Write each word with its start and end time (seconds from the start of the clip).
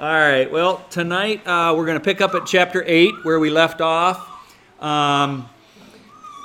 All 0.00 0.08
right. 0.08 0.50
Well, 0.50 0.82
tonight 0.88 1.46
uh, 1.46 1.74
we're 1.76 1.84
going 1.84 1.98
to 1.98 2.04
pick 2.04 2.22
up 2.22 2.34
at 2.34 2.46
chapter 2.46 2.82
8 2.84 3.24
where 3.24 3.38
we 3.38 3.50
left 3.50 3.82
off. 3.82 4.18
Um, 4.82 5.48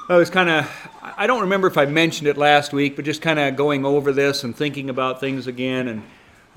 I 0.09 0.17
was 0.17 0.29
kind 0.29 0.49
of, 0.49 0.89
I 1.01 1.27
don't 1.27 1.41
remember 1.41 1.67
if 1.67 1.77
I 1.77 1.85
mentioned 1.85 2.27
it 2.27 2.35
last 2.35 2.73
week, 2.73 2.97
but 2.97 3.05
just 3.05 3.21
kind 3.21 3.39
of 3.39 3.55
going 3.55 3.85
over 3.85 4.11
this 4.11 4.43
and 4.43 4.53
thinking 4.53 4.89
about 4.89 5.21
things 5.21 5.47
again. 5.47 5.87
And 5.87 6.03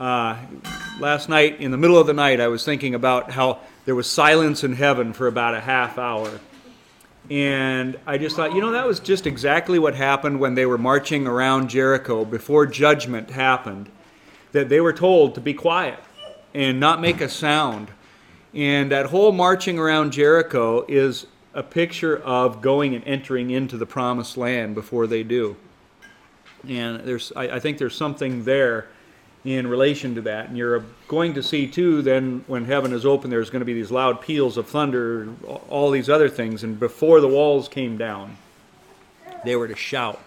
uh, 0.01 0.37
last 0.99 1.29
night, 1.29 1.61
in 1.61 1.71
the 1.71 1.79
middle 1.79 1.97
of 1.97 2.09
the 2.09 2.13
night, 2.13 2.41
I 2.41 2.49
was 2.49 2.65
thinking 2.65 2.97
about 2.97 3.31
how 3.31 3.61
there 3.85 3.95
was 3.95 4.09
silence 4.09 4.65
in 4.65 4.73
heaven 4.73 5.13
for 5.13 5.29
about 5.29 5.55
a 5.55 5.61
half 5.61 5.97
hour. 5.97 6.41
And 7.31 8.01
I 8.05 8.19
just 8.19 8.35
thought, 8.35 8.53
you 8.53 8.61
know, 8.61 8.73
that 8.73 8.87
was 8.87 8.99
just 8.99 9.29
exactly 9.29 9.79
what 9.79 9.95
happened 9.95 10.41
when 10.41 10.55
they 10.55 10.67
were 10.67 10.77
marching 10.77 11.29
around 11.29 11.71
Jericho 11.71 12.25
before 12.25 12.67
judgment 12.67 13.31
happened. 13.31 13.89
That 14.51 14.69
they 14.69 14.81
were 14.81 14.93
told 14.93 15.37
to 15.37 15.41
be 15.41 15.55
quiet 15.55 16.01
and 16.55 16.81
not 16.81 17.01
make 17.01 17.21
a 17.21 17.29
sound. 17.29 17.89
And 18.55 18.91
that 18.91 19.07
whole 19.07 19.33
marching 19.33 19.79
around 19.79 20.13
Jericho 20.13 20.85
is 20.89 21.27
a 21.55 21.63
picture 21.63 22.19
of 22.19 22.61
going 22.61 22.95
and 22.95 23.05
entering 23.07 23.51
into 23.51 23.77
the 23.77 23.87
promised 23.87 24.37
land 24.37 24.75
before 24.75 25.07
they 25.07 25.23
do. 25.23 25.57
And 26.69 27.01
there's, 27.01 27.33
I, 27.35 27.57
I 27.57 27.61
think 27.61 27.79
there's 27.79 27.97
something 27.97 28.45
there 28.45 28.89
in 29.45 29.67
relation 29.67 30.15
to 30.17 30.21
that. 30.23 30.49
And 30.49 30.59
you're 30.59 30.85
going 31.09 31.35
to 31.35 31.43
see, 31.43 31.67
too, 31.67 32.03
then 32.03 32.45
when 32.47 32.65
heaven 32.65 32.93
is 32.93 33.07
open, 33.07 33.31
there's 33.31 33.51
going 33.51 33.61
to 33.61 33.67
be 33.67 33.73
these 33.73 33.91
loud 33.91 34.21
peals 34.21 34.57
of 34.57 34.69
thunder, 34.69 35.29
all 35.69 35.91
these 35.91 36.11
other 36.11 36.29
things. 36.29 36.63
And 36.63 36.79
before 36.79 37.21
the 37.21 37.29
walls 37.29 37.69
came 37.69 37.97
down, 37.97 38.37
they 39.45 39.57
were 39.57 39.69
to 39.69 39.77
shout. 39.77 40.21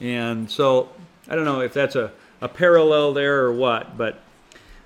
And 0.00 0.50
so, 0.50 0.88
I 1.28 1.34
don't 1.34 1.44
know 1.44 1.60
if 1.60 1.72
that's 1.72 1.96
a, 1.96 2.12
a 2.40 2.48
parallel 2.48 3.12
there 3.14 3.44
or 3.44 3.52
what, 3.52 3.96
but 3.96 4.20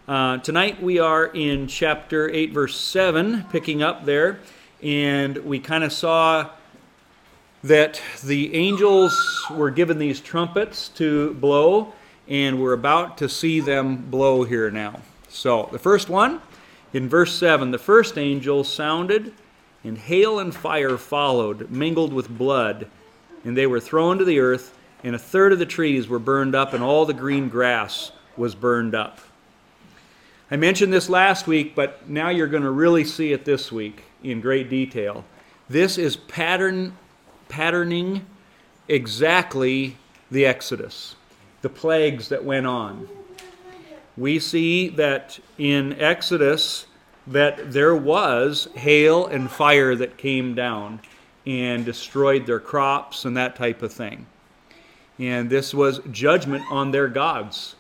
uh, 0.08 0.38
tonight 0.38 0.82
we 0.82 0.98
are 0.98 1.26
in 1.26 1.66
chapter 1.66 2.28
8, 2.30 2.52
verse 2.52 2.76
7, 2.76 3.44
picking 3.50 3.82
up 3.82 4.04
there, 4.04 4.40
and 4.82 5.36
we 5.38 5.60
kind 5.60 5.84
of 5.84 5.92
saw 5.92 6.50
that 7.62 8.00
the 8.24 8.54
angels 8.54 9.14
were 9.52 9.70
given 9.70 9.98
these 9.98 10.20
trumpets 10.20 10.88
to 10.88 11.34
blow, 11.34 11.92
and 12.28 12.60
we're 12.60 12.72
about 12.72 13.18
to 13.18 13.28
see 13.28 13.60
them 13.60 13.96
blow 14.10 14.42
here 14.44 14.70
now. 14.70 15.00
So, 15.28 15.68
the 15.70 15.78
first 15.78 16.08
one, 16.08 16.40
in 16.92 17.08
verse 17.08 17.34
7, 17.34 17.70
the 17.70 17.78
first 17.78 18.18
angel 18.18 18.64
sounded, 18.64 19.32
and 19.84 19.96
hail 19.96 20.38
and 20.38 20.54
fire 20.54 20.98
followed, 20.98 21.70
mingled 21.70 22.12
with 22.12 22.28
blood, 22.28 22.88
and 23.44 23.56
they 23.56 23.66
were 23.66 23.80
thrown 23.80 24.18
to 24.18 24.24
the 24.24 24.40
earth, 24.40 24.76
and 25.04 25.14
a 25.14 25.18
third 25.18 25.52
of 25.52 25.58
the 25.58 25.66
trees 25.66 26.08
were 26.08 26.18
burned 26.18 26.54
up, 26.54 26.72
and 26.72 26.82
all 26.82 27.06
the 27.06 27.14
green 27.14 27.48
grass 27.48 28.12
was 28.36 28.54
burned 28.54 28.94
up. 28.94 29.20
I 30.52 30.56
mentioned 30.56 30.92
this 30.92 31.08
last 31.08 31.46
week, 31.46 31.76
but 31.76 32.08
now 32.08 32.28
you're 32.28 32.48
going 32.48 32.64
to 32.64 32.70
really 32.72 33.04
see 33.04 33.32
it 33.32 33.44
this 33.44 33.70
week 33.70 34.02
in 34.24 34.40
great 34.40 34.68
detail. 34.68 35.24
This 35.68 35.96
is 35.96 36.16
pattern 36.16 36.96
patterning 37.48 38.26
exactly 38.88 39.96
the 40.28 40.44
Exodus, 40.46 41.14
the 41.62 41.68
plagues 41.68 42.30
that 42.30 42.44
went 42.44 42.66
on. 42.66 43.08
We 44.16 44.40
see 44.40 44.88
that 44.88 45.38
in 45.56 45.92
Exodus 46.00 46.86
that 47.28 47.70
there 47.72 47.94
was 47.94 48.66
hail 48.74 49.26
and 49.26 49.48
fire 49.48 49.94
that 49.94 50.16
came 50.16 50.56
down 50.56 51.00
and 51.46 51.84
destroyed 51.84 52.46
their 52.46 52.58
crops 52.58 53.24
and 53.24 53.36
that 53.36 53.54
type 53.54 53.82
of 53.82 53.92
thing. 53.92 54.26
And 55.16 55.48
this 55.48 55.72
was 55.72 56.00
judgment 56.10 56.64
on 56.72 56.90
their 56.90 57.06
gods. 57.06 57.76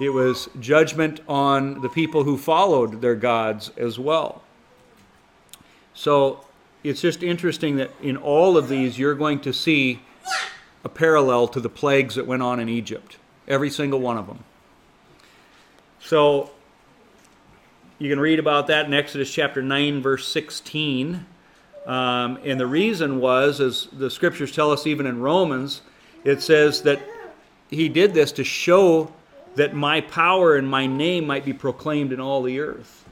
It 0.00 0.10
was 0.10 0.48
judgment 0.60 1.20
on 1.28 1.80
the 1.80 1.88
people 1.88 2.24
who 2.24 2.36
followed 2.36 3.00
their 3.00 3.16
gods 3.16 3.72
as 3.76 3.98
well. 3.98 4.42
So 5.92 6.44
it's 6.84 7.00
just 7.00 7.22
interesting 7.22 7.76
that 7.76 7.90
in 8.00 8.16
all 8.16 8.56
of 8.56 8.68
these, 8.68 8.98
you're 8.98 9.16
going 9.16 9.40
to 9.40 9.52
see 9.52 10.00
a 10.84 10.88
parallel 10.88 11.48
to 11.48 11.60
the 11.60 11.68
plagues 11.68 12.14
that 12.14 12.26
went 12.26 12.42
on 12.42 12.60
in 12.60 12.68
Egypt, 12.68 13.16
every 13.48 13.70
single 13.70 13.98
one 13.98 14.16
of 14.16 14.28
them. 14.28 14.44
So 15.98 16.50
you 17.98 18.08
can 18.08 18.20
read 18.20 18.38
about 18.38 18.68
that 18.68 18.86
in 18.86 18.94
Exodus 18.94 19.32
chapter 19.32 19.60
9, 19.60 20.00
verse 20.00 20.28
16. 20.28 21.26
Um, 21.86 22.38
and 22.44 22.60
the 22.60 22.66
reason 22.66 23.18
was, 23.18 23.60
as 23.60 23.88
the 23.92 24.08
scriptures 24.08 24.52
tell 24.52 24.70
us 24.70 24.86
even 24.86 25.06
in 25.06 25.20
Romans, 25.20 25.82
it 26.22 26.40
says 26.42 26.82
that 26.82 27.00
he 27.70 27.88
did 27.88 28.14
this 28.14 28.30
to 28.32 28.44
show 28.44 29.12
that 29.54 29.74
my 29.74 30.00
power 30.00 30.56
and 30.56 30.68
my 30.68 30.86
name 30.86 31.26
might 31.26 31.44
be 31.44 31.52
proclaimed 31.52 32.12
in 32.12 32.20
all 32.20 32.42
the 32.42 32.60
earth. 32.60 33.04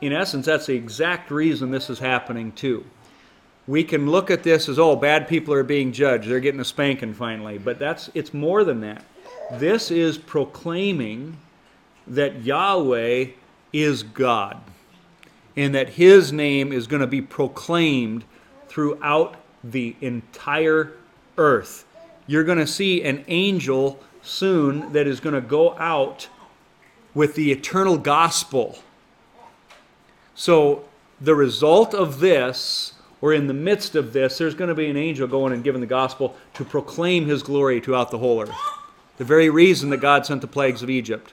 In 0.00 0.12
essence, 0.12 0.46
that's 0.46 0.66
the 0.66 0.74
exact 0.74 1.30
reason 1.30 1.70
this 1.70 1.90
is 1.90 1.98
happening 1.98 2.52
too. 2.52 2.84
We 3.66 3.84
can 3.84 4.10
look 4.10 4.30
at 4.30 4.42
this 4.42 4.68
as, 4.68 4.78
oh, 4.78 4.96
bad 4.96 5.28
people 5.28 5.52
are 5.54 5.62
being 5.62 5.92
judged. 5.92 6.28
They're 6.28 6.40
getting 6.40 6.60
a 6.60 6.64
spanking 6.64 7.14
finally. 7.14 7.58
But 7.58 7.78
that's 7.78 8.10
it's 8.14 8.32
more 8.32 8.64
than 8.64 8.80
that. 8.80 9.04
This 9.52 9.90
is 9.90 10.16
proclaiming 10.16 11.36
that 12.06 12.42
Yahweh 12.44 13.26
is 13.72 14.02
God 14.02 14.60
and 15.56 15.74
that 15.74 15.90
his 15.90 16.32
name 16.32 16.72
is 16.72 16.86
going 16.86 17.00
to 17.00 17.06
be 17.06 17.20
proclaimed 17.20 18.24
throughout 18.68 19.36
the 19.64 19.96
entire 20.00 20.92
earth. 21.36 21.84
You're 22.26 22.44
going 22.44 22.58
to 22.58 22.66
see 22.66 23.02
an 23.02 23.24
angel 23.28 23.98
soon 24.28 24.92
that 24.92 25.06
is 25.06 25.20
going 25.20 25.34
to 25.34 25.40
go 25.40 25.76
out 25.78 26.28
with 27.14 27.34
the 27.34 27.50
eternal 27.50 27.98
gospel. 27.98 28.78
So, 30.34 30.84
the 31.20 31.34
result 31.34 31.94
of 31.94 32.20
this, 32.20 32.92
or 33.20 33.32
in 33.32 33.48
the 33.48 33.54
midst 33.54 33.96
of 33.96 34.12
this, 34.12 34.38
there's 34.38 34.54
going 34.54 34.68
to 34.68 34.74
be 34.74 34.88
an 34.88 34.96
angel 34.96 35.26
going 35.26 35.52
and 35.52 35.64
giving 35.64 35.80
the 35.80 35.86
gospel 35.86 36.36
to 36.54 36.64
proclaim 36.64 37.26
his 37.26 37.42
glory 37.42 37.80
throughout 37.80 38.10
the 38.10 38.18
whole 38.18 38.40
earth. 38.42 38.54
The 39.16 39.24
very 39.24 39.50
reason 39.50 39.90
that 39.90 39.96
God 39.96 40.26
sent 40.26 40.42
the 40.42 40.46
plagues 40.46 40.82
of 40.82 40.90
Egypt. 40.90 41.32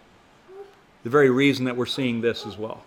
The 1.04 1.12
very 1.12 1.30
reason 1.30 1.66
that 1.66 1.78
we're 1.78 1.86
seeing 1.86 2.22
this 2.22 2.48
as 2.48 2.58
well. 2.58 2.84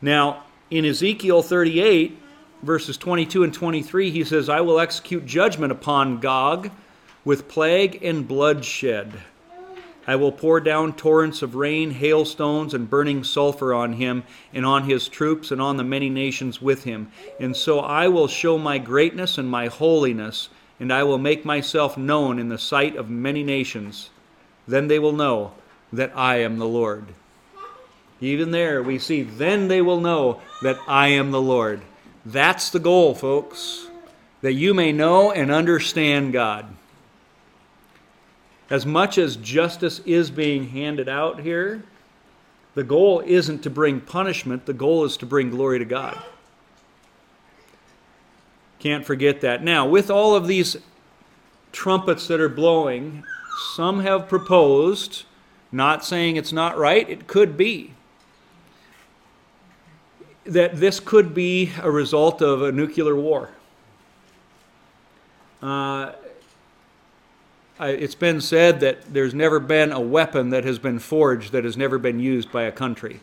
Now, 0.00 0.42
in 0.70 0.84
Ezekiel 0.84 1.42
38, 1.42 2.18
verses 2.62 2.96
22 2.96 3.44
and 3.44 3.54
23, 3.54 4.10
he 4.10 4.24
says, 4.24 4.48
I 4.48 4.60
will 4.60 4.80
execute 4.80 5.24
judgment 5.24 5.70
upon 5.70 6.18
Gog 6.18 6.72
with 7.24 7.48
plague 7.48 8.02
and 8.02 8.26
bloodshed. 8.26 9.12
I 10.06 10.16
will 10.16 10.32
pour 10.32 10.58
down 10.60 10.94
torrents 10.94 11.42
of 11.42 11.54
rain, 11.54 11.92
hailstones, 11.92 12.74
and 12.74 12.90
burning 12.90 13.22
sulfur 13.22 13.72
on 13.72 13.92
him, 13.92 14.24
and 14.52 14.66
on 14.66 14.84
his 14.84 15.06
troops, 15.06 15.52
and 15.52 15.62
on 15.62 15.76
the 15.76 15.84
many 15.84 16.10
nations 16.10 16.60
with 16.60 16.82
him. 16.82 17.12
And 17.38 17.56
so 17.56 17.78
I 17.78 18.08
will 18.08 18.26
show 18.26 18.58
my 18.58 18.78
greatness 18.78 19.38
and 19.38 19.48
my 19.48 19.68
holiness, 19.68 20.48
and 20.80 20.92
I 20.92 21.04
will 21.04 21.18
make 21.18 21.44
myself 21.44 21.96
known 21.96 22.40
in 22.40 22.48
the 22.48 22.58
sight 22.58 22.96
of 22.96 23.10
many 23.10 23.44
nations. 23.44 24.10
Then 24.66 24.88
they 24.88 24.98
will 24.98 25.12
know 25.12 25.52
that 25.92 26.12
I 26.16 26.38
am 26.38 26.58
the 26.58 26.66
Lord. 26.66 27.06
Even 28.20 28.50
there, 28.50 28.82
we 28.82 28.98
see, 28.98 29.22
then 29.22 29.68
they 29.68 29.82
will 29.82 30.00
know 30.00 30.40
that 30.62 30.78
I 30.88 31.08
am 31.08 31.30
the 31.30 31.40
Lord. 31.40 31.80
That's 32.26 32.70
the 32.70 32.80
goal, 32.80 33.14
folks, 33.14 33.86
that 34.40 34.54
you 34.54 34.74
may 34.74 34.90
know 34.90 35.30
and 35.30 35.52
understand 35.52 36.32
God 36.32 36.66
as 38.72 38.86
much 38.86 39.18
as 39.18 39.36
justice 39.36 39.98
is 40.06 40.30
being 40.30 40.70
handed 40.70 41.06
out 41.06 41.40
here, 41.40 41.82
the 42.74 42.82
goal 42.82 43.22
isn't 43.26 43.62
to 43.64 43.68
bring 43.68 44.00
punishment, 44.00 44.64
the 44.64 44.72
goal 44.72 45.04
is 45.04 45.18
to 45.18 45.26
bring 45.26 45.50
glory 45.50 45.78
to 45.78 45.84
God. 45.84 46.18
Can't 48.78 49.04
forget 49.04 49.42
that. 49.42 49.62
Now, 49.62 49.86
with 49.86 50.10
all 50.10 50.34
of 50.34 50.46
these 50.46 50.78
trumpets 51.70 52.26
that 52.28 52.40
are 52.40 52.48
blowing, 52.48 53.24
some 53.74 54.00
have 54.00 54.26
proposed, 54.26 55.24
not 55.70 56.02
saying 56.02 56.36
it's 56.36 56.50
not 56.50 56.78
right, 56.78 57.06
it 57.10 57.26
could 57.26 57.58
be, 57.58 57.92
that 60.46 60.76
this 60.76 60.98
could 60.98 61.34
be 61.34 61.72
a 61.82 61.90
result 61.90 62.40
of 62.40 62.62
a 62.62 62.72
nuclear 62.72 63.14
war. 63.14 63.50
Uh, 65.60 66.12
it's 67.80 68.14
been 68.14 68.40
said 68.40 68.80
that 68.80 69.12
there's 69.12 69.34
never 69.34 69.58
been 69.58 69.92
a 69.92 70.00
weapon 70.00 70.50
that 70.50 70.64
has 70.64 70.78
been 70.78 70.98
forged 70.98 71.52
that 71.52 71.64
has 71.64 71.76
never 71.76 71.98
been 71.98 72.20
used 72.20 72.52
by 72.52 72.62
a 72.62 72.72
country. 72.72 73.20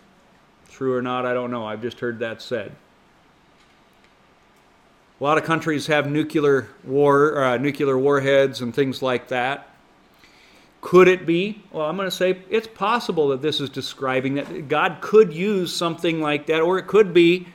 True 0.69 0.95
or 0.95 1.01
not, 1.01 1.25
I 1.25 1.33
don't 1.33 1.51
know. 1.51 1.65
I've 1.65 1.81
just 1.81 1.99
heard 1.99 2.19
that 2.19 2.41
said. 2.41 2.71
A 5.19 5.23
lot 5.23 5.37
of 5.37 5.43
countries 5.43 5.87
have 5.87 6.09
nuclear 6.09 6.69
war, 6.85 7.43
uh, 7.43 7.57
nuclear 7.57 7.97
warheads 7.97 8.61
and 8.61 8.73
things 8.73 9.01
like 9.01 9.27
that. 9.27 9.67
Could 10.81 11.09
it 11.09 11.25
be? 11.25 11.61
Well, 11.71 11.85
I'm 11.85 11.97
going 11.97 12.09
to 12.09 12.15
say 12.15 12.39
it's 12.49 12.67
possible 12.67 13.27
that 13.29 13.41
this 13.41 13.59
is 13.59 13.69
describing 13.69 14.35
that 14.35 14.69
God 14.69 14.99
could 15.01 15.33
use 15.33 15.75
something 15.75 16.21
like 16.21 16.45
that, 16.45 16.61
or 16.61 16.77
it 16.79 16.87
could 16.87 17.13
be 17.13 17.47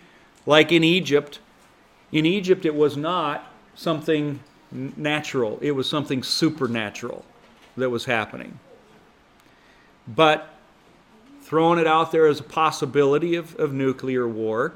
like 0.44 0.72
in 0.72 0.84
Egypt. 0.84 1.38
In 2.12 2.26
Egypt, 2.26 2.66
it 2.66 2.74
was 2.74 2.98
not 2.98 3.50
something 3.74 4.40
natural, 4.74 5.58
it 5.62 5.70
was 5.72 5.88
something 5.88 6.22
supernatural 6.22 7.24
that 7.76 7.90
was 7.90 8.04
happening. 8.04 8.58
but 10.06 10.50
throwing 11.42 11.78
it 11.78 11.86
out 11.86 12.10
there 12.10 12.26
as 12.26 12.40
a 12.40 12.42
possibility 12.42 13.36
of, 13.36 13.54
of 13.56 13.72
nuclear 13.72 14.26
war. 14.26 14.72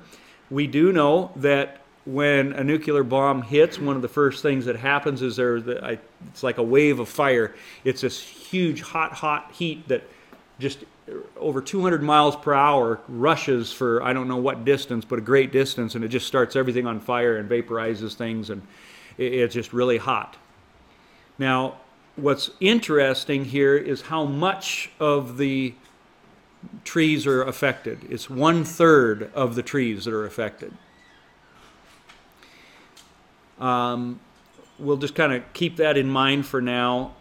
We 0.50 0.66
do 0.66 0.92
know 0.92 1.32
that 1.36 1.80
when 2.04 2.52
a 2.52 2.62
nuclear 2.62 3.02
bomb 3.02 3.42
hits, 3.42 3.78
one 3.78 3.96
of 3.96 4.02
the 4.02 4.08
first 4.08 4.42
things 4.42 4.66
that 4.66 4.76
happens 4.76 5.22
is 5.22 5.36
there, 5.36 5.56
it's 5.56 6.42
like 6.42 6.58
a 6.58 6.62
wave 6.62 7.00
of 7.00 7.08
fire. 7.08 7.54
It's 7.84 8.02
this 8.02 8.20
huge, 8.20 8.82
hot, 8.82 9.12
hot 9.12 9.50
heat 9.52 9.88
that 9.88 10.04
just 10.58 10.84
over 11.38 11.62
200 11.62 12.02
miles 12.02 12.36
per 12.36 12.52
hour 12.52 13.00
rushes 13.08 13.72
for 13.72 14.02
I 14.02 14.12
don't 14.12 14.28
know 14.28 14.36
what 14.36 14.64
distance, 14.66 15.04
but 15.06 15.18
a 15.18 15.22
great 15.22 15.52
distance, 15.52 15.94
and 15.94 16.04
it 16.04 16.08
just 16.08 16.26
starts 16.26 16.54
everything 16.54 16.86
on 16.86 17.00
fire 17.00 17.38
and 17.38 17.48
vaporizes 17.48 18.14
things, 18.14 18.50
and 18.50 18.60
it's 19.18 19.54
just 19.54 19.72
really 19.72 19.98
hot. 19.98 20.36
Now, 21.38 21.78
what's 22.16 22.50
interesting 22.60 23.44
here 23.44 23.76
is 23.76 24.02
how 24.02 24.24
much 24.24 24.90
of 24.98 25.36
the 25.36 25.74
trees 26.84 27.26
are 27.26 27.42
affected. 27.42 28.06
It's 28.10 28.28
one 28.28 28.64
third 28.64 29.30
of 29.34 29.54
the 29.54 29.62
trees 29.62 30.04
that 30.04 30.14
are 30.14 30.24
affected. 30.24 30.72
Um, 33.60 34.20
we'll 34.78 34.96
just 34.96 35.14
kind 35.14 35.32
of 35.32 35.52
keep 35.52 35.76
that 35.76 35.96
in 35.96 36.08
mind 36.08 36.46
for 36.46 36.60
now. 36.60 37.14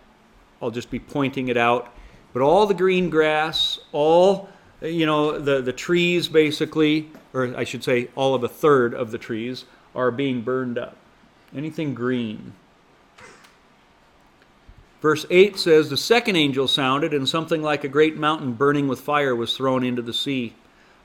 I'll 0.61 0.71
just 0.71 0.89
be 0.89 0.99
pointing 0.99 1.49
it 1.49 1.57
out. 1.57 1.94
But 2.33 2.41
all 2.41 2.65
the 2.65 2.73
green 2.73 3.09
grass, 3.09 3.79
all 3.91 4.49
you 4.81 5.05
know, 5.05 5.39
the, 5.39 5.61
the 5.61 5.73
trees 5.73 6.27
basically, 6.27 7.09
or 7.33 7.55
I 7.57 7.63
should 7.63 7.83
say, 7.83 8.09
all 8.15 8.35
of 8.35 8.44
a 8.44 8.49
third 8.49 8.94
of 8.94 9.11
the 9.11 9.17
trees 9.17 9.65
are 9.95 10.11
being 10.11 10.41
burned 10.41 10.77
up. 10.77 10.95
Anything 11.55 11.94
green. 11.94 12.53
Verse 15.01 15.25
8 15.29 15.57
says, 15.57 15.89
The 15.89 15.97
second 15.97 16.35
angel 16.35 16.67
sounded, 16.67 17.13
and 17.13 17.29
something 17.29 17.61
like 17.61 17.83
a 17.83 17.89
great 17.89 18.17
mountain 18.17 18.53
burning 18.53 18.88
with 18.88 18.99
fire 18.99 19.35
was 19.35 19.55
thrown 19.55 19.83
into 19.83 20.01
the 20.01 20.13
sea. 20.13 20.55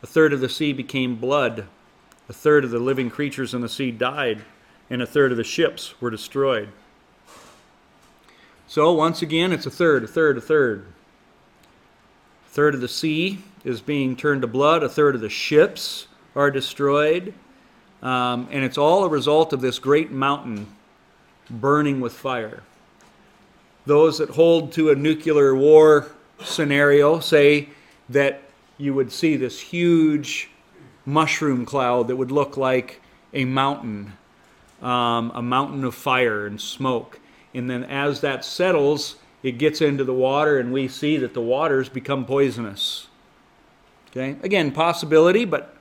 A 0.02 0.06
third 0.06 0.32
of 0.32 0.40
the 0.40 0.48
sea 0.48 0.72
became 0.72 1.16
blood. 1.16 1.66
A 2.28 2.32
third 2.32 2.64
of 2.64 2.70
the 2.70 2.78
living 2.78 3.10
creatures 3.10 3.54
in 3.54 3.60
the 3.60 3.68
sea 3.68 3.90
died, 3.90 4.42
and 4.88 5.02
a 5.02 5.06
third 5.06 5.30
of 5.30 5.36
the 5.36 5.44
ships 5.44 6.00
were 6.00 6.10
destroyed. 6.10 6.70
So, 8.66 8.92
once 8.92 9.20
again, 9.20 9.52
it's 9.52 9.66
a 9.66 9.70
third, 9.70 10.04
a 10.04 10.06
third, 10.06 10.38
a 10.38 10.40
third. 10.40 10.86
A 12.46 12.50
third 12.50 12.74
of 12.74 12.80
the 12.80 12.88
sea 12.88 13.40
is 13.64 13.80
being 13.82 14.16
turned 14.16 14.40
to 14.42 14.48
blood, 14.48 14.82
a 14.82 14.88
third 14.88 15.14
of 15.14 15.20
the 15.20 15.28
ships 15.28 16.06
are 16.34 16.50
destroyed, 16.50 17.34
um, 18.02 18.48
and 18.50 18.64
it's 18.64 18.78
all 18.78 19.04
a 19.04 19.08
result 19.08 19.52
of 19.52 19.60
this 19.60 19.78
great 19.78 20.10
mountain 20.10 20.66
burning 21.48 22.00
with 22.00 22.12
fire. 22.12 22.62
Those 23.86 24.18
that 24.18 24.30
hold 24.30 24.72
to 24.72 24.90
a 24.90 24.94
nuclear 24.94 25.54
war 25.54 26.08
scenario 26.42 27.20
say 27.20 27.68
that 28.08 28.42
you 28.78 28.94
would 28.94 29.12
see 29.12 29.36
this 29.36 29.60
huge 29.60 30.50
mushroom 31.04 31.64
cloud 31.64 32.08
that 32.08 32.16
would 32.16 32.30
look 32.30 32.56
like 32.56 33.00
a 33.32 33.44
mountain, 33.44 34.12
um, 34.80 35.30
a 35.34 35.42
mountain 35.42 35.84
of 35.84 35.94
fire 35.94 36.46
and 36.46 36.60
smoke. 36.60 37.20
And 37.54 37.68
then 37.68 37.84
as 37.84 38.20
that 38.20 38.44
settles, 38.44 39.16
it 39.42 39.58
gets 39.58 39.80
into 39.80 40.04
the 40.04 40.14
water, 40.14 40.58
and 40.58 40.72
we 40.72 40.88
see 40.88 41.16
that 41.18 41.34
the 41.34 41.40
waters 41.40 41.88
become 41.88 42.24
poisonous. 42.24 43.08
Okay? 44.10 44.36
Again, 44.42 44.70
possibility, 44.70 45.44
but 45.44 45.76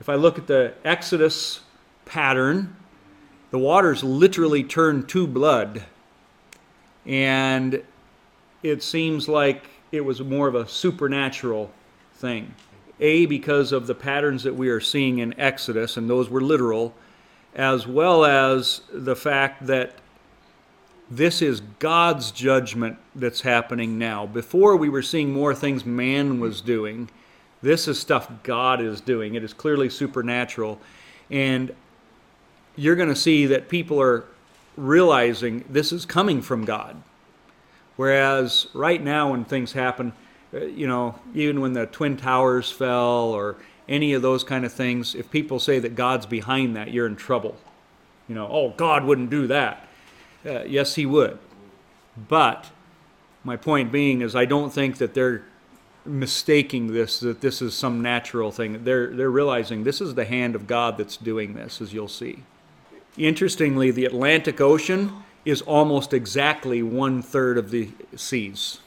if 0.00 0.08
I 0.08 0.14
look 0.14 0.38
at 0.38 0.46
the 0.46 0.74
Exodus 0.84 1.60
pattern, 2.04 2.76
the 3.50 3.58
waters 3.58 4.02
literally 4.04 4.62
turn 4.62 5.06
to 5.06 5.26
blood 5.26 5.84
and 7.06 7.82
it 8.62 8.82
seems 8.82 9.28
like 9.28 9.64
it 9.92 10.00
was 10.00 10.20
more 10.20 10.48
of 10.48 10.54
a 10.54 10.68
supernatural 10.68 11.70
thing. 12.14 12.54
A, 12.98 13.26
because 13.26 13.72
of 13.72 13.86
the 13.86 13.94
patterns 13.94 14.42
that 14.42 14.54
we 14.54 14.68
are 14.68 14.80
seeing 14.80 15.18
in 15.18 15.38
Exodus, 15.38 15.96
and 15.96 16.10
those 16.10 16.28
were 16.28 16.40
literal, 16.40 16.94
as 17.54 17.86
well 17.86 18.24
as 18.24 18.80
the 18.92 19.14
fact 19.14 19.66
that 19.66 19.94
this 21.10 21.40
is 21.40 21.60
God's 21.78 22.32
judgment 22.32 22.98
that's 23.14 23.42
happening 23.42 23.98
now. 23.98 24.26
Before 24.26 24.76
we 24.76 24.88
were 24.88 25.02
seeing 25.02 25.32
more 25.32 25.54
things 25.54 25.84
man 25.84 26.40
was 26.40 26.60
doing. 26.60 27.08
This 27.62 27.88
is 27.88 27.98
stuff 27.98 28.30
God 28.42 28.80
is 28.80 29.00
doing. 29.00 29.34
It 29.34 29.42
is 29.42 29.52
clearly 29.52 29.88
supernatural. 29.88 30.80
And 31.30 31.74
you're 32.76 32.96
going 32.96 33.08
to 33.08 33.16
see 33.16 33.46
that 33.46 33.68
people 33.68 34.00
are 34.00 34.24
realizing 34.76 35.64
this 35.68 35.92
is 35.92 36.04
coming 36.04 36.42
from 36.42 36.64
God. 36.64 37.02
Whereas 37.96 38.66
right 38.74 39.02
now, 39.02 39.30
when 39.30 39.44
things 39.44 39.72
happen, 39.72 40.12
uh, 40.52 40.60
you 40.60 40.86
know, 40.86 41.18
even 41.34 41.60
when 41.60 41.72
the 41.72 41.86
Twin 41.86 42.16
Towers 42.16 42.70
fell 42.70 43.30
or 43.30 43.56
any 43.88 44.12
of 44.12 44.22
those 44.22 44.44
kind 44.44 44.64
of 44.64 44.72
things, 44.72 45.14
if 45.14 45.30
people 45.30 45.58
say 45.58 45.78
that 45.78 45.94
God's 45.94 46.26
behind 46.26 46.76
that, 46.76 46.92
you're 46.92 47.06
in 47.06 47.16
trouble. 47.16 47.56
You 48.28 48.34
know, 48.34 48.48
oh, 48.50 48.70
God 48.76 49.04
wouldn't 49.04 49.30
do 49.30 49.46
that. 49.46 49.88
Uh, 50.44 50.64
yes, 50.64 50.94
He 50.94 51.06
would. 51.06 51.38
But 52.28 52.70
my 53.44 53.56
point 53.56 53.92
being 53.92 54.20
is, 54.20 54.36
I 54.36 54.44
don't 54.44 54.70
think 54.72 54.98
that 54.98 55.14
they're 55.14 55.44
mistaking 56.06 56.92
this, 56.92 57.20
that 57.20 57.40
this 57.40 57.60
is 57.60 57.74
some 57.74 58.00
natural 58.00 58.50
thing. 58.50 58.84
They're, 58.84 59.08
they're 59.08 59.30
realizing 59.30 59.84
this 59.84 60.00
is 60.00 60.14
the 60.14 60.24
hand 60.24 60.54
of 60.54 60.66
God 60.66 60.98
that's 60.98 61.16
doing 61.16 61.54
this, 61.54 61.80
as 61.80 61.92
you'll 61.92 62.08
see. 62.08 62.42
Interestingly, 63.16 63.90
the 63.90 64.04
Atlantic 64.04 64.60
Ocean 64.60 65.12
is 65.44 65.62
almost 65.62 66.12
exactly 66.12 66.82
one 66.82 67.22
third 67.22 67.56
of 67.56 67.70
the 67.70 67.88
seas. 68.16 68.80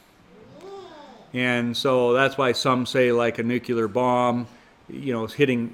And 1.33 1.75
so 1.75 2.13
that's 2.13 2.37
why 2.37 2.51
some 2.51 2.85
say 2.85 3.11
like 3.11 3.39
a 3.39 3.43
nuclear 3.43 3.87
bomb, 3.87 4.47
you 4.89 5.13
know, 5.13 5.23
is 5.25 5.33
hitting, 5.33 5.73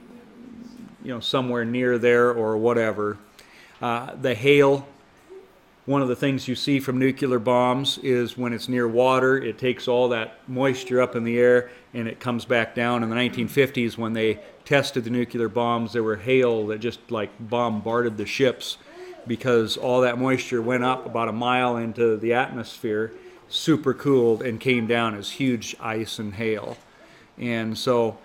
you 1.03 1.13
know, 1.13 1.19
somewhere 1.19 1.65
near 1.65 1.97
there 1.97 2.31
or 2.31 2.57
whatever. 2.57 3.17
Uh, 3.81 4.15
the 4.15 4.35
hail, 4.35 4.87
one 5.85 6.01
of 6.01 6.07
the 6.07 6.15
things 6.15 6.47
you 6.47 6.55
see 6.55 6.79
from 6.79 6.97
nuclear 6.97 7.37
bombs 7.37 7.99
is 7.99 8.35
when 8.35 8.53
it's 8.53 8.67
near 8.67 8.87
water, 8.87 9.37
it 9.37 9.59
takes 9.59 9.87
all 9.87 10.09
that 10.09 10.39
moisture 10.47 10.99
up 10.99 11.15
in 11.15 11.23
the 11.23 11.37
air 11.37 11.69
and 11.93 12.07
it 12.07 12.19
comes 12.19 12.43
back 12.43 12.73
down. 12.73 13.03
In 13.03 13.09
the 13.09 13.15
1950s, 13.15 13.95
when 13.95 14.13
they 14.13 14.39
tested 14.65 15.03
the 15.03 15.11
nuclear 15.11 15.47
bombs, 15.47 15.93
there 15.93 16.01
were 16.01 16.15
hail 16.15 16.65
that 16.67 16.79
just 16.79 16.99
like 17.11 17.29
bombarded 17.39 18.17
the 18.17 18.25
ships 18.25 18.77
because 19.27 19.77
all 19.77 20.01
that 20.01 20.17
moisture 20.17 20.61
went 20.61 20.83
up 20.83 21.05
about 21.05 21.27
a 21.27 21.31
mile 21.31 21.77
into 21.77 22.17
the 22.17 22.33
atmosphere, 22.33 23.13
super 23.47 23.93
cooled, 23.93 24.41
and 24.41 24.59
came 24.59 24.87
down 24.87 25.13
as 25.13 25.31
huge 25.31 25.75
ice 25.79 26.17
and 26.17 26.33
hail. 26.33 26.77
And 27.37 27.77
so, 27.77 28.17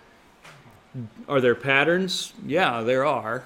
are 1.29 1.41
there 1.43 1.55
patterns? 1.55 2.33
Yeah, 2.47 2.83
there 2.83 3.05
are 3.05 3.45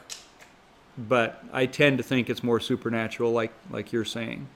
but 0.96 1.42
I 1.52 1.66
tend 1.66 1.98
to 1.98 2.04
think 2.04 2.30
it's 2.30 2.42
more 2.42 2.60
supernatural, 2.60 3.32
like 3.32 3.52
like 3.70 3.92
you're 3.92 4.04
saying. 4.04 4.46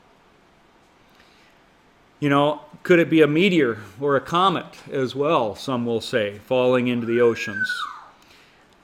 You 2.20 2.28
know, 2.28 2.62
could 2.82 2.98
it 2.98 3.08
be 3.08 3.22
a 3.22 3.28
meteor 3.28 3.78
or 4.00 4.16
a 4.16 4.20
comet 4.20 4.66
as 4.90 5.14
well? 5.14 5.54
Some 5.54 5.86
will 5.86 6.00
say 6.00 6.38
falling 6.46 6.88
into 6.88 7.06
the 7.06 7.20
oceans. 7.20 7.70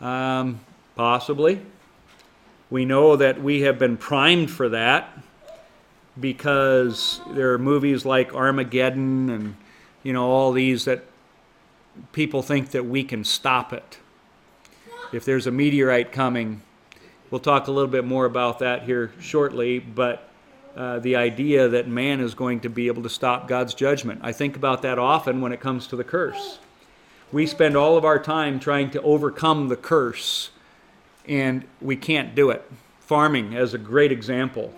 Um, 0.00 0.60
possibly. 0.94 1.60
We 2.70 2.84
know 2.84 3.16
that 3.16 3.42
we 3.42 3.62
have 3.62 3.78
been 3.78 3.96
primed 3.96 4.50
for 4.50 4.68
that 4.68 5.18
because 6.18 7.20
there 7.32 7.52
are 7.52 7.58
movies 7.58 8.04
like 8.04 8.34
Armageddon 8.34 9.30
and 9.30 9.56
you 10.02 10.12
know 10.12 10.30
all 10.30 10.52
these 10.52 10.84
that 10.84 11.04
people 12.12 12.42
think 12.42 12.70
that 12.70 12.84
we 12.84 13.04
can 13.04 13.24
stop 13.24 13.72
it. 13.72 13.98
If 15.12 15.24
there's 15.24 15.46
a 15.46 15.50
meteorite 15.50 16.12
coming, 16.12 16.62
We'll 17.34 17.40
talk 17.40 17.66
a 17.66 17.72
little 17.72 17.90
bit 17.90 18.04
more 18.04 18.26
about 18.26 18.60
that 18.60 18.84
here 18.84 19.10
shortly, 19.18 19.80
but 19.80 20.28
uh, 20.76 21.00
the 21.00 21.16
idea 21.16 21.66
that 21.66 21.88
man 21.88 22.20
is 22.20 22.32
going 22.32 22.60
to 22.60 22.68
be 22.68 22.86
able 22.86 23.02
to 23.02 23.08
stop 23.08 23.48
God's 23.48 23.74
judgment. 23.74 24.20
I 24.22 24.30
think 24.30 24.54
about 24.54 24.82
that 24.82 25.00
often 25.00 25.40
when 25.40 25.50
it 25.50 25.58
comes 25.58 25.88
to 25.88 25.96
the 25.96 26.04
curse. 26.04 26.60
We 27.32 27.48
spend 27.48 27.76
all 27.76 27.96
of 27.96 28.04
our 28.04 28.20
time 28.20 28.60
trying 28.60 28.90
to 28.92 29.02
overcome 29.02 29.66
the 29.66 29.74
curse, 29.74 30.50
and 31.26 31.64
we 31.80 31.96
can't 31.96 32.36
do 32.36 32.50
it. 32.50 32.70
Farming, 33.00 33.56
as 33.56 33.74
a 33.74 33.78
great 33.78 34.12
example. 34.12 34.72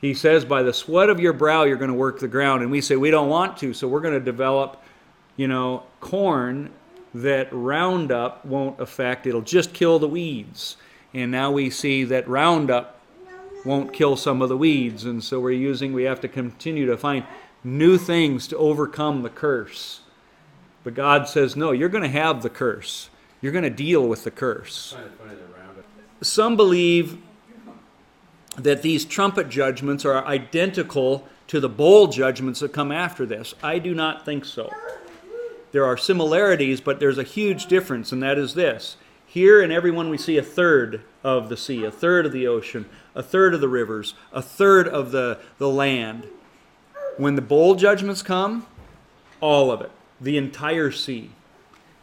He 0.00 0.14
says, 0.14 0.44
By 0.44 0.64
the 0.64 0.74
sweat 0.74 1.10
of 1.10 1.20
your 1.20 1.32
brow, 1.32 1.62
you're 1.62 1.76
going 1.76 1.92
to 1.92 1.94
work 1.94 2.18
the 2.18 2.26
ground. 2.26 2.62
And 2.62 2.72
we 2.72 2.80
say, 2.80 2.96
We 2.96 3.12
don't 3.12 3.28
want 3.28 3.56
to, 3.58 3.72
so 3.72 3.86
we're 3.86 4.00
going 4.00 4.14
to 4.14 4.20
develop, 4.20 4.82
you 5.36 5.46
know, 5.46 5.84
corn 6.00 6.70
that 7.14 7.46
Roundup 7.52 8.44
won't 8.44 8.80
affect. 8.80 9.28
It'll 9.28 9.42
just 9.42 9.72
kill 9.72 10.00
the 10.00 10.08
weeds. 10.08 10.76
And 11.14 11.30
now 11.30 11.50
we 11.50 11.70
see 11.70 12.04
that 12.04 12.28
Roundup 12.28 12.98
won't 13.64 13.92
kill 13.92 14.16
some 14.16 14.42
of 14.42 14.48
the 14.48 14.56
weeds. 14.56 15.04
And 15.04 15.22
so 15.22 15.40
we're 15.40 15.50
using, 15.52 15.92
we 15.92 16.04
have 16.04 16.20
to 16.22 16.28
continue 16.28 16.86
to 16.86 16.96
find 16.96 17.24
new 17.62 17.98
things 17.98 18.48
to 18.48 18.56
overcome 18.56 19.22
the 19.22 19.30
curse. 19.30 20.00
But 20.84 20.94
God 20.94 21.28
says, 21.28 21.54
no, 21.54 21.70
you're 21.72 21.88
going 21.88 22.02
to 22.02 22.08
have 22.08 22.42
the 22.42 22.50
curse. 22.50 23.08
You're 23.40 23.52
going 23.52 23.64
to 23.64 23.70
deal 23.70 24.06
with 24.06 24.24
the 24.24 24.30
curse. 24.30 24.96
Some 26.22 26.56
believe 26.56 27.18
that 28.56 28.82
these 28.82 29.04
trumpet 29.04 29.48
judgments 29.48 30.04
are 30.04 30.24
identical 30.24 31.26
to 31.48 31.60
the 31.60 31.68
bowl 31.68 32.06
judgments 32.06 32.60
that 32.60 32.72
come 32.72 32.92
after 32.92 33.26
this? 33.26 33.54
I 33.62 33.78
do 33.78 33.94
not 33.94 34.24
think 34.24 34.44
so. 34.44 34.70
There 35.72 35.84
are 35.84 35.96
similarities, 35.96 36.80
but 36.80 37.00
there's 37.00 37.18
a 37.18 37.22
huge 37.22 37.66
difference, 37.66 38.12
and 38.12 38.22
that 38.22 38.38
is 38.38 38.54
this. 38.54 38.96
Here 39.32 39.62
in 39.62 39.72
everyone, 39.72 40.10
we 40.10 40.18
see 40.18 40.36
a 40.36 40.42
third 40.42 41.00
of 41.24 41.48
the 41.48 41.56
sea, 41.56 41.84
a 41.84 41.90
third 41.90 42.26
of 42.26 42.32
the 42.32 42.46
ocean, 42.46 42.84
a 43.14 43.22
third 43.22 43.54
of 43.54 43.62
the 43.62 43.68
rivers, 43.68 44.12
a 44.30 44.42
third 44.42 44.86
of 44.86 45.10
the, 45.10 45.38
the 45.56 45.70
land. 45.70 46.26
When 47.16 47.34
the 47.34 47.40
bowl 47.40 47.74
judgments 47.74 48.20
come, 48.20 48.66
all 49.40 49.70
of 49.70 49.80
it, 49.80 49.90
the 50.20 50.36
entire 50.36 50.90
sea, 50.90 51.30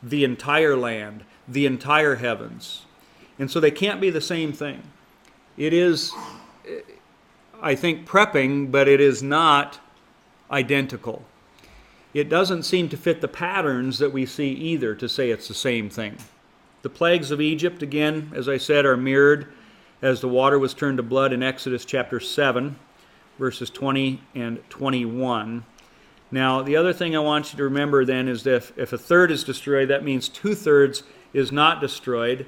the 0.01 0.23
entire 0.23 0.75
land, 0.75 1.23
the 1.47 1.67
entire 1.67 2.15
heavens. 2.15 2.87
And 3.37 3.51
so 3.51 3.59
they 3.59 3.69
can't 3.69 4.01
be 4.01 4.09
the 4.09 4.21
same 4.21 4.51
thing. 4.51 4.81
It 5.55 5.71
is, 5.71 6.11
I 7.61 7.75
think, 7.75 8.07
prepping, 8.07 8.71
but 8.71 8.87
it 8.87 8.99
is 8.99 9.21
not 9.21 9.79
identical. 10.49 11.23
It 12.11 12.27
doesn't 12.27 12.63
seem 12.63 12.89
to 12.89 12.97
fit 12.97 13.21
the 13.21 13.27
patterns 13.27 13.99
that 13.99 14.11
we 14.11 14.25
see 14.25 14.49
either 14.49 14.95
to 14.95 15.07
say 15.07 15.29
it's 15.29 15.47
the 15.47 15.53
same 15.53 15.91
thing. 15.91 16.17
The 16.81 16.89
plagues 16.89 17.29
of 17.31 17.41
Egypt, 17.41 17.83
again, 17.83 18.31
as 18.33 18.47
I 18.47 18.57
said, 18.57 18.85
are 18.85 18.95
mirrored 18.95 19.47
as 20.01 20.21
the 20.21 20.29
water 20.29 20.57
was 20.57 20.73
turned 20.73 20.95
to 20.97 21.03
blood 21.03 21.33
in 21.33 21.43
Exodus 21.43 21.83
chapter 21.83 22.21
7, 22.21 22.77
verses 23.37 23.69
20 23.69 24.21
and 24.33 24.61
21. 24.69 25.65
Now, 26.31 26.61
the 26.61 26.77
other 26.77 26.93
thing 26.93 27.17
I 27.17 27.19
want 27.19 27.51
you 27.51 27.57
to 27.57 27.63
remember 27.65 28.05
then 28.05 28.29
is 28.29 28.43
that 28.43 28.55
if, 28.55 28.77
if 28.77 28.93
a 28.93 28.97
third 28.97 29.29
is 29.29 29.43
destroyed, 29.43 29.89
that 29.89 30.05
means 30.05 30.29
two 30.29 30.55
thirds 30.55 31.03
is 31.33 31.51
not 31.51 31.81
destroyed. 31.81 32.45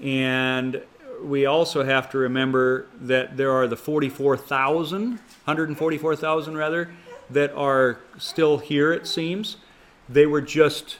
And 0.00 0.80
we 1.22 1.44
also 1.44 1.84
have 1.84 2.08
to 2.10 2.18
remember 2.18 2.86
that 3.00 3.36
there 3.36 3.52
are 3.52 3.66
the 3.66 3.76
44,000, 3.76 5.10
144,000 5.10 6.56
rather, 6.56 6.90
that 7.28 7.52
are 7.52 7.98
still 8.16 8.56
here, 8.56 8.94
it 8.94 9.06
seems. 9.06 9.58
They 10.08 10.24
were 10.24 10.40
just 10.40 10.96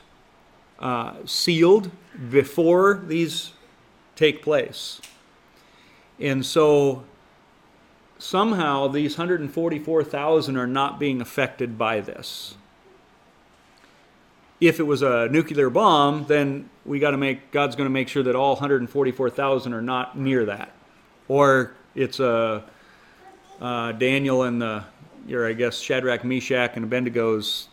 uh, 0.80 1.14
sealed 1.25 1.90
before 2.30 3.02
these 3.06 3.52
take 4.16 4.42
place. 4.42 5.00
And 6.18 6.44
so 6.44 7.04
somehow 8.18 8.88
these 8.88 9.16
144,000 9.16 10.56
are 10.56 10.66
not 10.66 10.98
being 10.98 11.20
affected 11.20 11.78
by 11.78 12.00
this. 12.00 12.56
If 14.60 14.80
it 14.80 14.82
was 14.82 15.02
a 15.02 15.28
nuclear 15.28 15.70
bomb, 15.70 16.26
then 16.26 16.68
we 16.84 16.98
got 16.98 17.12
to 17.12 17.16
make 17.16 17.52
God's 17.52 17.76
going 17.76 17.87
to 17.87 17.92
make 17.92 18.08
sure 18.08 18.25
that 18.25 18.34
all 18.34 18.54
144,000 18.54 19.72
are 19.72 19.80
not 19.80 20.18
near 20.18 20.46
that, 20.46 20.72
or 21.28 21.75
it's 21.94 22.18
a 22.18 22.64
uh, 23.60 23.92
Daniel 23.92 24.42
and 24.42 24.60
the, 24.60 24.84
or 25.30 25.46
I 25.46 25.52
guess 25.52 25.78
Shadrach, 25.78 26.25
Meshach, 26.25 26.72
and 26.75 26.90
Abednego's 26.90 27.68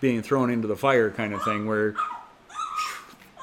being 0.00 0.22
thrown 0.22 0.50
into 0.50 0.68
the 0.68 0.76
fire 0.76 1.10
kind 1.10 1.34
of 1.34 1.42
thing, 1.42 1.66
where 1.66 1.96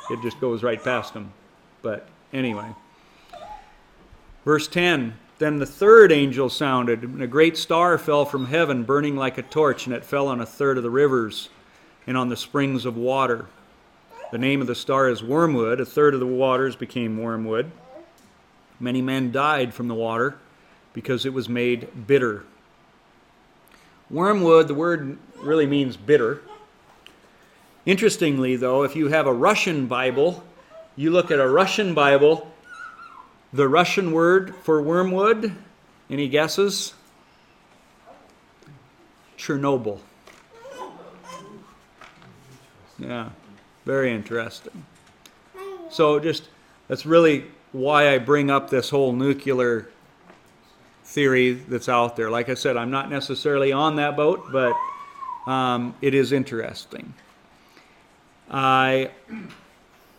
it 0.10 0.22
just 0.22 0.40
goes 0.40 0.64
right 0.64 0.84
past 0.84 1.14
them. 1.14 1.34
But 1.82 2.08
anyway, 2.34 2.74
verse 4.44 4.68
10 4.68 5.14
then 5.40 5.60
the 5.60 5.68
third 5.68 6.12
angel 6.12 6.50
sounded, 6.50 7.04
and 7.04 7.22
a 7.22 7.28
great 7.28 7.58
star 7.58 7.98
fell 8.00 8.26
from 8.26 8.48
heaven, 8.48 8.84
burning 8.84 9.16
like 9.16 9.38
a 9.38 9.44
torch, 9.44 9.86
and 9.86 9.94
it 9.96 10.04
fell 10.04 10.28
on 10.28 10.42
a 10.42 10.46
third 10.46 10.78
of 10.78 10.84
the 10.84 10.90
rivers 10.90 11.50
and 12.08 12.18
on 12.18 12.30
the 12.30 12.38
springs 12.38 12.86
of 12.86 12.98
water. 12.98 13.46
The 14.32 14.40
name 14.40 14.62
of 14.62 14.68
the 14.68 14.76
star 14.76 15.10
is 15.10 15.22
Wormwood. 15.22 15.80
A 15.80 15.86
third 15.86 16.16
of 16.16 16.20
the 16.20 16.26
waters 16.26 16.76
became 16.76 17.22
wormwood. 17.22 17.72
Many 18.80 19.02
men 19.02 19.32
died 19.32 19.74
from 19.74 19.88
the 19.88 19.94
water 19.94 20.38
because 20.94 21.26
it 21.26 21.34
was 21.34 21.48
made 21.48 22.08
bitter. 22.08 22.44
Wormwood, 24.10 24.68
the 24.68 24.74
word 24.74 25.18
really 25.38 25.68
means 25.68 25.98
bitter. 25.98 26.42
Interestingly, 27.88 28.58
though, 28.58 28.84
if 28.84 28.98
you 28.98 29.08
have 29.08 29.28
a 29.28 29.34
Russian 29.34 29.88
Bible, 29.88 30.44
you 30.98 31.10
look 31.10 31.32
at 31.32 31.40
a 31.40 31.48
Russian 31.48 31.94
Bible, 31.94 32.52
the 33.54 33.70
Russian 33.70 34.12
word 34.12 34.54
for 34.58 34.82
wormwood, 34.82 35.56
any 36.10 36.28
guesses? 36.28 36.94
Chernobyl. 39.38 40.02
Yeah, 43.00 43.30
very 43.86 44.12
interesting. 44.12 44.86
So, 45.90 46.20
just 46.20 46.50
that's 46.90 47.06
really 47.06 47.46
why 47.72 48.14
I 48.14 48.18
bring 48.18 48.52
up 48.52 48.70
this 48.70 48.90
whole 48.90 49.14
nuclear 49.14 49.88
theory 51.06 51.54
that's 51.54 51.88
out 51.88 52.18
there. 52.18 52.30
Like 52.30 52.50
I 52.50 52.56
said, 52.56 52.76
I'm 52.76 52.92
not 52.92 53.10
necessarily 53.10 53.72
on 53.72 53.96
that 53.96 54.18
boat, 54.18 54.44
but 54.52 54.74
um, 55.50 55.96
it 56.02 56.14
is 56.14 56.34
interesting. 56.34 57.14
I 58.50 59.12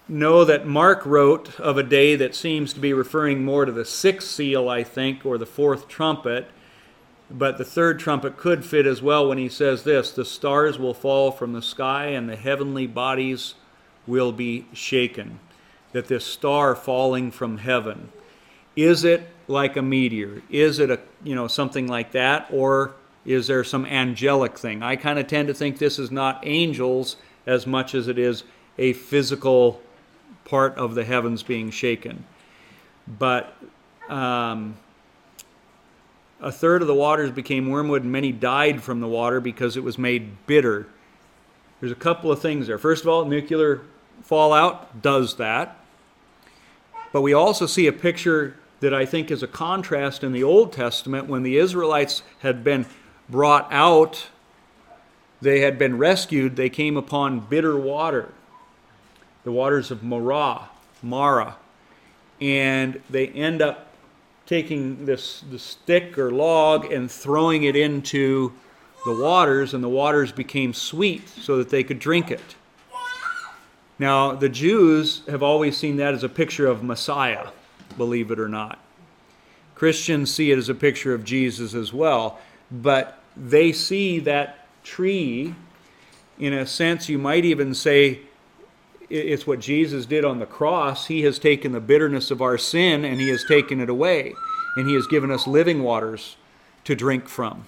know 0.09 0.45
that 0.45 0.67
Mark 0.67 1.05
wrote 1.05 1.59
of 1.61 1.77
a 1.77 1.83
day 1.83 2.17
that 2.17 2.35
seems 2.35 2.73
to 2.73 2.81
be 2.81 2.93
referring 2.93 3.45
more 3.45 3.65
to 3.65 3.73
the 3.73 3.85
sixth 3.85 4.29
seal, 4.29 4.69
I 4.69 4.83
think, 4.83 5.25
or 5.25 5.39
the 5.39 5.47
fourth 5.47 5.89
trumpet. 5.89 6.49
But 7.31 7.59
the 7.59 7.65
third 7.65 8.01
trumpet 8.01 8.39
could 8.39 8.65
fit 8.65 8.87
as 8.87 9.03
well 9.03 9.29
when 9.29 9.39
he 9.39 9.51
says 9.51 9.83
this 9.83 10.11
the 10.11 10.25
stars 10.25 10.79
will 10.79 10.95
fall 10.95 11.31
from 11.31 11.53
the 11.53 11.63
sky 11.63 12.07
and 12.07 12.29
the 12.29 12.37
heavenly 12.37 12.87
bodies 12.87 13.55
will 14.07 14.33
be 14.33 14.67
shaken. 14.73 15.41
That 15.93 16.09
this 16.09 16.25
star 16.25 16.75
falling 16.75 17.31
from 17.31 17.59
heaven. 17.59 18.11
Is 18.77 19.05
it 19.05 19.29
like 19.47 19.77
a 19.77 19.83
meteor? 19.83 20.43
Is 20.51 20.79
it 20.79 20.91
a 20.91 21.01
you 21.23 21.35
know 21.35 21.49
something 21.49 21.87
like 21.87 22.13
that? 22.13 22.47
Or 22.51 22.95
is 23.27 23.47
there 23.47 23.65
some 23.65 23.85
angelic 23.85 24.59
thing? 24.59 24.83
I 24.83 24.97
kind 24.97 25.19
of 25.19 25.27
tend 25.27 25.49
to 25.49 25.55
think 25.55 25.79
this 25.79 25.99
is 25.99 26.11
not 26.11 26.41
angels 26.47 27.17
as 27.49 27.67
much 27.67 27.95
as 27.95 28.07
it 28.07 28.19
is 28.19 28.45
a 28.77 28.93
physical 28.93 29.81
part 30.45 30.77
of 30.77 30.95
the 30.95 31.05
heavens 31.05 31.43
being 31.43 31.71
shaken. 31.71 32.25
But 33.19 33.57
um, 34.09 34.77
a 36.41 36.53
third 36.53 36.83
of 36.83 36.89
the 36.89 36.95
waters 36.95 37.31
became 37.31 37.69
wormwood, 37.69 38.03
and 38.03 38.13
many 38.13 38.33
died 38.33 38.83
from 38.83 39.01
the 39.01 39.09
water 39.09 39.41
because 39.41 39.77
it 39.77 39.83
was 39.83 39.99
made 39.99 40.47
bitter. 40.47 40.87
There's 41.81 41.93
a 41.93 41.97
couple 41.97 42.31
of 42.31 42.41
things 42.41 42.67
there. 42.67 42.79
First 42.79 43.03
of 43.03 43.09
all, 43.09 43.25
nuclear 43.25 43.81
fallout 44.23 45.01
does 45.01 45.37
that. 45.37 45.77
But 47.13 47.23
we 47.23 47.33
also 47.33 47.67
see 47.67 47.87
a 47.87 47.93
picture 47.93 48.57
that 48.81 48.93
I 48.93 49.07
think 49.07 49.31
is 49.31 49.43
a 49.43 49.49
contrast 49.49 50.23
in 50.23 50.33
the 50.33 50.45
Old 50.45 50.73
Testament 50.73 51.27
when 51.27 51.43
the 51.43 51.57
Israelites 51.57 52.23
had 52.41 52.63
been 52.63 52.87
brought 53.29 53.67
out, 53.73 54.29
they 55.41 55.61
had 55.61 55.79
been 55.79 55.99
rescued, 55.99 56.57
they 56.57 56.69
came 56.69 56.97
upon 56.97 57.41
bitter 57.41 57.77
water 57.77 58.33
the 59.45 59.53
waters 59.53 59.91
of 59.91 60.03
Marah, 60.03 60.69
Mara, 61.03 61.57
and 62.39 63.01
they 63.09 63.29
end 63.29 63.63
up 63.63 63.87
taking 64.45 65.07
this 65.07 65.43
the 65.51 65.59
stick 65.59 66.19
or 66.19 66.31
log 66.31 66.93
and 66.93 67.11
throwing 67.11 67.65
it 67.65 67.75
into 67.75 68.53
the 69.07 69.15
waters, 69.15 69.73
and 69.73 69.83
the 69.83 69.89
waters 69.89 70.33
became 70.33 70.75
sweet 70.75 71.27
so 71.29 71.57
that 71.57 71.71
they 71.71 71.83
could 71.83 71.99
drink 71.99 72.31
it. 72.31 72.57
Now, 73.99 74.35
the 74.35 74.51
Jews 74.51 75.23
have 75.29 75.43
always 75.43 75.79
seen 75.79 75.97
that 75.97 76.13
as 76.13 76.25
a 76.25 76.29
picture 76.29 76.67
of 76.67 76.83
Messiah, 76.83 77.49
believe 77.97 78.31
it 78.31 78.39
or 78.39 78.49
not. 78.49 78.79
Christians 79.75 80.33
see 80.33 80.53
it 80.53 80.59
as 80.59 80.69
a 80.69 80.75
picture 80.75 81.15
of 81.15 81.25
Jesus 81.25 81.73
as 81.73 81.93
well, 81.93 82.39
but 82.71 83.23
they 83.35 83.73
see 83.73 84.19
that 84.21 84.68
tree, 84.89 85.55
in 86.39 86.53
a 86.53 86.67
sense, 86.67 87.09
you 87.09 87.19
might 87.19 87.45
even 87.45 87.75
say, 87.75 88.21
it's 89.11 89.47
what 89.47 89.61
Jesus 89.61 90.07
did 90.07 90.25
on 90.25 90.39
the 90.39 90.47
cross. 90.47 91.07
He 91.07 91.23
has 91.23 91.39
taken 91.39 91.73
the 91.73 91.81
bitterness 91.81 92.31
of 92.31 92.43
our 92.43 92.59
sin 92.59 93.05
and 93.05 93.21
He 93.21 93.29
has 93.29 93.45
taken 93.45 93.81
it 93.81 93.89
away. 93.89 94.35
And 94.77 94.89
He 94.89 94.95
has 94.95 95.07
given 95.07 95.31
us 95.31 95.47
living 95.47 95.83
waters 95.83 96.37
to 96.85 96.95
drink 96.95 97.29
from. 97.29 97.67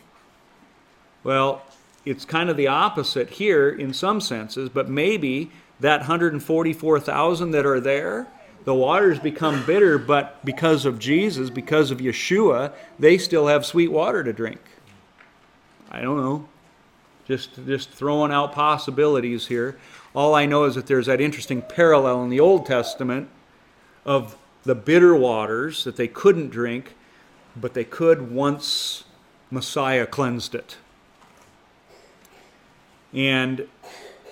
Well, 1.22 1.62
it's 2.04 2.24
kind 2.24 2.48
of 2.48 2.56
the 2.56 2.68
opposite 2.68 3.30
here 3.30 3.68
in 3.68 3.92
some 3.92 4.20
senses, 4.20 4.68
but 4.68 4.88
maybe 4.88 5.50
that 5.80 6.00
144,000 6.00 7.50
that 7.50 7.66
are 7.66 7.80
there, 7.80 8.26
the 8.64 8.74
waters 8.74 9.18
become 9.18 9.64
bitter, 9.64 9.98
but 9.98 10.44
because 10.44 10.84
of 10.84 10.98
Jesus, 10.98 11.50
because 11.50 11.90
of 11.90 11.98
Yeshua, 11.98 12.72
they 12.98 13.18
still 13.18 13.46
have 13.46 13.64
sweet 13.64 13.90
water 13.90 14.22
to 14.22 14.32
drink. 14.32 14.60
I 15.90 16.02
don't 16.02 16.18
know. 16.18 16.48
Just, 17.30 17.64
just 17.64 17.90
throwing 17.90 18.32
out 18.32 18.52
possibilities 18.52 19.46
here. 19.46 19.78
All 20.16 20.34
I 20.34 20.46
know 20.46 20.64
is 20.64 20.74
that 20.74 20.88
there's 20.88 21.06
that 21.06 21.20
interesting 21.20 21.62
parallel 21.62 22.24
in 22.24 22.28
the 22.28 22.40
Old 22.40 22.66
Testament 22.66 23.28
of 24.04 24.36
the 24.64 24.74
bitter 24.74 25.14
waters 25.14 25.84
that 25.84 25.94
they 25.94 26.08
couldn't 26.08 26.50
drink, 26.50 26.96
but 27.54 27.72
they 27.72 27.84
could 27.84 28.32
once 28.32 29.04
Messiah 29.48 30.08
cleansed 30.08 30.56
it. 30.56 30.78
And 33.14 33.68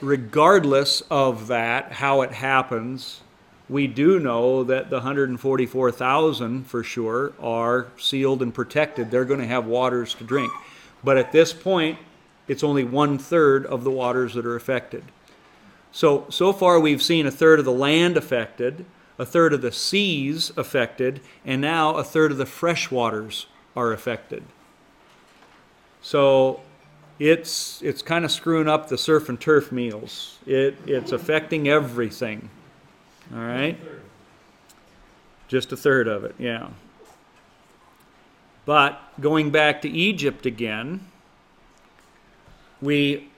regardless 0.00 1.00
of 1.08 1.46
that, 1.46 1.92
how 1.92 2.22
it 2.22 2.32
happens, 2.32 3.20
we 3.68 3.86
do 3.86 4.18
know 4.18 4.64
that 4.64 4.90
the 4.90 4.96
144,000 4.96 6.64
for 6.64 6.82
sure 6.82 7.32
are 7.38 7.86
sealed 7.96 8.42
and 8.42 8.52
protected. 8.52 9.12
They're 9.12 9.24
going 9.24 9.38
to 9.38 9.46
have 9.46 9.66
waters 9.66 10.14
to 10.14 10.24
drink. 10.24 10.50
But 11.04 11.16
at 11.16 11.30
this 11.30 11.52
point, 11.52 12.00
it's 12.48 12.64
only 12.64 12.82
one 12.82 13.18
third 13.18 13.66
of 13.66 13.84
the 13.84 13.90
waters 13.90 14.34
that 14.34 14.46
are 14.46 14.56
affected. 14.56 15.04
So, 15.92 16.26
so 16.28 16.52
far 16.52 16.80
we've 16.80 17.02
seen 17.02 17.26
a 17.26 17.30
third 17.30 17.58
of 17.58 17.64
the 17.64 17.72
land 17.72 18.16
affected, 18.16 18.84
a 19.18 19.26
third 19.26 19.52
of 19.52 19.62
the 19.62 19.72
seas 19.72 20.52
affected, 20.56 21.20
and 21.44 21.60
now 21.60 21.94
a 21.96 22.04
third 22.04 22.32
of 22.32 22.38
the 22.38 22.46
fresh 22.46 22.90
waters 22.90 23.46
are 23.76 23.92
affected. 23.92 24.42
So 26.00 26.60
it's 27.18 27.82
it's 27.82 28.02
kind 28.02 28.24
of 28.24 28.30
screwing 28.30 28.68
up 28.68 28.88
the 28.88 28.98
surf 28.98 29.28
and 29.28 29.40
turf 29.40 29.72
meals. 29.72 30.38
It 30.46 30.76
it's 30.86 31.12
affecting 31.12 31.68
everything. 31.68 32.48
All 33.34 33.40
right? 33.40 33.78
Just 35.48 35.72
a 35.72 35.76
third 35.76 36.08
of 36.08 36.24
it, 36.24 36.34
yeah. 36.38 36.68
But 38.64 39.00
going 39.18 39.50
back 39.50 39.82
to 39.82 39.88
Egypt 39.88 40.44
again, 40.44 41.00
we 42.80 43.28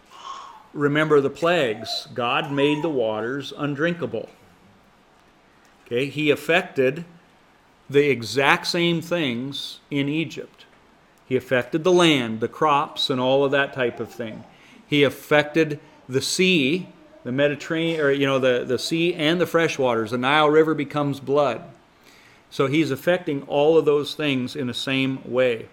remember 0.72 1.20
the 1.20 1.30
plagues. 1.30 2.08
God 2.14 2.52
made 2.52 2.82
the 2.82 2.88
waters 2.88 3.52
undrinkable. 3.56 4.28
Okay, 5.86 6.06
he 6.06 6.30
affected 6.30 7.04
the 7.88 8.08
exact 8.08 8.66
same 8.68 9.00
things 9.00 9.80
in 9.90 10.08
Egypt. 10.08 10.64
He 11.26 11.36
affected 11.36 11.84
the 11.84 11.92
land, 11.92 12.40
the 12.40 12.48
crops, 12.48 13.10
and 13.10 13.20
all 13.20 13.44
of 13.44 13.50
that 13.52 13.72
type 13.72 14.00
of 14.00 14.12
thing. 14.12 14.44
He 14.86 15.02
affected 15.02 15.80
the 16.08 16.22
sea, 16.22 16.88
the 17.24 17.32
Mediterranean, 17.32 18.00
or 18.00 18.10
you 18.10 18.26
know, 18.26 18.38
the, 18.38 18.64
the 18.64 18.78
sea 18.78 19.14
and 19.14 19.40
the 19.40 19.46
fresh 19.46 19.78
waters. 19.78 20.10
The 20.10 20.18
Nile 20.18 20.50
River 20.50 20.74
becomes 20.74 21.20
blood. 21.20 21.62
So 22.50 22.66
he's 22.66 22.90
affecting 22.90 23.42
all 23.42 23.78
of 23.78 23.84
those 23.84 24.14
things 24.14 24.56
in 24.56 24.66
the 24.66 24.74
same 24.74 25.20
way. 25.24 25.68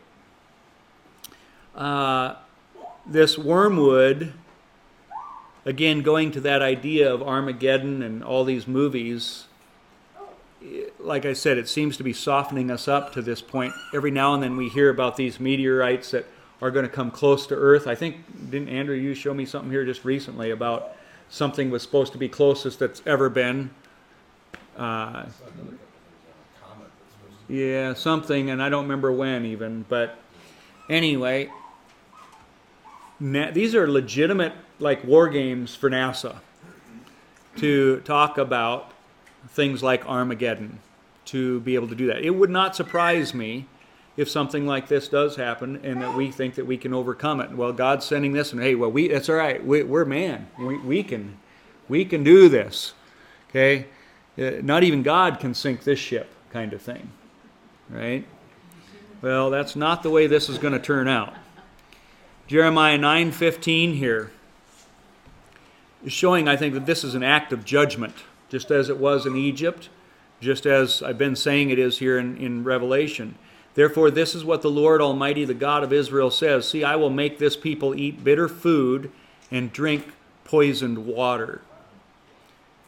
Uh, 1.75 2.35
this 3.07 3.37
wormwood 3.37 4.33
again, 5.67 6.01
going 6.01 6.31
to 6.31 6.39
that 6.39 6.61
idea 6.61 7.13
of 7.13 7.21
Armageddon 7.21 8.01
and 8.01 8.23
all 8.23 8.45
these 8.45 8.67
movies, 8.67 9.47
like 10.97 11.25
I 11.25 11.33
said, 11.33 11.57
it 11.57 11.67
seems 11.67 11.97
to 11.97 12.03
be 12.03 12.13
softening 12.13 12.71
us 12.71 12.87
up 12.87 13.11
to 13.13 13.21
this 13.21 13.41
point. 13.41 13.73
Every 13.93 14.09
now 14.09 14.33
and 14.33 14.41
then 14.41 14.55
we 14.55 14.69
hear 14.69 14.89
about 14.89 15.17
these 15.17 15.41
meteorites 15.41 16.11
that 16.11 16.25
are 16.61 16.71
going 16.71 16.85
to 16.85 16.91
come 16.91 17.11
close 17.11 17.45
to 17.47 17.55
Earth. 17.55 17.85
I 17.85 17.95
think, 17.95 18.49
didn't 18.49 18.69
Andrew, 18.69 18.95
you 18.95 19.13
show 19.13 19.33
me 19.33 19.45
something 19.45 19.69
here 19.69 19.83
just 19.83 20.05
recently 20.05 20.51
about 20.51 20.95
something 21.29 21.69
was 21.69 21.83
supposed 21.83 22.13
to 22.13 22.17
be 22.17 22.29
closest 22.29 22.79
that's 22.79 23.01
ever 23.05 23.29
been? 23.29 23.69
Uh, 24.77 25.25
yeah, 27.49 27.93
something, 27.93 28.49
and 28.49 28.63
I 28.63 28.69
don't 28.69 28.83
remember 28.83 29.11
when 29.11 29.45
even. 29.45 29.85
But 29.89 30.17
anyway, 30.89 31.49
these 33.19 33.75
are 33.75 33.89
legitimate 33.89 34.53
like 34.79 35.03
war 35.03 35.27
games 35.27 35.75
for 35.75 35.89
NASA 35.89 36.37
to 37.57 38.01
talk 38.01 38.37
about 38.37 38.91
things 39.49 39.81
like 39.81 40.07
Armageddon 40.07 40.79
to 41.25 41.59
be 41.61 41.75
able 41.75 41.87
to 41.87 41.95
do 41.95 42.07
that. 42.07 42.23
It 42.23 42.31
would 42.31 42.49
not 42.49 42.75
surprise 42.75 43.33
me 43.33 43.65
if 44.15 44.29
something 44.29 44.65
like 44.65 44.87
this 44.87 45.07
does 45.07 45.35
happen 45.35 45.79
and 45.83 46.01
that 46.01 46.15
we 46.15 46.31
think 46.31 46.55
that 46.55 46.65
we 46.65 46.77
can 46.77 46.93
overcome 46.93 47.39
it. 47.39 47.51
Well, 47.51 47.71
God's 47.71 48.05
sending 48.05 48.33
this, 48.33 48.51
and 48.51 48.61
hey, 48.61 48.75
well, 48.75 48.91
we 48.91 49.07
that's 49.07 49.29
all 49.29 49.35
right. 49.35 49.63
We, 49.63 49.81
are 49.81 50.05
man. 50.05 50.47
We, 50.59 50.77
we 50.79 51.03
can 51.03 51.37
we 51.87 52.05
can 52.05 52.23
do 52.23 52.49
this. 52.49 52.93
Okay, 53.49 53.85
uh, 54.37 54.61
not 54.61 54.83
even 54.83 55.03
God 55.03 55.39
can 55.39 55.53
sink 55.53 55.83
this 55.83 55.99
ship, 55.99 56.29
kind 56.51 56.73
of 56.73 56.81
thing, 56.81 57.09
right? 57.89 58.25
Well, 59.21 59.49
that's 59.49 59.75
not 59.75 60.03
the 60.03 60.09
way 60.09 60.27
this 60.27 60.49
is 60.49 60.57
going 60.57 60.73
to 60.73 60.79
turn 60.79 61.07
out. 61.07 61.33
Jeremiah 62.47 62.97
9:15 62.97 63.95
here 63.95 64.31
is 66.05 66.13
showing, 66.13 66.47
I 66.47 66.55
think, 66.55 66.73
that 66.75 66.85
this 66.85 67.03
is 67.03 67.13
an 67.13 67.23
act 67.23 67.51
of 67.51 67.65
judgment, 67.65 68.13
just 68.47 68.71
as 68.71 68.89
it 68.89 68.97
was 68.97 69.25
in 69.25 69.35
Egypt, 69.35 69.89
just 70.39 70.65
as 70.65 71.03
I've 71.03 71.17
been 71.17 71.35
saying 71.35 71.71
it 71.71 71.79
is 71.79 71.99
here 71.99 72.17
in, 72.17 72.37
in 72.37 72.63
Revelation. 72.63 73.35
Therefore, 73.75 74.09
this 74.09 74.33
is 74.33 74.45
what 74.45 74.61
the 74.61 74.71
Lord 74.71 75.01
Almighty, 75.01 75.43
the 75.43 75.53
God 75.53 75.83
of 75.83 75.91
Israel, 75.91 76.31
says 76.31 76.65
See, 76.65 76.85
I 76.85 76.95
will 76.95 77.09
make 77.09 77.37
this 77.37 77.57
people 77.57 77.93
eat 77.93 78.23
bitter 78.23 78.47
food 78.47 79.11
and 79.51 79.73
drink 79.73 80.13
poisoned 80.45 81.05
water. 81.05 81.61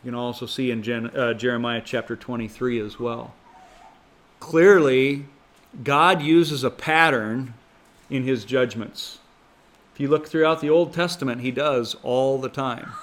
You 0.04 0.12
can 0.12 0.16
also 0.16 0.46
see 0.46 0.72
in 0.72 0.84
Gen, 0.84 1.08
uh, 1.08 1.34
Jeremiah 1.34 1.82
chapter 1.84 2.16
23 2.16 2.80
as 2.80 2.98
well. 2.98 3.34
Clearly, 4.40 5.26
God 5.84 6.22
uses 6.22 6.64
a 6.64 6.70
pattern 6.70 7.56
in 8.10 8.24
his 8.24 8.46
judgments. 8.46 9.20
You 10.00 10.08
look 10.08 10.30
throughout 10.30 10.62
the 10.62 10.70
Old 10.70 10.94
Testament, 10.94 11.42
he 11.42 11.52
does 11.52 11.98
all 12.04 12.40
the 12.40 12.48
time. 12.48 12.94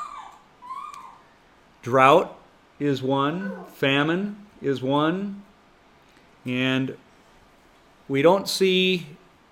Drought 1.82 2.34
is 2.80 3.02
one, 3.02 3.66
famine 3.74 4.46
is 4.62 4.82
one, 4.82 5.42
and 6.46 6.96
we 8.08 8.22
don't 8.22 8.48
see 8.48 9.08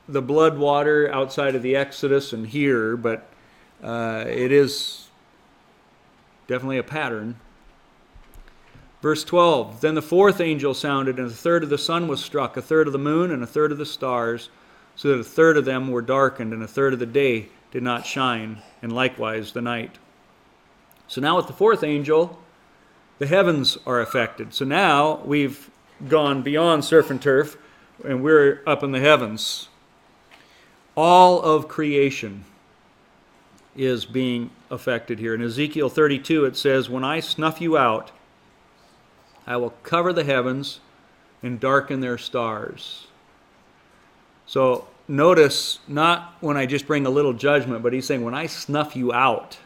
the 0.09 0.23
blood 0.23 0.57
water 0.57 1.13
outside 1.13 1.55
of 1.55 1.61
the 1.61 1.77
Exodus 1.77 2.33
and 2.33 2.47
here, 2.47 2.97
but 2.97 3.29
uh, 3.83 4.25
it 4.27 4.51
is 4.51 5.09
definitely 6.47 6.79
a 6.79 6.83
pattern. 6.83 7.39
Verse 9.03 9.23
12 9.23 9.83
Then 9.83 9.95
the 9.95 10.01
fourth 10.01 10.41
angel 10.41 10.73
sounded, 10.73 11.19
and 11.19 11.31
a 11.31 11.35
third 11.35 11.63
of 11.63 11.69
the 11.69 11.77
sun 11.77 12.09
was 12.09 12.25
struck, 12.25 12.57
a 12.57 12.63
third 12.63 12.87
of 12.87 12.95
the 12.95 12.99
moon, 12.99 13.31
and 13.31 13.43
a 13.43 13.47
third 13.47 13.71
of 13.71 13.77
the 13.77 13.85
stars 13.85 14.49
so 14.97 15.09
that 15.09 15.21
a 15.21 15.25
third 15.25 15.57
of 15.57 15.65
them 15.65 15.91
were 15.91 16.03
darkened, 16.03 16.53
and 16.53 16.63
a 16.63 16.69
third 16.69 16.93
of 16.93 16.99
the 16.99 17.07
day 17.07 17.49
did 17.71 17.83
not 17.83 18.07
shine, 18.07 18.63
and 18.83 18.93
likewise 18.93 19.53
the 19.53 19.63
night. 19.63 19.99
So 21.09 21.21
now 21.21 21.37
with 21.37 21.47
the 21.47 21.53
fourth 21.53 21.83
angel, 21.83 22.39
the 23.19 23.27
heavens 23.27 23.79
are 23.87 24.01
affected. 24.01 24.55
So 24.55 24.65
now 24.65 25.21
we've 25.25 25.71
gone 26.09 26.43
beyond 26.43 26.85
surf 26.85 27.11
and 27.11 27.21
turf, 27.21 27.57
and 28.05 28.23
we're 28.23 28.63
up 28.67 28.83
in 28.83 28.93
the 28.93 29.01
heavens. 29.01 29.69
All 30.97 31.41
of 31.43 31.69
creation 31.69 32.45
is 33.77 34.05
being 34.05 34.51
affected 34.71 35.19
here. 35.19 35.35
In 35.35 35.43
Ezekiel 35.43 35.89
32, 35.89 36.45
it 36.45 36.57
says, 36.57 36.89
When 36.89 37.05
I 37.05 37.21
snuff 37.21 37.61
you 37.61 37.77
out, 37.77 38.13
I 39.47 39.57
will 39.57 39.75
cover 39.83 40.13
the 40.13 40.25
heavens 40.25 40.81
and 41.43 41.61
darken 41.61 42.01
their 42.01 42.19
stars. 42.19 43.09
So 44.55 44.87
notice 45.09 45.81
not 45.89 46.37
when 46.39 46.57
I 46.57 46.65
just 46.65 46.87
bring 46.87 47.07
a 47.07 47.11
little 47.11 47.33
judgment, 47.33 47.83
but 47.83 47.93
he's 47.93 48.07
saying 48.07 48.23
when 48.23 48.35
I 48.35 48.47
snuff 48.47 48.95
you 48.95 49.13
out, 49.13 49.59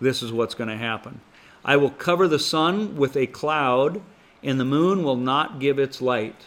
this 0.00 0.22
is 0.22 0.32
what's 0.32 0.54
going 0.54 0.70
to 0.70 0.76
happen. 0.78 1.20
I 1.66 1.76
will 1.76 1.90
cover 1.90 2.26
the 2.26 2.38
sun 2.38 2.96
with 2.96 3.14
a 3.14 3.26
cloud, 3.26 4.00
and 4.42 4.58
the 4.58 4.64
moon 4.64 5.02
will 5.02 5.18
not 5.18 5.58
give 5.58 5.78
its 5.78 6.00
light. 6.00 6.46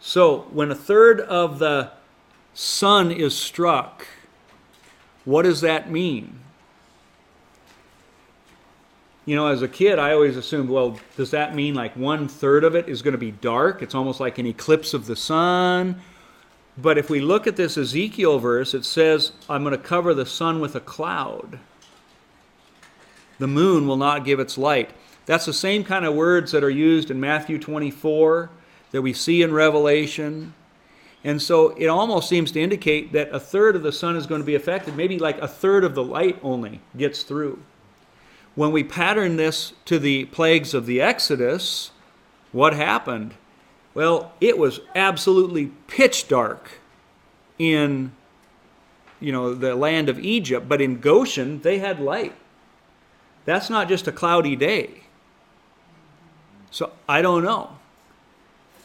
So 0.00 0.46
when 0.50 0.70
a 0.70 0.74
third 0.74 1.20
of 1.20 1.58
the 1.58 1.90
sun 2.54 3.12
is 3.12 3.36
struck, 3.36 4.06
what 5.26 5.42
does 5.42 5.60
that 5.60 5.90
mean? 5.90 6.40
You 9.26 9.34
know, 9.34 9.48
as 9.48 9.60
a 9.60 9.68
kid, 9.68 9.98
I 9.98 10.12
always 10.12 10.36
assumed, 10.36 10.70
well, 10.70 10.98
does 11.16 11.32
that 11.32 11.54
mean 11.54 11.74
like 11.74 11.96
one 11.96 12.28
third 12.28 12.62
of 12.62 12.76
it 12.76 12.88
is 12.88 13.02
going 13.02 13.12
to 13.12 13.18
be 13.18 13.32
dark? 13.32 13.82
It's 13.82 13.94
almost 13.94 14.20
like 14.20 14.38
an 14.38 14.46
eclipse 14.46 14.94
of 14.94 15.06
the 15.06 15.16
sun. 15.16 16.00
But 16.78 16.96
if 16.96 17.10
we 17.10 17.20
look 17.20 17.48
at 17.48 17.56
this 17.56 17.76
Ezekiel 17.76 18.38
verse, 18.38 18.72
it 18.72 18.84
says, 18.84 19.32
I'm 19.48 19.64
going 19.64 19.72
to 19.72 19.82
cover 19.82 20.14
the 20.14 20.26
sun 20.26 20.60
with 20.60 20.76
a 20.76 20.80
cloud. 20.80 21.58
The 23.38 23.48
moon 23.48 23.88
will 23.88 23.96
not 23.96 24.24
give 24.24 24.38
its 24.38 24.56
light. 24.56 24.90
That's 25.26 25.46
the 25.46 25.52
same 25.52 25.82
kind 25.82 26.04
of 26.04 26.14
words 26.14 26.52
that 26.52 26.62
are 26.62 26.70
used 26.70 27.10
in 27.10 27.18
Matthew 27.18 27.58
24 27.58 28.48
that 28.92 29.02
we 29.02 29.12
see 29.12 29.42
in 29.42 29.52
Revelation. 29.52 30.54
And 31.24 31.42
so 31.42 31.70
it 31.70 31.88
almost 31.88 32.28
seems 32.28 32.52
to 32.52 32.60
indicate 32.60 33.12
that 33.12 33.30
a 33.34 33.40
third 33.40 33.74
of 33.74 33.82
the 33.82 33.90
sun 33.90 34.14
is 34.14 34.26
going 34.26 34.40
to 34.40 34.46
be 34.46 34.54
affected. 34.54 34.94
Maybe 34.94 35.18
like 35.18 35.38
a 35.38 35.48
third 35.48 35.82
of 35.82 35.96
the 35.96 36.04
light 36.04 36.38
only 36.44 36.80
gets 36.96 37.24
through. 37.24 37.60
When 38.56 38.72
we 38.72 38.82
pattern 38.82 39.36
this 39.36 39.74
to 39.84 39.98
the 39.98 40.24
plagues 40.26 40.74
of 40.74 40.86
the 40.86 41.00
Exodus, 41.00 41.92
what 42.52 42.72
happened? 42.72 43.34
Well, 43.94 44.32
it 44.40 44.58
was 44.58 44.80
absolutely 44.94 45.66
pitch 45.86 46.26
dark 46.26 46.80
in 47.58 48.12
you 49.20 49.32
know 49.32 49.54
the 49.54 49.74
land 49.74 50.08
of 50.08 50.18
Egypt, 50.18 50.68
but 50.68 50.80
in 50.80 51.00
Goshen 51.00 51.60
they 51.60 51.78
had 51.78 52.00
light. 52.00 52.34
That's 53.44 53.70
not 53.70 53.88
just 53.88 54.08
a 54.08 54.12
cloudy 54.12 54.56
day. 54.56 55.02
So 56.70 56.92
I 57.08 57.22
don't 57.22 57.44
know. 57.44 57.78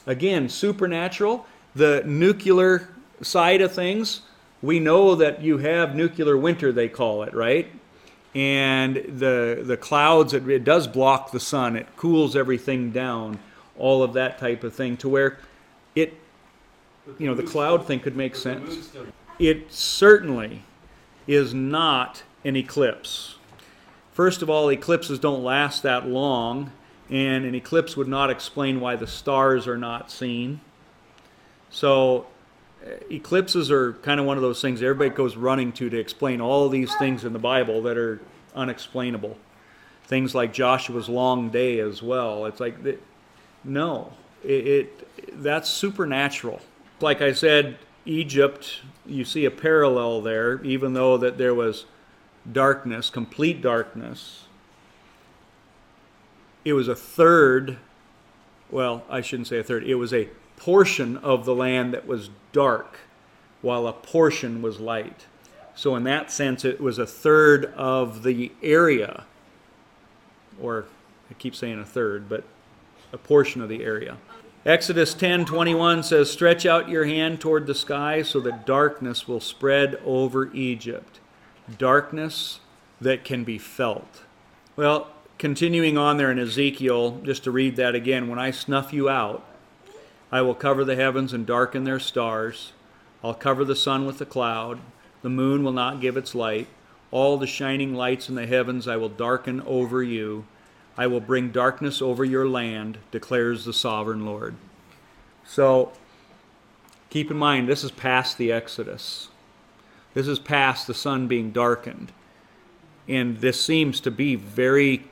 Again, 0.05 0.49
supernatural, 0.49 1.45
the 1.75 2.03
nuclear 2.05 2.89
side 3.21 3.61
of 3.61 3.73
things, 3.73 4.21
we 4.61 4.79
know 4.79 5.15
that 5.15 5.41
you 5.41 5.59
have 5.59 5.95
nuclear 5.95 6.37
winter, 6.37 6.71
they 6.71 6.89
call 6.89 7.23
it, 7.23 7.33
right? 7.33 7.71
And 8.33 8.95
the 8.95 9.61
the 9.63 9.77
clouds 9.77 10.33
it, 10.33 10.47
it 10.47 10.63
does 10.63 10.87
block 10.87 11.31
the 11.31 11.39
sun 11.39 11.75
it 11.75 11.85
cools 11.97 12.35
everything 12.35 12.91
down 12.91 13.37
all 13.77 14.03
of 14.03 14.13
that 14.13 14.37
type 14.37 14.63
of 14.63 14.73
thing 14.73 14.95
to 14.95 15.09
where 15.09 15.37
it 15.95 16.17
you 17.17 17.27
know, 17.27 17.33
the 17.33 17.43
cloud 17.43 17.85
thing 17.85 17.99
could 17.99 18.15
make 18.15 18.35
sense. 18.35 18.89
It 19.39 19.73
certainly 19.73 20.63
is 21.27 21.53
not 21.53 22.23
an 22.43 22.55
eclipse. 22.55 23.35
First 24.11 24.41
of 24.41 24.49
all, 24.49 24.69
eclipses 24.69 25.19
don't 25.19 25.43
last 25.43 25.83
that 25.83 26.07
long, 26.07 26.71
and 27.09 27.45
an 27.45 27.55
eclipse 27.55 27.95
would 27.97 28.07
not 28.07 28.29
explain 28.29 28.79
why 28.79 28.95
the 28.95 29.07
stars 29.07 29.67
are 29.67 29.77
not 29.77 30.11
seen. 30.11 30.61
So, 31.69 32.27
eclipses 33.09 33.69
are 33.71 33.93
kind 33.93 34.19
of 34.19 34.25
one 34.25 34.37
of 34.37 34.43
those 34.43 34.61
things 34.61 34.81
everybody 34.81 35.09
goes 35.09 35.35
running 35.35 35.71
to 35.73 35.89
to 35.89 35.97
explain 35.97 36.41
all 36.41 36.69
these 36.69 36.93
things 36.95 37.23
in 37.23 37.33
the 37.33 37.39
Bible 37.39 37.81
that 37.83 37.97
are 37.97 38.19
unexplainable. 38.55 39.37
Things 40.05 40.35
like 40.35 40.53
Joshua's 40.53 41.07
long 41.07 41.49
day 41.49 41.79
as 41.79 42.01
well. 42.01 42.45
It's 42.45 42.59
like, 42.59 42.75
no, 43.63 44.13
it, 44.43 44.67
it 44.67 45.41
that's 45.43 45.69
supernatural. 45.69 46.59
Like 46.99 47.21
I 47.21 47.31
said, 47.31 47.77
Egypt, 48.05 48.81
you 49.05 49.23
see 49.23 49.45
a 49.45 49.51
parallel 49.51 50.21
there, 50.21 50.63
even 50.63 50.93
though 50.93 51.17
that 51.17 51.37
there 51.37 51.53
was 51.53 51.85
darkness, 52.51 53.09
complete 53.09 53.61
darkness. 53.61 54.45
It 56.65 56.73
was 56.73 56.87
a 56.87 56.95
third, 56.95 57.77
well, 58.69 59.03
I 59.09 59.21
shouldn't 59.21 59.47
say 59.47 59.59
a 59.59 59.63
third, 59.63 59.83
it 59.83 59.95
was 59.95 60.13
a 60.13 60.29
portion 60.61 61.17
of 61.17 61.43
the 61.43 61.55
land 61.55 61.91
that 61.91 62.05
was 62.05 62.29
dark, 62.51 62.99
while 63.63 63.87
a 63.87 63.93
portion 63.93 64.61
was 64.61 64.79
light. 64.79 65.25
So, 65.73 65.95
in 65.95 66.03
that 66.03 66.29
sense, 66.29 66.63
it 66.63 66.79
was 66.79 66.99
a 66.99 67.07
third 67.07 67.65
of 67.75 68.21
the 68.21 68.51
area, 68.61 69.23
or 70.61 70.85
I 71.31 71.33
keep 71.33 71.55
saying 71.55 71.79
a 71.79 71.85
third, 71.85 72.29
but 72.29 72.43
a 73.11 73.17
portion 73.17 73.59
of 73.63 73.69
the 73.69 73.83
area. 73.83 74.17
Exodus 74.63 75.15
10:21 75.15 76.03
says, 76.03 76.29
"Stretch 76.29 76.67
out 76.67 76.87
your 76.87 77.05
hand 77.05 77.41
toward 77.41 77.65
the 77.65 77.73
sky 77.73 78.21
so 78.21 78.39
that 78.41 78.67
darkness 78.67 79.27
will 79.27 79.39
spread 79.39 79.99
over 80.05 80.51
Egypt." 80.53 81.19
Darkness 81.79 82.59
that 82.99 83.23
can 83.23 83.43
be 83.43 83.57
felt. 83.57 84.21
Well, 84.75 85.07
continuing 85.39 85.97
on 85.97 86.17
there 86.17 86.29
in 86.29 86.37
Ezekiel, 86.37 87.19
just 87.23 87.43
to 87.45 87.51
read 87.51 87.77
that 87.77 87.95
again, 87.95 88.27
when 88.27 88.37
I 88.37 88.51
snuff 88.51 88.93
you 88.93 89.09
out, 89.09 89.43
I 90.31 90.41
will 90.41 90.55
cover 90.55 90.85
the 90.85 90.95
heavens 90.95 91.33
and 91.33 91.45
darken 91.45 91.83
their 91.83 91.99
stars. 91.99 92.71
I'll 93.23 93.33
cover 93.33 93.65
the 93.65 93.75
sun 93.75 94.05
with 94.05 94.21
a 94.21 94.25
cloud. 94.25 94.79
The 95.21 95.29
moon 95.29 95.63
will 95.63 95.73
not 95.73 95.99
give 95.99 96.15
its 96.17 96.33
light. 96.33 96.67
All 97.11 97.37
the 97.37 97.47
shining 97.47 97.93
lights 97.93 98.29
in 98.29 98.35
the 98.35 98.47
heavens 98.47 98.87
I 98.87 98.95
will 98.95 99.09
darken 99.09 99.61
over 99.61 100.01
you. 100.01 100.45
I 100.97 101.07
will 101.07 101.19
bring 101.19 101.51
darkness 101.51 102.01
over 102.01 102.23
your 102.23 102.47
land, 102.47 102.97
declares 103.11 103.65
the 103.65 103.73
sovereign 103.73 104.25
Lord. 104.25 104.55
So 105.45 105.91
keep 107.09 107.29
in 107.29 107.37
mind, 107.37 107.67
this 107.67 107.83
is 107.83 107.91
past 107.91 108.37
the 108.37 108.51
Exodus. 108.51 109.27
This 110.13 110.27
is 110.27 110.39
past 110.39 110.87
the 110.87 110.93
sun 110.93 111.27
being 111.27 111.51
darkened. 111.51 112.11
And 113.07 113.37
this 113.37 113.59
seems 113.59 113.99
to 114.01 114.11
be 114.11 114.35
very 114.35 115.05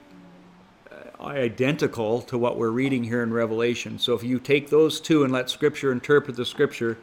identical 1.20 2.22
to 2.24 2.38
what 2.38 2.58
we're 2.58 2.70
reading 2.70 3.04
here 3.04 3.22
in 3.24 3.34
Revelation. 3.34 4.00
So 4.00 4.14
if 4.14 4.24
you 4.24 4.40
take 4.40 4.70
those 4.70 5.00
two 5.00 5.24
and 5.24 5.34
let 5.34 5.50
Scripture 5.50 5.92
interpret 5.92 6.38
the 6.38 6.46
Scripture, 6.46 6.98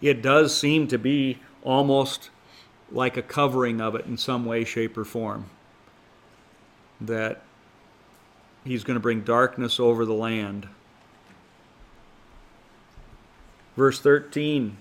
it 0.00 0.22
does 0.22 0.56
seem 0.56 0.86
to 0.88 0.98
be 0.98 1.38
almost 1.62 2.30
like 2.92 3.16
a 3.16 3.22
covering 3.22 3.80
of 3.80 3.94
it 3.94 4.06
in 4.06 4.16
some 4.16 4.44
way, 4.44 4.64
shape, 4.64 4.96
or 4.96 5.04
form. 5.04 5.46
That 7.00 7.42
he's 8.64 8.84
going 8.84 8.94
to 8.96 9.00
bring 9.00 9.22
darkness 9.22 9.80
over 9.80 10.04
the 10.04 10.14
land. 10.14 10.68
Verse 13.76 14.00
13 14.00 14.76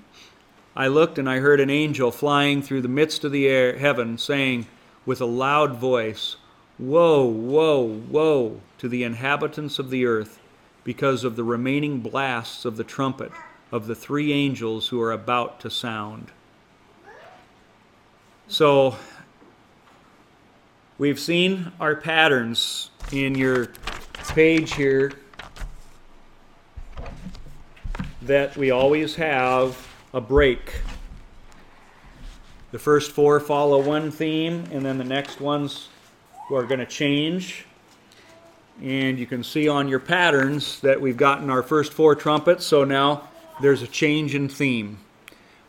I 0.75 0.87
looked 0.87 1.17
and 1.17 1.29
I 1.29 1.39
heard 1.39 1.59
an 1.59 1.69
angel 1.69 2.11
flying 2.11 2.61
through 2.61 2.81
the 2.81 2.87
midst 2.87 3.23
of 3.23 3.31
the 3.31 3.47
air, 3.47 3.77
heaven, 3.77 4.17
saying 4.17 4.67
with 5.05 5.19
a 5.19 5.25
loud 5.25 5.75
voice, 5.75 6.37
Woe, 6.79 7.25
woe, 7.25 7.83
woe 7.83 8.61
to 8.77 8.87
the 8.87 9.03
inhabitants 9.03 9.79
of 9.79 9.89
the 9.89 10.05
earth, 10.05 10.39
because 10.85 11.23
of 11.23 11.35
the 11.35 11.43
remaining 11.43 11.99
blasts 11.99 12.65
of 12.65 12.77
the 12.77 12.83
trumpet 12.83 13.31
of 13.71 13.85
the 13.85 13.95
three 13.95 14.31
angels 14.31 14.87
who 14.87 15.01
are 15.01 15.11
about 15.11 15.59
to 15.59 15.69
sound. 15.69 16.31
So, 18.47 18.95
we've 20.97 21.19
seen 21.19 21.73
our 21.79 21.95
patterns 21.95 22.89
in 23.11 23.35
your 23.35 23.67
page 24.29 24.73
here 24.73 25.11
that 28.21 28.55
we 28.57 28.71
always 28.71 29.15
have 29.15 29.87
a 30.13 30.21
break. 30.21 30.81
The 32.71 32.79
first 32.79 33.11
four 33.11 33.39
follow 33.39 33.81
one 33.81 34.11
theme, 34.11 34.63
and 34.71 34.85
then 34.85 34.97
the 34.97 35.03
next 35.03 35.41
ones 35.41 35.88
are 36.55 36.63
going 36.63 36.79
to 36.79 36.85
change. 36.85 37.65
And 38.81 39.19
you 39.19 39.25
can 39.25 39.43
see 39.43 39.67
on 39.67 39.87
your 39.87 39.99
patterns 39.99 40.79
that 40.81 40.99
we've 41.01 41.17
gotten 41.17 41.49
our 41.49 41.61
first 41.61 41.93
four 41.93 42.15
trumpets, 42.15 42.65
so 42.65 42.83
now 42.83 43.27
there's 43.61 43.81
a 43.81 43.87
change 43.87 44.35
in 44.35 44.47
theme 44.47 44.99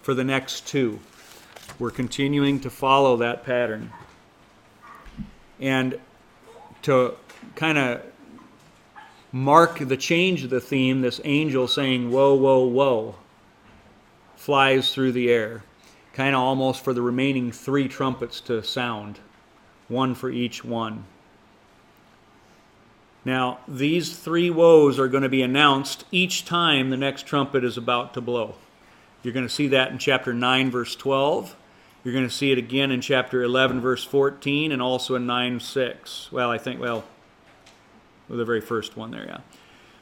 for 0.02 0.14
the 0.14 0.24
next 0.24 0.66
two. 0.66 1.00
We're 1.78 1.90
continuing 1.90 2.60
to 2.60 2.70
follow 2.70 3.16
that 3.16 3.44
pattern. 3.44 3.92
And 5.58 5.98
to 6.82 7.14
kind 7.56 7.78
of 7.78 8.02
mark 9.32 9.78
the 9.78 9.96
change 9.96 10.44
of 10.44 10.50
the 10.50 10.60
theme, 10.60 11.00
this 11.00 11.20
angel 11.24 11.68
saying, 11.68 12.10
Woe, 12.10 12.34
woe, 12.34 12.64
woe, 12.66 13.16
flies 14.36 14.94
through 14.94 15.12
the 15.12 15.30
air, 15.30 15.62
kind 16.12 16.34
of 16.34 16.40
almost 16.40 16.82
for 16.82 16.94
the 16.94 17.02
remaining 17.02 17.52
three 17.52 17.88
trumpets 17.88 18.40
to 18.42 18.62
sound, 18.62 19.18
one 19.90 20.14
for 20.14 20.30
each 20.30 20.64
one. 20.64 21.04
Now, 23.24 23.58
these 23.68 24.16
three 24.16 24.48
woes 24.48 24.98
are 24.98 25.08
going 25.08 25.22
to 25.22 25.28
be 25.28 25.42
announced 25.42 26.04
each 26.10 26.44
time 26.46 26.88
the 26.88 26.96
next 26.96 27.26
trumpet 27.26 27.64
is 27.64 27.76
about 27.76 28.14
to 28.14 28.20
blow. 28.20 28.54
You're 29.22 29.34
going 29.34 29.46
to 29.46 29.52
see 29.52 29.68
that 29.68 29.90
in 29.90 29.98
chapter 29.98 30.32
9, 30.32 30.70
verse 30.70 30.96
12. 30.96 31.54
You're 32.02 32.14
going 32.14 32.26
to 32.26 32.34
see 32.34 32.50
it 32.50 32.56
again 32.56 32.90
in 32.90 33.02
chapter 33.02 33.42
11, 33.42 33.82
verse 33.82 34.04
14, 34.04 34.72
and 34.72 34.80
also 34.80 35.16
in 35.16 35.26
9, 35.26 35.60
6. 35.60 36.32
Well, 36.32 36.50
I 36.50 36.56
think, 36.56 36.80
well, 36.80 37.04
the 38.28 38.44
very 38.44 38.62
first 38.62 38.96
one 38.96 39.10
there, 39.10 39.26
yeah. 39.26 39.40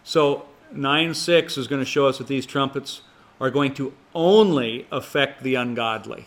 So 0.05 0.47
9 0.73 1.15
6 1.15 1.59
is 1.59 1.67
going 1.67 1.81
to 1.83 1.91
show 1.91 2.07
us 2.07 2.19
that 2.19 2.29
these 2.29 2.47
trumpets 2.47 3.03
are 3.41 3.51
going 3.51 3.75
to 3.75 3.93
only 4.15 4.87
affect 4.93 5.43
the 5.43 5.57
ungodly. 5.57 6.27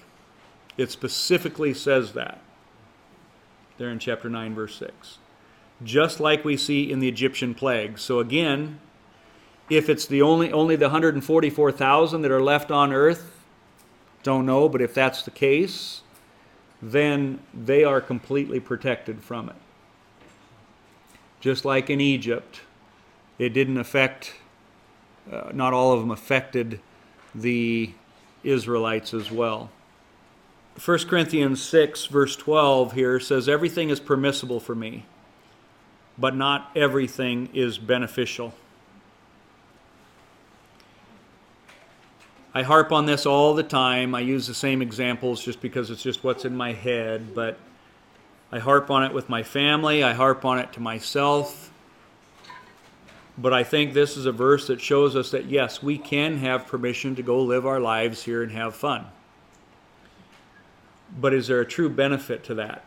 It 0.77 0.91
specifically 0.91 1.73
says 1.73 2.13
that 2.13 2.39
there 3.81 3.89
in 3.89 3.97
chapter 3.97 4.29
9, 4.29 4.53
verse 4.53 4.75
6. 4.75 5.17
Just 5.83 6.19
like 6.19 6.45
we 6.45 6.55
see 6.55 6.91
in 6.91 6.99
the 6.99 7.07
Egyptian 7.07 7.55
plague. 7.55 7.97
So 7.97 8.19
again, 8.19 8.79
if 9.71 9.89
it's 9.89 10.05
the 10.05 10.21
only 10.21 10.51
only 10.53 10.75
the 10.75 10.85
144,000 10.85 12.21
that 12.21 12.29
are 12.29 12.41
left 12.41 12.69
on 12.69 12.93
earth, 12.93 13.43
don't 14.21 14.45
know, 14.45 14.69
but 14.69 14.81
if 14.81 14.93
that's 14.93 15.23
the 15.23 15.31
case, 15.31 16.01
then 16.79 17.39
they 17.55 17.83
are 17.83 17.99
completely 17.99 18.59
protected 18.59 19.23
from 19.23 19.49
it. 19.49 19.55
Just 21.39 21.65
like 21.65 21.89
in 21.89 21.99
Egypt, 21.99 22.61
it 23.39 23.49
didn't 23.49 23.79
affect, 23.79 24.35
uh, 25.31 25.49
not 25.53 25.73
all 25.73 25.91
of 25.93 26.01
them 26.01 26.11
affected 26.11 26.79
the 27.33 27.93
Israelites 28.43 29.11
as 29.11 29.31
well. 29.31 29.71
1 30.79 30.99
Corinthians 31.07 31.61
6, 31.61 32.05
verse 32.05 32.35
12 32.35 32.93
here 32.93 33.19
says, 33.19 33.49
Everything 33.49 33.89
is 33.89 33.99
permissible 33.99 34.59
for 34.59 34.73
me, 34.73 35.05
but 36.17 36.35
not 36.35 36.71
everything 36.75 37.49
is 37.53 37.77
beneficial. 37.77 38.53
I 42.53 42.63
harp 42.63 42.91
on 42.91 43.05
this 43.05 43.25
all 43.25 43.53
the 43.53 43.63
time. 43.63 44.13
I 44.13 44.19
use 44.21 44.47
the 44.47 44.53
same 44.53 44.81
examples 44.81 45.43
just 45.43 45.61
because 45.61 45.89
it's 45.89 46.03
just 46.03 46.23
what's 46.23 46.43
in 46.43 46.55
my 46.55 46.73
head, 46.73 47.33
but 47.33 47.57
I 48.51 48.59
harp 48.59 48.89
on 48.91 49.03
it 49.03 49.13
with 49.13 49.29
my 49.29 49.43
family, 49.43 50.03
I 50.03 50.13
harp 50.13 50.43
on 50.43 50.59
it 50.59 50.73
to 50.73 50.81
myself. 50.81 51.71
But 53.37 53.53
I 53.53 53.63
think 53.63 53.93
this 53.93 54.17
is 54.17 54.25
a 54.25 54.31
verse 54.31 54.67
that 54.67 54.81
shows 54.81 55.15
us 55.15 55.31
that 55.31 55.45
yes, 55.45 55.81
we 55.81 55.97
can 55.97 56.37
have 56.37 56.67
permission 56.67 57.15
to 57.15 57.23
go 57.23 57.41
live 57.41 57.65
our 57.65 57.79
lives 57.79 58.23
here 58.23 58.43
and 58.43 58.51
have 58.51 58.75
fun. 58.75 59.05
But 61.19 61.33
is 61.33 61.47
there 61.47 61.61
a 61.61 61.65
true 61.65 61.89
benefit 61.89 62.43
to 62.45 62.55
that? 62.55 62.83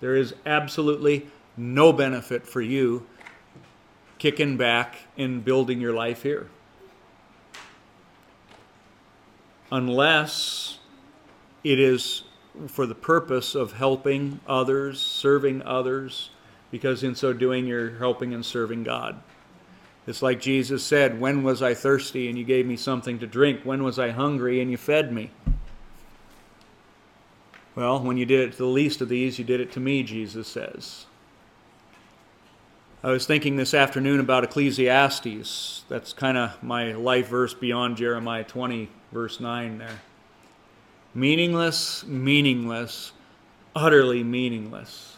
There 0.00 0.16
is 0.16 0.34
absolutely 0.44 1.28
no 1.56 1.92
benefit 1.92 2.46
for 2.46 2.60
you 2.60 3.06
kicking 4.18 4.56
back 4.56 4.96
and 5.16 5.44
building 5.44 5.80
your 5.80 5.92
life 5.92 6.22
here. 6.22 6.48
Unless 9.70 10.78
it 11.62 11.80
is 11.80 12.22
for 12.68 12.86
the 12.86 12.94
purpose 12.94 13.54
of 13.54 13.72
helping 13.72 14.40
others, 14.46 15.00
serving 15.00 15.62
others, 15.62 16.30
because 16.70 17.02
in 17.02 17.14
so 17.14 17.32
doing 17.32 17.66
you're 17.66 17.98
helping 17.98 18.34
and 18.34 18.44
serving 18.44 18.84
God. 18.84 19.20
It's 20.06 20.22
like 20.22 20.40
Jesus 20.40 20.82
said, 20.84 21.20
When 21.20 21.42
was 21.42 21.62
I 21.62 21.74
thirsty 21.74 22.28
and 22.28 22.38
you 22.38 22.44
gave 22.44 22.66
me 22.66 22.76
something 22.76 23.18
to 23.20 23.26
drink? 23.26 23.60
When 23.64 23.82
was 23.82 23.98
I 23.98 24.10
hungry 24.10 24.60
and 24.60 24.70
you 24.70 24.76
fed 24.76 25.12
me? 25.12 25.30
Well, 27.76 28.00
when 28.00 28.16
you 28.16 28.24
did 28.24 28.40
it 28.40 28.52
to 28.52 28.58
the 28.58 28.66
least 28.66 29.00
of 29.00 29.08
these, 29.08 29.38
you 29.38 29.44
did 29.44 29.60
it 29.60 29.72
to 29.72 29.80
me, 29.80 30.02
Jesus 30.04 30.46
says. 30.46 31.06
I 33.02 33.10
was 33.10 33.26
thinking 33.26 33.56
this 33.56 33.74
afternoon 33.74 34.20
about 34.20 34.44
Ecclesiastes. 34.44 35.84
That's 35.88 36.12
kind 36.12 36.38
of 36.38 36.62
my 36.62 36.92
life 36.92 37.28
verse 37.28 37.52
beyond 37.52 37.96
Jeremiah 37.96 38.44
20, 38.44 38.88
verse 39.12 39.40
9 39.40 39.78
there. 39.78 40.00
Meaningless, 41.14 42.04
meaningless, 42.06 43.12
utterly 43.74 44.22
meaningless. 44.22 45.16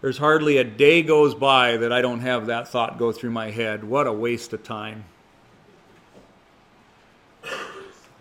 There's 0.00 0.18
hardly 0.18 0.58
a 0.58 0.64
day 0.64 1.02
goes 1.02 1.34
by 1.34 1.76
that 1.78 1.92
I 1.92 2.00
don't 2.00 2.20
have 2.20 2.46
that 2.46 2.68
thought 2.68 2.98
go 2.98 3.10
through 3.10 3.32
my 3.32 3.50
head. 3.50 3.82
What 3.82 4.06
a 4.06 4.12
waste 4.12 4.52
of 4.52 4.62
time. 4.62 5.04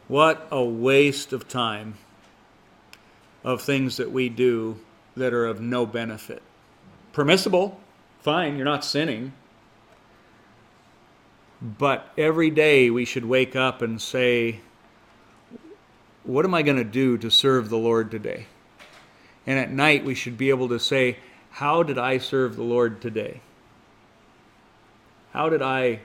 What 0.08 0.48
a 0.52 0.64
waste 0.64 1.32
of 1.32 1.48
time 1.48 1.96
of 3.44 3.62
things 3.62 3.98
that 3.98 4.12
we 4.12 4.30
do 4.30 4.80
that 5.16 5.34
are 5.34 5.46
of 5.46 5.60
no 5.60 5.86
benefit. 5.86 6.42
Permissible, 7.14 7.80
fine, 8.22 8.56
you're 8.56 8.66
not 8.66 8.86
sinning. 8.86 9.34
But 11.62 12.12
every 12.18 12.50
day 12.50 12.90
we 12.90 13.06
should 13.06 13.26
wake 13.26 13.56
up 13.56 13.82
and 13.82 14.00
say, 14.00 14.62
What 16.24 16.46
am 16.46 16.54
I 16.54 16.62
going 16.62 16.78
to 16.78 16.84
do 16.84 17.18
to 17.18 17.32
serve 17.32 17.70
the 17.70 17.78
Lord 17.78 18.12
today? 18.12 18.46
And 19.48 19.58
at 19.58 19.72
night 19.72 20.06
we 20.06 20.14
should 20.14 20.38
be 20.38 20.50
able 20.50 20.68
to 20.70 20.80
say, 20.80 21.18
How 21.52 21.82
did 21.82 21.98
I 21.98 22.20
serve 22.20 22.56
the 22.56 22.64
Lord 22.64 23.02
today? 23.02 23.42
How 25.32 25.50
did 25.50 25.62
I 25.62 26.02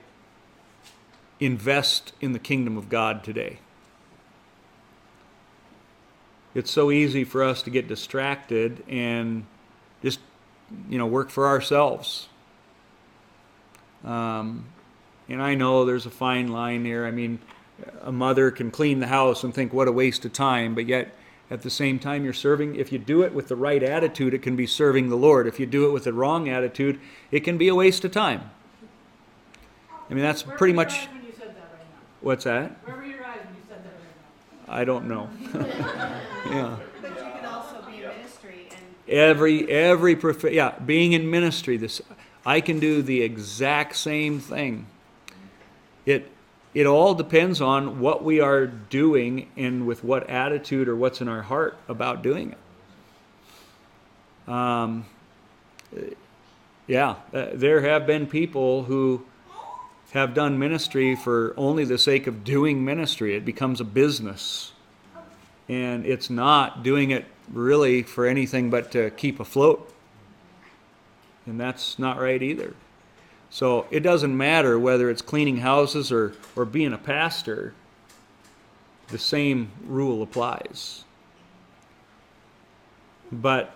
invest 1.40 2.12
in 2.20 2.32
the 2.32 2.38
kingdom 2.38 2.76
of 2.78 2.88
God 2.88 3.24
today? 3.24 3.58
It's 6.54 6.70
so 6.70 6.90
easy 6.90 7.24
for 7.24 7.42
us 7.42 7.62
to 7.62 7.70
get 7.70 7.88
distracted 7.88 8.84
and 8.88 9.46
just, 10.02 10.20
you 10.88 10.98
know, 10.98 11.06
work 11.06 11.30
for 11.30 11.46
ourselves. 11.46 12.28
Um, 14.04 14.66
and 15.28 15.42
I 15.42 15.54
know 15.54 15.84
there's 15.84 16.06
a 16.06 16.10
fine 16.10 16.48
line 16.48 16.82
there 16.82 17.06
I 17.06 17.10
mean, 17.10 17.38
a 18.02 18.12
mother 18.12 18.50
can 18.50 18.70
clean 18.70 19.00
the 19.00 19.06
house 19.06 19.44
and 19.44 19.54
think, 19.54 19.72
what 19.72 19.88
a 19.88 19.92
waste 19.92 20.24
of 20.24 20.32
time, 20.32 20.74
but 20.74 20.86
yet 20.86 21.14
at 21.52 21.60
the 21.60 21.70
same 21.70 21.98
time, 21.98 22.24
you're 22.24 22.32
serving. 22.32 22.76
If 22.76 22.92
you 22.92 22.98
do 22.98 23.22
it 23.22 23.34
with 23.34 23.48
the 23.48 23.56
right 23.56 23.82
attitude, 23.82 24.32
it 24.32 24.40
can 24.40 24.56
be 24.56 24.66
serving 24.66 25.10
the 25.10 25.16
Lord. 25.16 25.46
If 25.46 25.60
you 25.60 25.66
do 25.66 25.86
it 25.86 25.92
with 25.92 26.04
the 26.04 26.12
wrong 26.14 26.48
attitude, 26.48 26.98
it 27.30 27.40
can 27.40 27.58
be 27.58 27.68
a 27.68 27.74
waste 27.74 28.06
of 28.06 28.10
time. 28.10 28.50
I 30.08 30.14
mean, 30.14 30.22
that's 30.22 30.46
Where 30.46 30.56
pretty 30.56 30.72
much. 30.72 31.08
when 31.08 31.26
you 31.26 31.32
said 31.38 31.48
that 31.48 31.70
right 31.72 31.80
now? 31.80 32.00
What's 32.22 32.44
that? 32.44 32.70
Where 32.84 32.96
were 32.96 33.04
your 33.04 33.22
eyes 33.24 33.40
when 33.44 33.54
you 33.54 33.62
said 33.68 33.84
that 33.84 33.92
right 33.92 34.61
now? 34.61 34.61
I 34.72 34.84
don't 34.84 35.06
know. 35.06 35.28
yeah. 35.54 36.76
But 37.00 37.10
you 37.10 37.16
could 37.16 37.44
also 37.44 37.82
be 37.82 38.02
in 38.02 38.08
ministry 38.08 38.68
and 38.70 38.80
Every 39.08 39.70
every 39.70 40.16
prof- 40.16 40.52
yeah, 40.52 40.78
being 40.78 41.12
in 41.12 41.30
ministry, 41.30 41.76
this 41.76 42.00
I 42.44 42.60
can 42.60 42.80
do 42.80 43.02
the 43.02 43.22
exact 43.22 43.96
same 43.96 44.40
thing. 44.40 44.86
It 46.06 46.30
it 46.74 46.86
all 46.86 47.14
depends 47.14 47.60
on 47.60 48.00
what 48.00 48.24
we 48.24 48.40
are 48.40 48.66
doing 48.66 49.50
and 49.56 49.86
with 49.86 50.02
what 50.02 50.28
attitude 50.30 50.88
or 50.88 50.96
what's 50.96 51.20
in 51.20 51.28
our 51.28 51.42
heart 51.42 51.76
about 51.86 52.22
doing 52.22 52.52
it. 52.52 52.58
Um, 54.52 55.04
yeah, 56.86 57.16
uh, 57.32 57.48
there 57.52 57.82
have 57.82 58.06
been 58.06 58.26
people 58.26 58.84
who 58.84 59.24
have 60.12 60.34
done 60.34 60.58
ministry 60.58 61.16
for 61.16 61.54
only 61.56 61.84
the 61.84 61.98
sake 61.98 62.26
of 62.26 62.44
doing 62.44 62.84
ministry. 62.84 63.34
It 63.34 63.44
becomes 63.44 63.80
a 63.80 63.84
business 63.84 64.72
and 65.68 66.04
it's 66.04 66.28
not 66.28 66.82
doing 66.82 67.10
it 67.10 67.24
really 67.50 68.02
for 68.02 68.26
anything 68.26 68.68
but 68.68 68.92
to 68.92 69.10
keep 69.10 69.40
afloat. 69.40 69.90
And 71.46 71.58
that's 71.58 71.98
not 71.98 72.20
right 72.20 72.42
either. 72.42 72.74
So 73.48 73.86
it 73.90 74.00
doesn't 74.00 74.36
matter 74.36 74.78
whether 74.78 75.08
it's 75.08 75.22
cleaning 75.22 75.58
houses 75.58 76.12
or, 76.12 76.34
or 76.54 76.66
being 76.66 76.92
a 76.92 76.98
pastor, 76.98 77.72
the 79.08 79.18
same 79.18 79.70
rule 79.86 80.22
applies. 80.22 81.04
But 83.30 83.74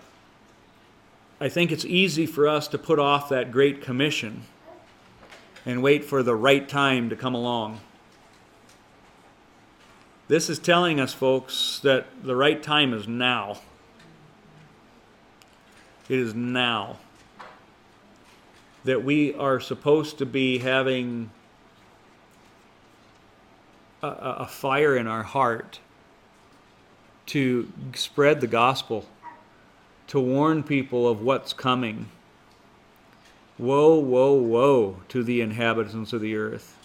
I 1.41 1.49
think 1.49 1.71
it's 1.71 1.85
easy 1.85 2.27
for 2.27 2.47
us 2.47 2.67
to 2.69 2.77
put 2.77 2.99
off 2.99 3.29
that 3.29 3.51
great 3.51 3.81
commission 3.81 4.43
and 5.67 5.83
wait 5.83 6.05
for 6.05 6.23
the 6.23 6.33
right 6.33 6.69
time 6.69 7.09
to 7.09 7.15
come 7.17 7.35
along. 7.35 7.81
This 10.29 10.49
is 10.49 10.59
telling 10.59 10.97
us, 10.97 11.13
folks, 11.13 11.81
that 11.83 12.07
the 12.23 12.37
right 12.37 12.63
time 12.63 12.93
is 12.93 13.05
now. 13.05 13.59
It 16.07 16.19
is 16.19 16.33
now. 16.33 16.99
That 18.85 19.03
we 19.03 19.33
are 19.33 19.59
supposed 19.59 20.17
to 20.19 20.25
be 20.25 20.59
having 20.59 21.31
a, 24.01 24.07
a 24.07 24.47
fire 24.47 24.95
in 24.95 25.05
our 25.05 25.23
heart 25.23 25.81
to 27.27 27.69
spread 27.93 28.39
the 28.39 28.47
gospel, 28.47 29.05
to 30.07 30.17
warn 30.17 30.63
people 30.63 31.09
of 31.09 31.21
what's 31.21 31.51
coming. 31.51 32.07
Woe, 33.59 33.97
woe, 33.97 34.33
woe 34.33 34.97
to 35.09 35.23
the 35.23 35.41
inhabitants 35.41 36.13
of 36.13 36.21
the 36.21 36.35
earth. 36.35 36.75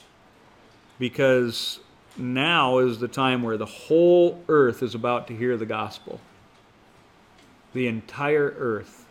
Because 0.99 1.81
now 2.17 2.79
is 2.79 2.99
the 2.99 3.09
time 3.09 3.43
where 3.43 3.57
the 3.57 3.67
whole 3.67 4.43
earth 4.49 4.83
is 4.83 4.95
about 4.95 5.27
to 5.29 5.37
hear 5.37 5.57
the 5.57 5.67
gospel. 5.67 6.21
The 7.75 7.87
entire 7.87 8.55
earth. 8.59 9.07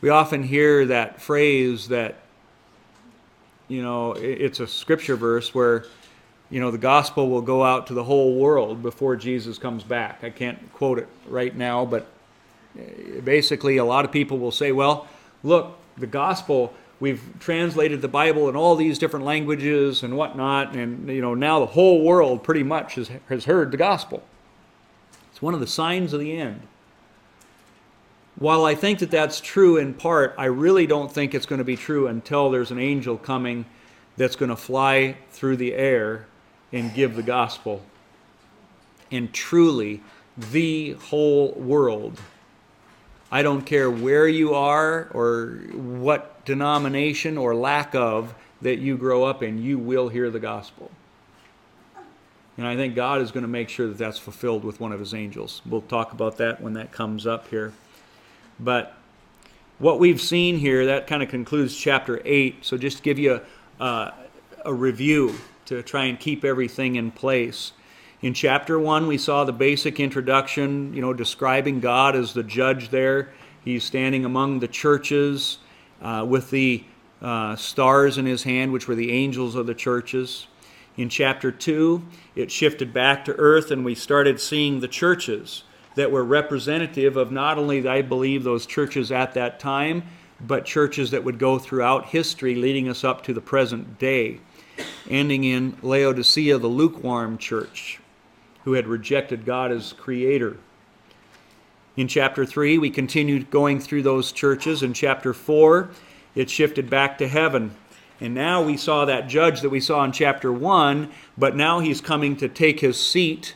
We 0.00 0.10
often 0.10 0.44
hear 0.44 0.86
that 0.86 1.20
phrase 1.20 1.88
that, 1.88 2.16
you 3.66 3.82
know, 3.82 4.12
it's 4.12 4.60
a 4.60 4.66
scripture 4.68 5.16
verse 5.16 5.52
where, 5.52 5.86
you 6.50 6.60
know, 6.60 6.70
the 6.70 6.78
gospel 6.78 7.28
will 7.28 7.42
go 7.42 7.64
out 7.64 7.88
to 7.88 7.94
the 7.94 8.04
whole 8.04 8.36
world 8.36 8.82
before 8.82 9.16
Jesus 9.16 9.58
comes 9.58 9.82
back. 9.82 10.22
I 10.22 10.30
can't 10.30 10.72
quote 10.72 10.98
it 10.98 11.08
right 11.26 11.54
now, 11.54 11.84
but 11.84 12.06
eh, 12.78 13.20
basically, 13.24 13.76
a 13.78 13.84
lot 13.84 14.04
of 14.04 14.12
people 14.12 14.38
will 14.38 14.52
say, 14.52 14.70
well, 14.70 15.08
look, 15.42 15.76
the 15.98 16.06
gospel 16.06 16.72
we've 17.00 17.22
translated 17.38 18.02
the 18.02 18.08
Bible 18.08 18.48
in 18.48 18.56
all 18.56 18.76
these 18.76 18.98
different 18.98 19.24
languages 19.24 20.02
and 20.02 20.16
whatnot, 20.16 20.74
and 20.74 21.08
you 21.08 21.20
know 21.20 21.34
now 21.34 21.60
the 21.60 21.66
whole 21.66 22.02
world 22.02 22.42
pretty 22.42 22.62
much 22.62 22.94
has, 22.94 23.10
has 23.28 23.44
heard 23.44 23.70
the 23.70 23.76
gospel. 23.76 24.22
It's 25.30 25.42
one 25.42 25.54
of 25.54 25.60
the 25.60 25.66
signs 25.66 26.12
of 26.12 26.20
the 26.20 26.36
end. 26.36 26.62
While 28.38 28.64
I 28.64 28.74
think 28.74 29.00
that 29.00 29.10
that's 29.10 29.40
true 29.40 29.76
in 29.76 29.94
part, 29.94 30.34
I 30.38 30.44
really 30.46 30.86
don't 30.86 31.10
think 31.10 31.34
it's 31.34 31.46
going 31.46 31.58
to 31.58 31.64
be 31.64 31.76
true 31.76 32.06
until 32.06 32.50
there's 32.50 32.70
an 32.70 32.78
angel 32.78 33.16
coming 33.16 33.64
that's 34.16 34.36
going 34.36 34.50
to 34.50 34.56
fly 34.56 35.16
through 35.30 35.56
the 35.56 35.74
air 35.74 36.26
and 36.72 36.94
give 36.94 37.16
the 37.16 37.22
gospel. 37.22 37.82
And 39.10 39.32
truly, 39.32 40.02
the 40.36 40.92
whole 40.92 41.52
world. 41.52 42.20
I 43.30 43.42
don't 43.42 43.62
care 43.62 43.90
where 43.90 44.26
you 44.26 44.54
are 44.54 45.08
or 45.12 45.58
what 45.72 46.44
denomination 46.44 47.36
or 47.36 47.54
lack 47.54 47.94
of 47.94 48.34
that 48.62 48.78
you 48.78 48.96
grow 48.96 49.24
up 49.24 49.42
in, 49.42 49.62
you 49.62 49.78
will 49.78 50.08
hear 50.08 50.30
the 50.30 50.40
gospel. 50.40 50.90
And 52.56 52.66
I 52.66 52.74
think 52.74 52.96
God 52.96 53.20
is 53.20 53.30
going 53.30 53.42
to 53.42 53.48
make 53.48 53.68
sure 53.68 53.86
that 53.86 53.98
that's 53.98 54.18
fulfilled 54.18 54.64
with 54.64 54.80
one 54.80 54.92
of 54.92 54.98
his 54.98 55.14
angels. 55.14 55.62
We'll 55.64 55.82
talk 55.82 56.12
about 56.12 56.38
that 56.38 56.60
when 56.60 56.72
that 56.72 56.90
comes 56.90 57.26
up 57.26 57.48
here. 57.48 57.72
But 58.58 58.96
what 59.78 60.00
we've 60.00 60.20
seen 60.20 60.58
here, 60.58 60.86
that 60.86 61.06
kind 61.06 61.22
of 61.22 61.28
concludes 61.28 61.76
chapter 61.76 62.20
8. 62.24 62.64
So 62.64 62.76
just 62.76 62.96
to 62.96 63.02
give 63.04 63.18
you 63.18 63.40
a, 63.78 63.82
uh, 63.82 64.14
a 64.64 64.74
review 64.74 65.34
to 65.66 65.82
try 65.82 66.06
and 66.06 66.18
keep 66.18 66.44
everything 66.44 66.96
in 66.96 67.12
place. 67.12 67.72
In 68.20 68.34
chapter 68.34 68.80
1, 68.80 69.06
we 69.06 69.16
saw 69.16 69.44
the 69.44 69.52
basic 69.52 70.00
introduction, 70.00 70.92
you 70.92 71.00
know, 71.00 71.12
describing 71.12 71.78
God 71.78 72.16
as 72.16 72.32
the 72.32 72.42
judge 72.42 72.88
there. 72.88 73.30
He's 73.64 73.84
standing 73.84 74.24
among 74.24 74.58
the 74.58 74.66
churches 74.66 75.58
uh, 76.02 76.26
with 76.28 76.50
the 76.50 76.82
uh, 77.22 77.54
stars 77.54 78.18
in 78.18 78.26
his 78.26 78.42
hand, 78.42 78.72
which 78.72 78.88
were 78.88 78.96
the 78.96 79.12
angels 79.12 79.54
of 79.54 79.66
the 79.66 79.74
churches. 79.74 80.48
In 80.96 81.08
chapter 81.08 81.52
2, 81.52 82.04
it 82.34 82.50
shifted 82.50 82.92
back 82.92 83.24
to 83.26 83.36
earth, 83.36 83.70
and 83.70 83.84
we 83.84 83.94
started 83.94 84.40
seeing 84.40 84.80
the 84.80 84.88
churches 84.88 85.62
that 85.94 86.10
were 86.10 86.24
representative 86.24 87.16
of 87.16 87.30
not 87.30 87.56
only, 87.56 87.86
I 87.86 88.02
believe, 88.02 88.42
those 88.42 88.66
churches 88.66 89.12
at 89.12 89.34
that 89.34 89.60
time, 89.60 90.02
but 90.40 90.64
churches 90.64 91.12
that 91.12 91.22
would 91.22 91.38
go 91.38 91.56
throughout 91.56 92.06
history, 92.06 92.56
leading 92.56 92.88
us 92.88 93.04
up 93.04 93.22
to 93.24 93.32
the 93.32 93.40
present 93.40 94.00
day, 94.00 94.40
ending 95.08 95.44
in 95.44 95.78
Laodicea, 95.82 96.58
the 96.58 96.66
lukewarm 96.66 97.38
church, 97.38 98.00
who 98.64 98.74
had 98.74 98.86
rejected 98.86 99.44
God 99.44 99.72
as 99.72 99.92
creator. 99.92 100.56
In 101.96 102.06
chapter 102.06 102.46
3, 102.46 102.78
we 102.78 102.90
continued 102.90 103.50
going 103.50 103.80
through 103.80 104.02
those 104.02 104.30
churches. 104.30 104.82
In 104.82 104.92
chapter 104.92 105.34
4, 105.34 105.90
it 106.34 106.48
shifted 106.48 106.88
back 106.88 107.18
to 107.18 107.26
heaven. 107.26 107.74
And 108.20 108.34
now 108.34 108.62
we 108.62 108.76
saw 108.76 109.04
that 109.04 109.28
judge 109.28 109.60
that 109.60 109.70
we 109.70 109.80
saw 109.80 110.04
in 110.04 110.12
chapter 110.12 110.52
1, 110.52 111.10
but 111.36 111.56
now 111.56 111.80
he's 111.80 112.00
coming 112.00 112.36
to 112.36 112.48
take 112.48 112.80
his 112.80 113.00
seat, 113.00 113.54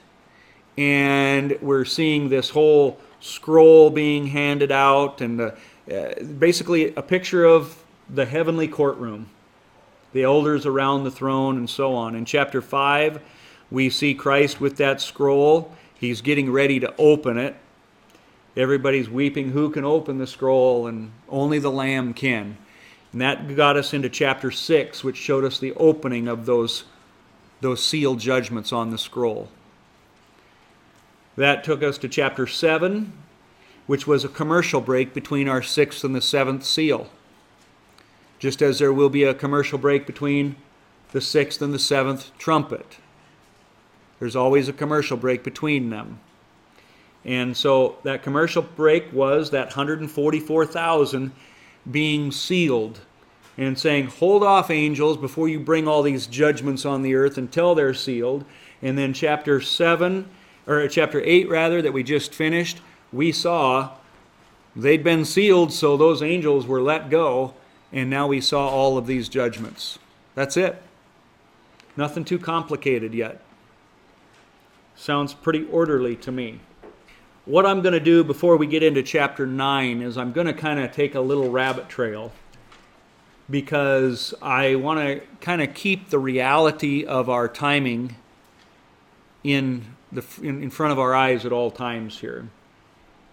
and 0.76 1.56
we're 1.60 1.84
seeing 1.84 2.28
this 2.28 2.50
whole 2.50 2.98
scroll 3.20 3.90
being 3.90 4.26
handed 4.28 4.70
out, 4.70 5.20
and 5.20 5.40
uh, 5.40 5.52
basically 6.38 6.94
a 6.94 7.02
picture 7.02 7.44
of 7.44 7.82
the 8.08 8.24
heavenly 8.24 8.68
courtroom, 8.68 9.28
the 10.12 10.22
elders 10.22 10.66
around 10.66 11.04
the 11.04 11.10
throne, 11.10 11.56
and 11.56 11.68
so 11.68 11.94
on. 11.94 12.14
In 12.14 12.24
chapter 12.24 12.62
5, 12.62 13.20
we 13.72 13.88
see 13.88 14.14
Christ 14.14 14.60
with 14.60 14.76
that 14.76 15.00
scroll. 15.00 15.74
He's 15.98 16.20
getting 16.20 16.52
ready 16.52 16.78
to 16.80 16.94
open 16.98 17.38
it. 17.38 17.56
Everybody's 18.54 19.08
weeping, 19.08 19.52
who 19.52 19.70
can 19.70 19.82
open 19.82 20.18
the 20.18 20.26
scroll? 20.26 20.86
And 20.86 21.10
only 21.28 21.58
the 21.58 21.70
Lamb 21.70 22.12
can. 22.12 22.58
And 23.12 23.20
that 23.22 23.56
got 23.56 23.78
us 23.78 23.94
into 23.94 24.10
chapter 24.10 24.50
6, 24.50 25.02
which 25.02 25.16
showed 25.16 25.44
us 25.44 25.58
the 25.58 25.72
opening 25.74 26.28
of 26.28 26.44
those, 26.44 26.84
those 27.62 27.82
sealed 27.82 28.20
judgments 28.20 28.74
on 28.74 28.90
the 28.90 28.98
scroll. 28.98 29.48
That 31.36 31.64
took 31.64 31.82
us 31.82 31.96
to 31.98 32.08
chapter 32.08 32.46
7, 32.46 33.10
which 33.86 34.06
was 34.06 34.22
a 34.22 34.28
commercial 34.28 34.82
break 34.82 35.14
between 35.14 35.48
our 35.48 35.62
sixth 35.62 36.04
and 36.04 36.14
the 36.14 36.20
seventh 36.20 36.64
seal. 36.64 37.08
Just 38.38 38.60
as 38.60 38.78
there 38.78 38.92
will 38.92 39.08
be 39.08 39.24
a 39.24 39.32
commercial 39.32 39.78
break 39.78 40.06
between 40.06 40.56
the 41.12 41.22
sixth 41.22 41.62
and 41.62 41.72
the 41.72 41.78
seventh 41.78 42.36
trumpet. 42.36 42.98
There's 44.22 44.36
always 44.36 44.68
a 44.68 44.72
commercial 44.72 45.16
break 45.16 45.42
between 45.42 45.90
them. 45.90 46.20
And 47.24 47.56
so 47.56 47.96
that 48.04 48.22
commercial 48.22 48.62
break 48.62 49.12
was 49.12 49.50
that 49.50 49.66
144,000 49.66 51.32
being 51.90 52.30
sealed 52.30 53.00
and 53.58 53.76
saying, 53.76 54.06
Hold 54.06 54.44
off, 54.44 54.70
angels, 54.70 55.16
before 55.16 55.48
you 55.48 55.58
bring 55.58 55.88
all 55.88 56.04
these 56.04 56.28
judgments 56.28 56.86
on 56.86 57.02
the 57.02 57.16
earth 57.16 57.36
until 57.36 57.74
they're 57.74 57.94
sealed. 57.94 58.44
And 58.80 58.96
then 58.96 59.12
chapter 59.12 59.60
7, 59.60 60.28
or 60.68 60.86
chapter 60.86 61.20
8, 61.24 61.48
rather, 61.48 61.82
that 61.82 61.92
we 61.92 62.04
just 62.04 62.32
finished, 62.32 62.80
we 63.12 63.32
saw 63.32 63.90
they'd 64.76 65.02
been 65.02 65.24
sealed, 65.24 65.72
so 65.72 65.96
those 65.96 66.22
angels 66.22 66.64
were 66.64 66.80
let 66.80 67.10
go, 67.10 67.54
and 67.90 68.08
now 68.08 68.28
we 68.28 68.40
saw 68.40 68.68
all 68.68 68.96
of 68.96 69.08
these 69.08 69.28
judgments. 69.28 69.98
That's 70.36 70.56
it. 70.56 70.80
Nothing 71.96 72.24
too 72.24 72.38
complicated 72.38 73.14
yet. 73.14 73.40
Sounds 74.94 75.34
pretty 75.34 75.64
orderly 75.66 76.16
to 76.16 76.32
me 76.32 76.60
what 77.44 77.66
I'm 77.66 77.82
going 77.82 77.92
to 77.92 78.00
do 78.00 78.22
before 78.22 78.56
we 78.56 78.66
get 78.66 78.82
into 78.82 79.02
chapter 79.02 79.46
9 79.46 80.02
is 80.02 80.16
I'm 80.16 80.32
going 80.32 80.46
to 80.46 80.52
kind 80.52 80.78
of 80.78 80.92
take 80.92 81.14
a 81.14 81.20
little 81.20 81.50
rabbit 81.50 81.88
trail 81.88 82.32
because 83.50 84.32
I 84.40 84.76
want 84.76 85.00
to 85.00 85.26
kind 85.40 85.60
of 85.60 85.74
keep 85.74 86.10
the 86.10 86.20
reality 86.20 87.04
of 87.04 87.28
our 87.28 87.48
timing 87.48 88.14
in, 89.42 89.84
the, 90.12 90.24
in, 90.40 90.62
in 90.62 90.70
front 90.70 90.92
of 90.92 91.00
our 91.00 91.14
eyes 91.14 91.44
at 91.44 91.52
all 91.52 91.72
times 91.72 92.20
here. 92.20 92.48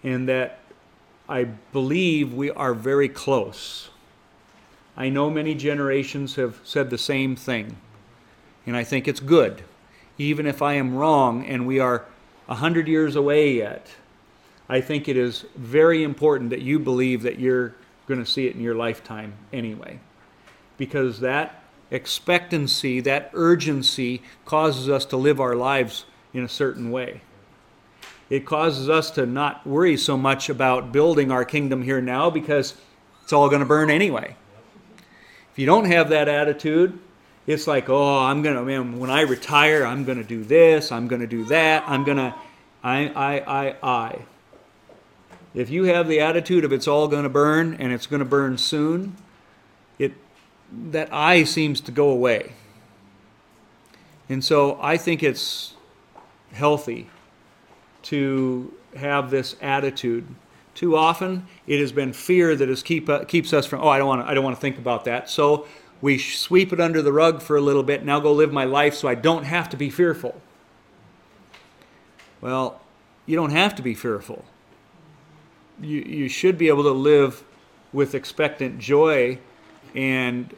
And 0.02 0.28
that 0.28 0.58
I 1.28 1.44
believe 1.44 2.34
we 2.34 2.50
are 2.50 2.74
very 2.74 3.08
close. 3.08 3.90
I 4.96 5.08
know 5.08 5.30
many 5.30 5.54
generations 5.54 6.34
have 6.34 6.58
said 6.64 6.90
the 6.90 6.98
same 6.98 7.36
thing, 7.36 7.76
and 8.66 8.76
I 8.76 8.82
think 8.82 9.06
it's 9.06 9.20
good, 9.20 9.62
even 10.20 10.46
if 10.46 10.60
I 10.60 10.74
am 10.74 10.94
wrong 10.94 11.46
and 11.46 11.66
we 11.66 11.78
are 11.78 12.04
a 12.46 12.56
hundred 12.56 12.88
years 12.88 13.16
away 13.16 13.54
yet. 13.54 13.88
I 14.68 14.82
think 14.82 15.08
it 15.08 15.16
is 15.16 15.46
very 15.56 16.02
important 16.02 16.50
that 16.50 16.60
you 16.60 16.78
believe 16.78 17.22
that 17.22 17.38
you're 17.38 17.74
going 18.06 18.22
to 18.22 18.30
see 18.30 18.46
it 18.46 18.54
in 18.54 18.60
your 18.60 18.74
lifetime 18.74 19.32
anyway. 19.50 19.98
Because 20.76 21.20
that 21.20 21.62
expectancy, 21.90 23.00
that 23.00 23.30
urgency, 23.32 24.22
causes 24.44 24.90
us 24.90 25.06
to 25.06 25.16
live 25.16 25.40
our 25.40 25.54
lives 25.54 26.04
in 26.34 26.44
a 26.44 26.48
certain 26.48 26.90
way. 26.90 27.22
It 28.28 28.44
causes 28.44 28.90
us 28.90 29.10
to 29.12 29.24
not 29.24 29.66
worry 29.66 29.96
so 29.96 30.18
much 30.18 30.50
about 30.50 30.92
building 30.92 31.32
our 31.32 31.46
kingdom 31.46 31.82
here 31.82 32.02
now 32.02 32.28
because 32.28 32.74
it's 33.22 33.32
all 33.32 33.48
going 33.48 33.60
to 33.60 33.66
burn 33.66 33.90
anyway. 33.90 34.36
If 35.50 35.58
you 35.58 35.66
don't 35.66 35.86
have 35.86 36.10
that 36.10 36.28
attitude, 36.28 36.98
it's 37.46 37.66
like, 37.66 37.88
oh, 37.88 38.18
I'm 38.18 38.42
to, 38.56 38.62
man, 38.62 38.98
when 38.98 39.10
I 39.10 39.22
retire, 39.22 39.84
I'm 39.84 40.04
to 40.18 40.24
do 40.24 40.44
this, 40.44 40.92
I'm 40.92 41.08
to 41.20 41.26
do 41.26 41.44
that, 41.46 41.84
I'm 41.86 42.04
to, 42.18 42.34
I, 42.82 43.08
I, 43.08 43.40
I, 43.40 43.76
I. 43.82 44.18
If 45.54 45.68
you 45.70 45.84
have 45.84 46.06
the 46.06 46.20
attitude 46.20 46.64
of 46.64 46.72
it's 46.72 46.86
all 46.86 47.08
to 47.24 47.28
burn 47.28 47.74
and 47.74 47.92
it's 47.92 48.06
to 48.20 48.24
burn 48.24 48.56
soon, 48.56 49.16
it 49.98 50.12
that 50.92 51.12
I 51.12 51.42
seems 51.44 51.80
to 51.82 51.92
go 51.92 52.10
away. 52.10 52.52
And 54.28 54.44
so 54.44 54.78
I 54.80 54.96
think 54.96 55.24
it's 55.24 55.74
healthy 56.52 57.10
to 58.02 58.72
have 58.96 59.30
this 59.30 59.56
attitude. 59.60 60.26
Too 60.76 60.96
often, 60.96 61.48
it 61.66 61.80
has 61.80 61.90
been 61.90 62.12
fear 62.12 62.54
that 62.54 62.68
has 62.68 62.82
keep, 62.82 63.08
uh, 63.08 63.24
keeps 63.24 63.52
us 63.52 63.66
from. 63.66 63.82
Oh, 63.82 63.88
I 63.88 63.98
don't 63.98 64.06
want 64.06 64.24
to. 64.24 64.30
I 64.30 64.34
don't 64.34 64.44
want 64.44 64.56
to 64.56 64.60
think 64.60 64.78
about 64.78 65.04
that. 65.06 65.28
So 65.28 65.66
we 66.00 66.18
sweep 66.18 66.72
it 66.72 66.80
under 66.80 67.02
the 67.02 67.12
rug 67.12 67.42
for 67.42 67.56
a 67.56 67.60
little 67.60 67.82
bit. 67.82 68.04
Now 68.04 68.20
go 68.20 68.32
live 68.32 68.52
my 68.52 68.64
life, 68.64 68.94
so 68.94 69.08
I 69.08 69.14
don't 69.14 69.44
have 69.44 69.68
to 69.70 69.76
be 69.76 69.90
fearful. 69.90 70.40
Well, 72.40 72.80
you 73.26 73.36
don't 73.36 73.50
have 73.50 73.74
to 73.76 73.82
be 73.82 73.94
fearful 73.94 74.44
you, 75.82 76.00
you 76.00 76.28
should 76.28 76.58
be 76.58 76.68
able 76.68 76.82
to 76.82 76.90
live 76.90 77.44
with 77.92 78.14
expectant 78.14 78.78
joy 78.78 79.38
and 79.94 80.54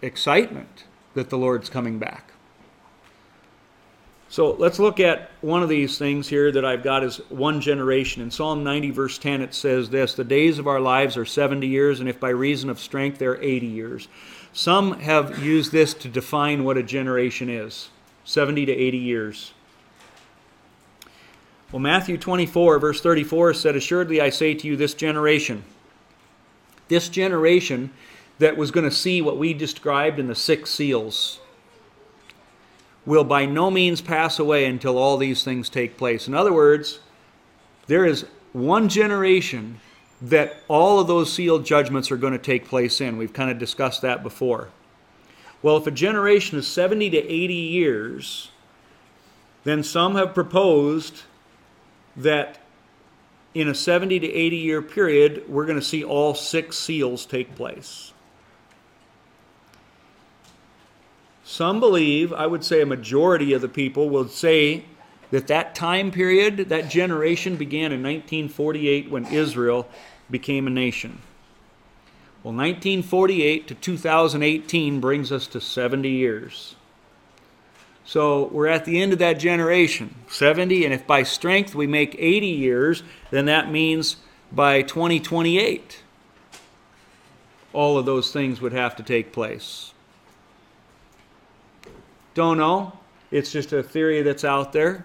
excitement 0.00 0.84
that 1.14 1.30
the 1.30 1.38
Lord's 1.38 1.68
coming 1.68 1.98
back. 1.98 2.32
So 4.32 4.52
let's 4.52 4.78
look 4.78 4.98
at 4.98 5.30
one 5.42 5.62
of 5.62 5.68
these 5.68 5.98
things 5.98 6.26
here 6.26 6.50
that 6.52 6.64
I've 6.64 6.82
got 6.82 7.04
is 7.04 7.18
one 7.28 7.60
generation. 7.60 8.22
In 8.22 8.30
Psalm 8.30 8.64
90, 8.64 8.90
verse 8.90 9.18
10, 9.18 9.42
it 9.42 9.52
says 9.52 9.90
this 9.90 10.14
The 10.14 10.24
days 10.24 10.58
of 10.58 10.66
our 10.66 10.80
lives 10.80 11.18
are 11.18 11.26
70 11.26 11.66
years, 11.66 12.00
and 12.00 12.08
if 12.08 12.18
by 12.18 12.30
reason 12.30 12.70
of 12.70 12.80
strength, 12.80 13.18
they're 13.18 13.38
80 13.42 13.66
years. 13.66 14.08
Some 14.54 15.00
have 15.00 15.38
used 15.44 15.70
this 15.70 15.92
to 15.92 16.08
define 16.08 16.64
what 16.64 16.78
a 16.78 16.82
generation 16.82 17.50
is 17.50 17.90
70 18.24 18.64
to 18.64 18.72
80 18.72 18.96
years. 18.96 19.52
Well, 21.70 21.80
Matthew 21.80 22.16
24, 22.16 22.78
verse 22.78 23.02
34 23.02 23.52
said, 23.52 23.76
Assuredly 23.76 24.22
I 24.22 24.30
say 24.30 24.54
to 24.54 24.66
you, 24.66 24.78
this 24.78 24.94
generation, 24.94 25.62
this 26.88 27.10
generation 27.10 27.90
that 28.38 28.56
was 28.56 28.70
going 28.70 28.88
to 28.88 28.96
see 28.96 29.20
what 29.20 29.36
we 29.36 29.52
described 29.52 30.18
in 30.18 30.26
the 30.26 30.34
six 30.34 30.70
seals, 30.70 31.38
will 33.04 33.24
by 33.24 33.46
no 33.46 33.70
means 33.70 34.00
pass 34.00 34.38
away 34.38 34.64
until 34.64 34.96
all 34.96 35.16
these 35.16 35.42
things 35.42 35.68
take 35.68 35.96
place. 35.96 36.28
In 36.28 36.34
other 36.34 36.52
words, 36.52 37.00
there 37.86 38.04
is 38.04 38.26
one 38.52 38.88
generation 38.88 39.80
that 40.20 40.56
all 40.68 41.00
of 41.00 41.08
those 41.08 41.32
sealed 41.32 41.66
judgments 41.66 42.10
are 42.12 42.16
going 42.16 42.32
to 42.32 42.38
take 42.38 42.68
place 42.68 43.00
in. 43.00 43.16
We've 43.16 43.32
kind 43.32 43.50
of 43.50 43.58
discussed 43.58 44.02
that 44.02 44.22
before. 44.22 44.68
Well, 45.62 45.76
if 45.76 45.86
a 45.86 45.90
generation 45.90 46.58
is 46.58 46.66
70 46.66 47.10
to 47.10 47.18
80 47.18 47.54
years, 47.54 48.50
then 49.64 49.82
some 49.82 50.14
have 50.14 50.34
proposed 50.34 51.22
that 52.16 52.58
in 53.54 53.68
a 53.68 53.74
70 53.74 54.20
to 54.20 54.26
80 54.32 54.56
year 54.56 54.82
period, 54.82 55.44
we're 55.48 55.66
going 55.66 55.78
to 55.78 55.84
see 55.84 56.04
all 56.04 56.34
six 56.34 56.78
seals 56.78 57.26
take 57.26 57.54
place. 57.54 58.11
Some 61.52 61.80
believe, 61.80 62.32
I 62.32 62.46
would 62.46 62.64
say 62.64 62.80
a 62.80 62.86
majority 62.86 63.52
of 63.52 63.60
the 63.60 63.68
people 63.68 64.08
will 64.08 64.26
say 64.26 64.86
that 65.30 65.48
that 65.48 65.74
time 65.74 66.10
period, 66.10 66.56
that 66.70 66.88
generation 66.88 67.56
began 67.56 67.92
in 67.92 68.02
1948 68.02 69.10
when 69.10 69.26
Israel 69.26 69.86
became 70.30 70.66
a 70.66 70.70
nation. 70.70 71.18
Well, 72.42 72.54
1948 72.54 73.68
to 73.68 73.74
2018 73.74 74.98
brings 74.98 75.30
us 75.30 75.46
to 75.48 75.60
70 75.60 76.08
years. 76.08 76.74
So 78.06 78.44
we're 78.46 78.68
at 78.68 78.86
the 78.86 79.02
end 79.02 79.12
of 79.12 79.18
that 79.18 79.34
generation, 79.34 80.14
70, 80.30 80.86
and 80.86 80.94
if 80.94 81.06
by 81.06 81.22
strength 81.22 81.74
we 81.74 81.86
make 81.86 82.16
80 82.18 82.46
years, 82.46 83.02
then 83.30 83.44
that 83.44 83.70
means 83.70 84.16
by 84.50 84.80
2028, 84.80 86.02
all 87.74 87.98
of 87.98 88.06
those 88.06 88.32
things 88.32 88.62
would 88.62 88.72
have 88.72 88.96
to 88.96 89.02
take 89.02 89.34
place. 89.34 89.91
Don't 92.34 92.58
know. 92.58 92.98
It's 93.30 93.52
just 93.52 93.72
a 93.72 93.82
theory 93.82 94.22
that's 94.22 94.44
out 94.44 94.72
there. 94.72 95.04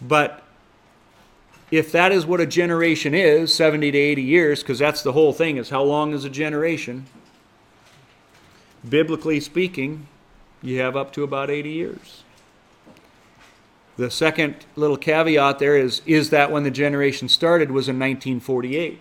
But 0.00 0.42
if 1.70 1.92
that 1.92 2.12
is 2.12 2.26
what 2.26 2.40
a 2.40 2.46
generation 2.46 3.14
is, 3.14 3.54
70 3.54 3.90
to 3.90 3.98
80 3.98 4.22
years, 4.22 4.62
because 4.62 4.78
that's 4.78 5.02
the 5.02 5.12
whole 5.12 5.32
thing, 5.32 5.56
is 5.56 5.70
how 5.70 5.82
long 5.82 6.12
is 6.12 6.24
a 6.24 6.30
generation? 6.30 7.06
Biblically 8.88 9.40
speaking, 9.40 10.06
you 10.62 10.80
have 10.80 10.96
up 10.96 11.12
to 11.14 11.22
about 11.22 11.50
80 11.50 11.70
years. 11.70 12.22
The 13.96 14.10
second 14.10 14.56
little 14.74 14.96
caveat 14.96 15.58
there 15.58 15.76
is 15.76 16.02
is 16.04 16.30
that 16.30 16.50
when 16.50 16.64
the 16.64 16.70
generation 16.70 17.28
started 17.28 17.70
was 17.70 17.88
in 17.88 17.96
1948 17.96 19.00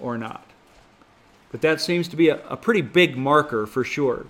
or 0.00 0.16
not? 0.16 0.46
But 1.50 1.60
that 1.60 1.80
seems 1.80 2.08
to 2.08 2.16
be 2.16 2.28
a, 2.28 2.46
a 2.48 2.56
pretty 2.56 2.80
big 2.80 3.16
marker 3.16 3.66
for 3.66 3.84
sure. 3.84 4.26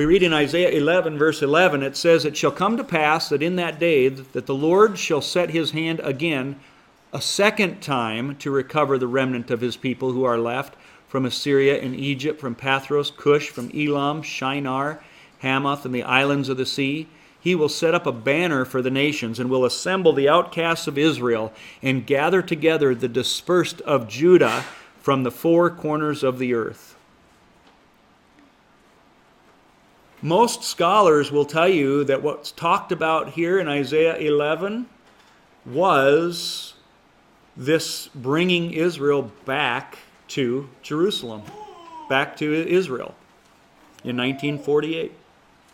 We 0.00 0.06
read 0.06 0.22
in 0.22 0.32
Isaiah 0.32 0.70
11, 0.70 1.18
verse 1.18 1.42
11, 1.42 1.82
it 1.82 1.94
says, 1.94 2.24
It 2.24 2.34
shall 2.34 2.52
come 2.52 2.78
to 2.78 2.82
pass 2.82 3.28
that 3.28 3.42
in 3.42 3.56
that 3.56 3.78
day 3.78 4.08
that 4.08 4.46
the 4.46 4.54
Lord 4.54 4.98
shall 4.98 5.20
set 5.20 5.50
his 5.50 5.72
hand 5.72 6.00
again 6.02 6.58
a 7.12 7.20
second 7.20 7.82
time 7.82 8.36
to 8.36 8.50
recover 8.50 8.96
the 8.96 9.06
remnant 9.06 9.50
of 9.50 9.60
his 9.60 9.76
people 9.76 10.12
who 10.12 10.24
are 10.24 10.38
left 10.38 10.74
from 11.06 11.26
Assyria 11.26 11.82
and 11.82 11.94
Egypt, 11.94 12.40
from 12.40 12.54
Pathros, 12.54 13.14
Cush, 13.14 13.50
from 13.50 13.70
Elam, 13.74 14.22
Shinar, 14.22 15.04
Hamath, 15.40 15.84
and 15.84 15.94
the 15.94 16.04
islands 16.04 16.48
of 16.48 16.56
the 16.56 16.64
sea. 16.64 17.06
He 17.38 17.54
will 17.54 17.68
set 17.68 17.94
up 17.94 18.06
a 18.06 18.10
banner 18.10 18.64
for 18.64 18.80
the 18.80 18.90
nations 18.90 19.38
and 19.38 19.50
will 19.50 19.66
assemble 19.66 20.14
the 20.14 20.30
outcasts 20.30 20.86
of 20.86 20.96
Israel 20.96 21.52
and 21.82 22.06
gather 22.06 22.40
together 22.40 22.94
the 22.94 23.06
dispersed 23.06 23.82
of 23.82 24.08
Judah 24.08 24.64
from 25.02 25.24
the 25.24 25.30
four 25.30 25.68
corners 25.68 26.22
of 26.22 26.38
the 26.38 26.54
earth. 26.54 26.96
Most 30.22 30.64
scholars 30.64 31.32
will 31.32 31.46
tell 31.46 31.68
you 31.68 32.04
that 32.04 32.22
what's 32.22 32.52
talked 32.52 32.92
about 32.92 33.30
here 33.30 33.58
in 33.58 33.68
Isaiah 33.68 34.16
11 34.16 34.86
was 35.64 36.74
this 37.56 38.08
bringing 38.08 38.74
Israel 38.74 39.32
back 39.46 39.98
to 40.28 40.68
Jerusalem, 40.82 41.42
back 42.10 42.36
to 42.36 42.52
Israel 42.52 43.14
in 44.04 44.18
1948, 44.18 45.12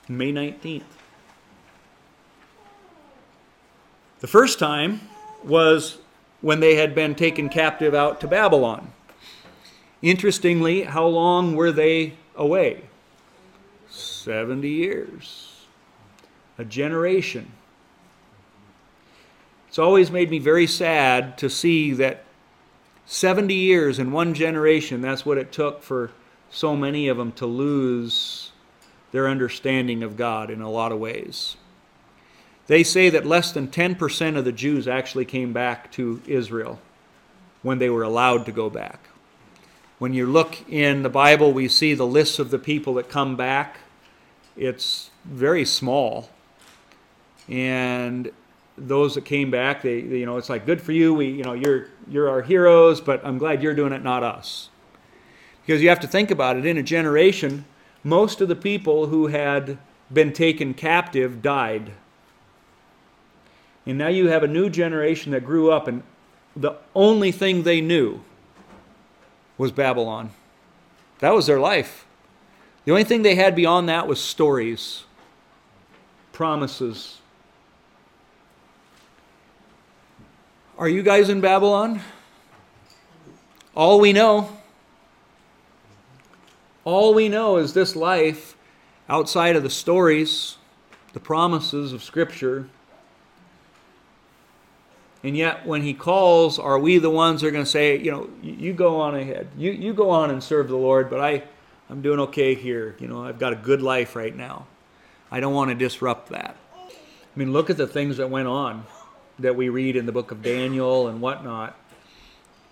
May 0.09 0.33
19th. 0.33 0.83
The 4.21 4.27
first 4.29 4.61
time 4.61 5.01
was 5.43 5.99
when 6.41 6.61
they 6.61 6.77
had 6.77 6.95
been 6.95 7.17
taken 7.17 7.49
captive 7.49 7.95
out 7.95 8.21
to 8.21 8.29
Babylon. 8.29 8.93
Interestingly, 10.03 10.83
how 10.83 11.07
long 11.07 11.57
were 11.57 11.73
they 11.73 12.15
away? 12.37 12.85
70 14.27 14.69
years. 14.69 15.55
A 16.59 16.65
generation. 16.65 17.53
It's 19.69 19.79
always 19.79 20.11
made 20.11 20.31
me 20.31 20.41
very 20.41 20.67
sad 20.67 21.39
to 21.39 21.49
see 21.49 21.93
that 21.93 22.25
70 23.07 23.55
years 23.55 24.01
in 24.01 24.11
one 24.11 24.35
generation, 24.35 25.01
that's 25.01 25.25
what 25.25 25.39
it 25.39 25.53
took 25.53 25.81
for 25.81 26.11
so 26.51 26.75
many 26.75 27.07
of 27.07 27.17
them 27.19 27.31
to 27.33 27.47
lose 27.47 28.51
their 29.13 29.29
understanding 29.29 30.03
of 30.03 30.17
God 30.17 30.51
in 30.51 30.61
a 30.61 30.71
lot 30.71 30.91
of 30.91 30.99
ways. 30.99 31.57
They 32.67 32.83
say 32.83 33.09
that 33.11 33.25
less 33.25 33.53
than 33.53 33.69
10% 33.69 34.37
of 34.37 34.45
the 34.45 34.51
Jews 34.51 34.89
actually 34.89 35.25
came 35.25 35.53
back 35.53 35.93
to 35.93 36.21
Israel 36.27 36.81
when 37.63 37.79
they 37.79 37.91
were 37.91 38.03
allowed 38.03 38.45
to 38.47 38.53
go 38.53 38.71
back. 38.71 38.99
When 40.01 40.15
you 40.15 40.27
look 40.27 40.69
in 40.69 41.05
the 41.05 41.09
Bible, 41.09 41.53
we 41.53 41.69
see 41.69 41.95
the 41.95 42.05
lists 42.05 42.41
of 42.41 42.51
the 42.51 42.59
people 42.59 42.95
that 42.95 43.09
come 43.09 43.37
back. 43.37 43.77
It's 44.57 45.11
very 45.25 45.65
small. 45.65 46.31
And 47.49 48.31
those 48.79 49.15
that 49.15 49.25
came 49.25 49.51
back, 49.51 49.83
they, 49.83 50.03
they, 50.03 50.19
you 50.19 50.27
know, 50.27 50.37
it's 50.37 50.49
like 50.49 50.67
good 50.67 50.81
for 50.81 50.93
you. 50.93 51.15
We, 51.15 51.29
you 51.29 51.45
know, 51.45 51.53
you're 51.53 51.89
you're 52.09 52.29
our 52.29 52.43
heroes, 52.43 53.01
but 53.01 53.25
I'm 53.25 53.39
glad 53.39 53.63
you're 53.63 53.75
doing 53.75 53.93
it, 53.93 54.03
not 54.03 54.23
us. 54.23 54.71
Because 55.65 55.83
you 55.83 55.89
have 55.89 56.01
to 56.01 56.07
think 56.09 56.31
about 56.31 56.57
it. 56.57 56.65
In 56.65 56.77
a 56.79 56.83
generation, 56.83 57.65
most 58.05 58.41
of 58.41 58.49
the 58.49 58.57
people 58.57 59.07
who 59.07 59.29
had 59.29 59.79
been 60.13 60.33
taken 60.33 60.75
captive 60.75 61.43
died. 61.43 61.93
And 63.85 63.99
now 63.99 64.09
you 64.09 64.29
have 64.29 64.43
a 64.43 64.49
new 64.49 64.71
generation 64.71 65.33
that 65.33 65.45
grew 65.45 65.71
up, 65.71 65.89
and 65.89 66.03
the 66.55 66.77
only 66.95 67.33
thing 67.33 67.63
they 67.63 67.81
knew 67.81 68.23
was 69.59 69.73
Babylon. 69.73 70.31
That 71.19 71.31
was 71.31 71.47
their 71.47 71.61
life. 71.61 72.06
The 72.87 72.93
only 72.93 73.05
thing 73.05 73.21
they 73.21 73.35
had 73.35 73.55
beyond 73.55 73.91
that 73.91 74.09
was 74.09 74.19
stories, 74.19 75.05
promises, 76.33 77.19
Are 80.79 80.89
you 80.89 81.03
guys 81.03 81.31
in 81.31 81.41
Babylon? 81.41 82.01
All 83.75 83.99
we 83.99 84.13
know, 84.13 84.55
all 86.85 87.15
we 87.15 87.31
know 87.31 87.57
is 87.57 87.73
this 87.73 87.97
life 87.97 88.57
outside 89.09 89.57
of 89.57 89.63
the 89.63 89.71
stories, 89.71 90.59
the 91.15 91.21
promises 91.21 91.95
of 91.95 92.03
Scripture. 92.03 92.69
And 95.25 95.35
yet, 95.35 95.67
when 95.67 95.81
he 95.81 95.95
calls, 95.95 96.59
are 96.59 96.79
we 96.79 96.99
the 96.99 97.11
ones 97.11 97.41
that 97.41 97.49
are 97.49 97.53
going 97.53 97.65
to 97.65 97.71
say, 97.71 97.99
you 97.99 98.11
know, 98.11 98.31
you, 98.43 98.75
go 98.75 99.01
on 99.01 99.17
ahead. 99.17 99.49
You, 99.57 99.73
you 99.73 99.95
go 99.95 100.11
on 100.11 100.31
and 100.31 100.45
serve 100.45 100.69
the 100.69 100.77
Lord, 100.77 101.09
but 101.09 101.21
I, 101.21 101.43
I'm 101.89 102.03
doing 102.03 102.21
okay 102.21 102.55
here. 102.55 102.97
You 102.99 103.09
know, 103.09 103.25
I've 103.25 103.39
got 103.39 103.53
a 103.53 103.57
good 103.57 103.83
life 103.83 104.17
right 104.17 104.35
now. 104.35 104.67
I 105.31 105.41
don't 105.41 105.55
want 105.55 105.71
to 105.71 105.75
disrupt 105.75 106.31
that. 106.31 106.57
I 106.75 107.39
mean, 107.39 107.53
look 107.53 107.71
at 107.71 107.77
the 107.77 107.87
things 107.87 108.17
that 108.17 108.31
went 108.31 108.49
on 108.49 108.85
that 109.39 109.55
we 109.55 109.69
read 109.69 109.97
in 109.97 110.07
the 110.07 110.13
book 110.13 110.31
of 110.31 110.43
Daniel 110.43 111.09
and 111.09 111.21
whatnot. 111.21 111.77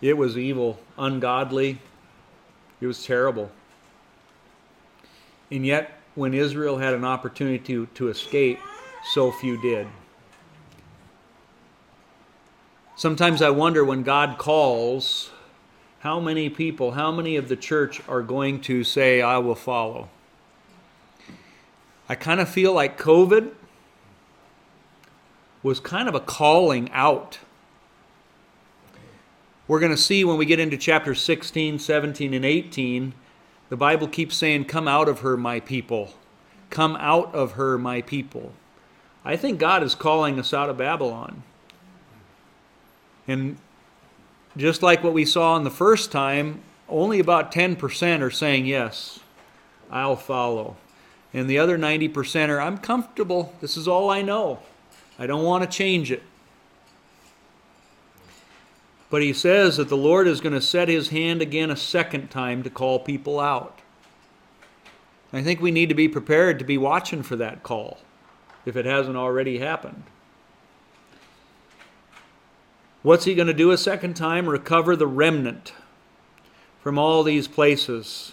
It 0.01 0.17
was 0.17 0.37
evil, 0.37 0.79
ungodly, 0.99 1.79
it 2.81 2.87
was 2.87 3.05
terrible. 3.05 3.51
And 5.51 5.65
yet, 5.65 5.99
when 6.15 6.35
Israel 6.35 6.79
had 6.79 6.95
an 6.95 7.05
opportunity 7.05 7.59
to, 7.59 7.87
to 7.87 8.09
escape, 8.09 8.59
so 9.13 9.31
few 9.31 9.61
did. 9.61 9.87
Sometimes 12.97 13.43
I 13.43 13.51
wonder 13.51 13.85
when 13.85 14.03
God 14.03 14.39
calls, 14.39 15.31
how 16.05 16.21
many 16.21 16.51
people, 16.51 16.91
how 16.91 17.11
many 17.11 17.35
of 17.37 17.49
the 17.49 17.57
church 17.57 17.99
are 18.07 18.21
going 18.21 18.61
to 18.61 18.85
say, 18.85 19.23
I 19.23 19.39
will 19.39 19.55
follow? 19.55 20.11
I 22.11 22.15
kind 22.15 22.41
of 22.41 22.49
feel 22.51 22.75
like 22.75 23.01
COVID 23.01 23.51
was 25.63 25.81
kind 25.81 26.07
of 26.07 26.15
a 26.15 26.21
calling 26.21 26.91
out. 26.93 27.39
We're 29.67 29.81
going 29.81 29.93
to 29.93 29.97
see 29.97 30.27
when 30.27 30.37
we 30.37 30.45
get 30.45 30.61
into 30.61 30.77
chapter 30.77 31.15
16, 31.15 31.79
17, 31.79 32.35
and 32.35 32.45
18, 32.45 33.15
the 33.71 33.77
Bible 33.79 34.07
keeps 34.07 34.37
saying, 34.37 34.67
Come 34.67 34.87
out 34.87 35.09
of 35.09 35.21
her, 35.21 35.39
my 35.39 35.59
people. 35.59 36.13
Come 36.69 36.97
out 36.97 37.35
of 37.35 37.53
her, 37.53 37.79
my 37.79 38.03
people. 38.03 38.53
I 39.25 39.37
think 39.37 39.59
God 39.59 39.83
is 39.83 39.95
calling 39.95 40.39
us 40.39 40.53
out 40.53 40.69
of 40.69 40.77
Babylon. 40.77 41.45
And 43.27 43.57
just 44.57 44.83
like 44.83 45.03
what 45.03 45.13
we 45.13 45.25
saw 45.25 45.57
in 45.57 45.65
the 45.65 45.71
first 45.71 46.13
time, 46.13 46.61
only 46.89 47.19
about 47.19 47.53
10% 47.53 48.21
are 48.21 48.31
saying, 48.31 48.67
Yes, 48.67 49.21
I'll 49.91 50.17
follow. 50.17 50.77
And 51.33 51.51
the 51.51 51.59
other 51.59 51.77
90% 51.77 52.49
are, 52.49 52.61
I'm 52.61 52.79
comfortable. 52.79 53.53
This 53.61 53.77
is 53.77 53.89
all 53.89 54.09
I 54.09 54.23
know. 54.23 54.61
I 55.19 55.27
don't 55.27 55.43
want 55.43 55.65
to 55.65 55.77
change 55.77 56.13
it. 56.13 56.23
But 59.11 59.23
he 59.23 59.33
says 59.33 59.77
that 59.77 59.89
the 59.89 59.97
Lord 59.97 60.27
is 60.29 60.41
going 60.41 60.55
to 60.55 60.61
set 60.61 60.89
his 60.89 61.09
hand 61.09 61.43
again 61.43 61.71
a 61.71 61.77
second 61.77 62.31
time 62.31 62.63
to 62.63 62.71
call 62.71 62.99
people 62.99 63.41
out. 63.41 63.81
I 65.33 65.43
think 65.43 65.61
we 65.61 65.73
need 65.73 65.89
to 65.89 65.95
be 65.95 66.09
prepared 66.09 66.61
to 66.61 66.65
be 66.65 66.79
watching 66.79 67.25
for 67.25 67.35
that 67.37 67.65
call 67.65 67.99
if 68.65 68.77
it 68.77 68.87
hasn't 68.87 69.17
already 69.17 69.59
happened. 69.59 70.05
What's 73.05 73.27
he 73.27 73.35
going 73.35 73.49
to 73.49 73.53
do 73.53 73.71
a 73.71 73.77
second 73.77 74.15
time? 74.15 74.49
Recover 74.49 74.97
the 74.97 75.07
remnant 75.07 75.75
from 76.81 76.99
all 76.99 77.23
these 77.23 77.47
places. 77.47 78.33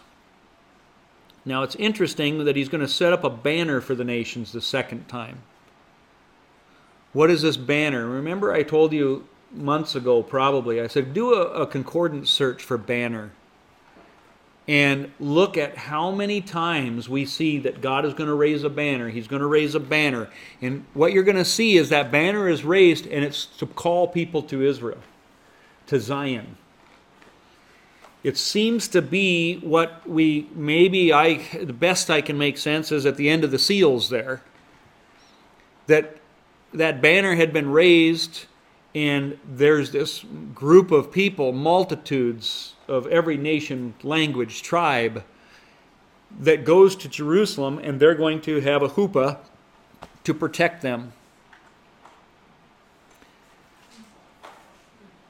Now 1.43 1.63
it's 1.63 1.75
interesting 1.75 2.45
that 2.45 2.55
he's 2.55 2.69
going 2.69 2.79
to 2.79 2.87
set 2.87 3.11
up 3.11 3.25
a 3.25 3.29
banner 3.29 3.81
for 3.81 3.95
the 3.95 4.05
nations 4.05 4.53
the 4.53 4.61
second 4.61 5.09
time. 5.09 5.39
What 7.11 7.29
is 7.29 7.41
this 7.41 7.57
banner? 7.57 8.07
Remember, 8.07 8.53
I 8.53 8.63
told 8.63 8.93
you 8.93 9.27
months 9.51 9.93
ago, 9.93 10.23
probably, 10.23 10.79
I 10.79 10.87
said, 10.87 11.13
do 11.13 11.33
a, 11.33 11.63
a 11.63 11.67
concordance 11.67 12.29
search 12.29 12.63
for 12.63 12.77
banner 12.77 13.31
and 14.67 15.11
look 15.19 15.57
at 15.57 15.75
how 15.75 16.11
many 16.11 16.39
times 16.39 17.09
we 17.09 17.25
see 17.25 17.57
that 17.59 17.81
God 17.81 18.05
is 18.05 18.13
going 18.13 18.27
to 18.29 18.35
raise 18.35 18.63
a 18.63 18.69
banner. 18.69 19.09
He's 19.09 19.27
going 19.27 19.41
to 19.41 19.47
raise 19.47 19.75
a 19.75 19.79
banner. 19.79 20.29
And 20.61 20.85
what 20.93 21.13
you're 21.13 21.23
going 21.23 21.37
to 21.37 21.45
see 21.45 21.77
is 21.77 21.89
that 21.89 22.11
banner 22.11 22.47
is 22.47 22.63
raised 22.63 23.07
and 23.07 23.23
it's 23.23 23.47
to 23.57 23.65
call 23.65 24.07
people 24.07 24.43
to 24.43 24.63
Israel, 24.63 24.99
to 25.87 25.99
Zion. 25.99 26.57
It 28.23 28.37
seems 28.37 28.87
to 28.89 29.01
be 29.01 29.57
what 29.57 30.07
we 30.07 30.47
maybe 30.53 31.11
I 31.11 31.37
the 31.57 31.73
best 31.73 32.11
I 32.11 32.21
can 32.21 32.37
make 32.37 32.59
sense 32.59 32.91
is 32.91 33.07
at 33.07 33.17
the 33.17 33.27
end 33.29 33.43
of 33.43 33.49
the 33.49 33.57
seals 33.57 34.09
there 34.09 34.43
that 35.87 36.17
that 36.73 37.01
banner 37.01 37.35
had 37.35 37.51
been 37.51 37.69
raised, 37.69 38.45
and 38.93 39.37
there's 39.45 39.91
this 39.91 40.23
group 40.53 40.91
of 40.91 41.11
people, 41.11 41.51
multitudes 41.51 42.75
of 42.91 43.07
every 43.07 43.37
nation, 43.37 43.93
language, 44.03 44.61
tribe, 44.61 45.23
that 46.39 46.63
goes 46.65 46.95
to 46.97 47.09
Jerusalem, 47.09 47.79
and 47.79 47.99
they're 47.99 48.15
going 48.15 48.41
to 48.41 48.61
have 48.61 48.81
a 48.81 48.89
chuppah 48.89 49.37
to 50.23 50.33
protect 50.33 50.81
them. 50.81 51.13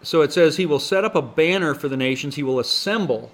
So 0.04 0.22
it 0.22 0.34
says, 0.34 0.58
He 0.58 0.66
will 0.66 0.80
set 0.80 1.06
up 1.06 1.16
a 1.16 1.22
banner 1.22 1.74
for 1.74 1.88
the 1.88 1.98
nations, 1.98 2.36
He 2.36 2.44
will 2.44 2.60
assemble 2.60 3.32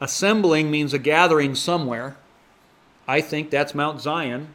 assembling 0.00 0.70
means 0.70 0.94
a 0.94 0.98
gathering 0.98 1.54
somewhere. 1.54 2.16
I 3.06 3.20
think 3.20 3.50
that's 3.50 3.74
Mount 3.74 4.00
Zion, 4.00 4.54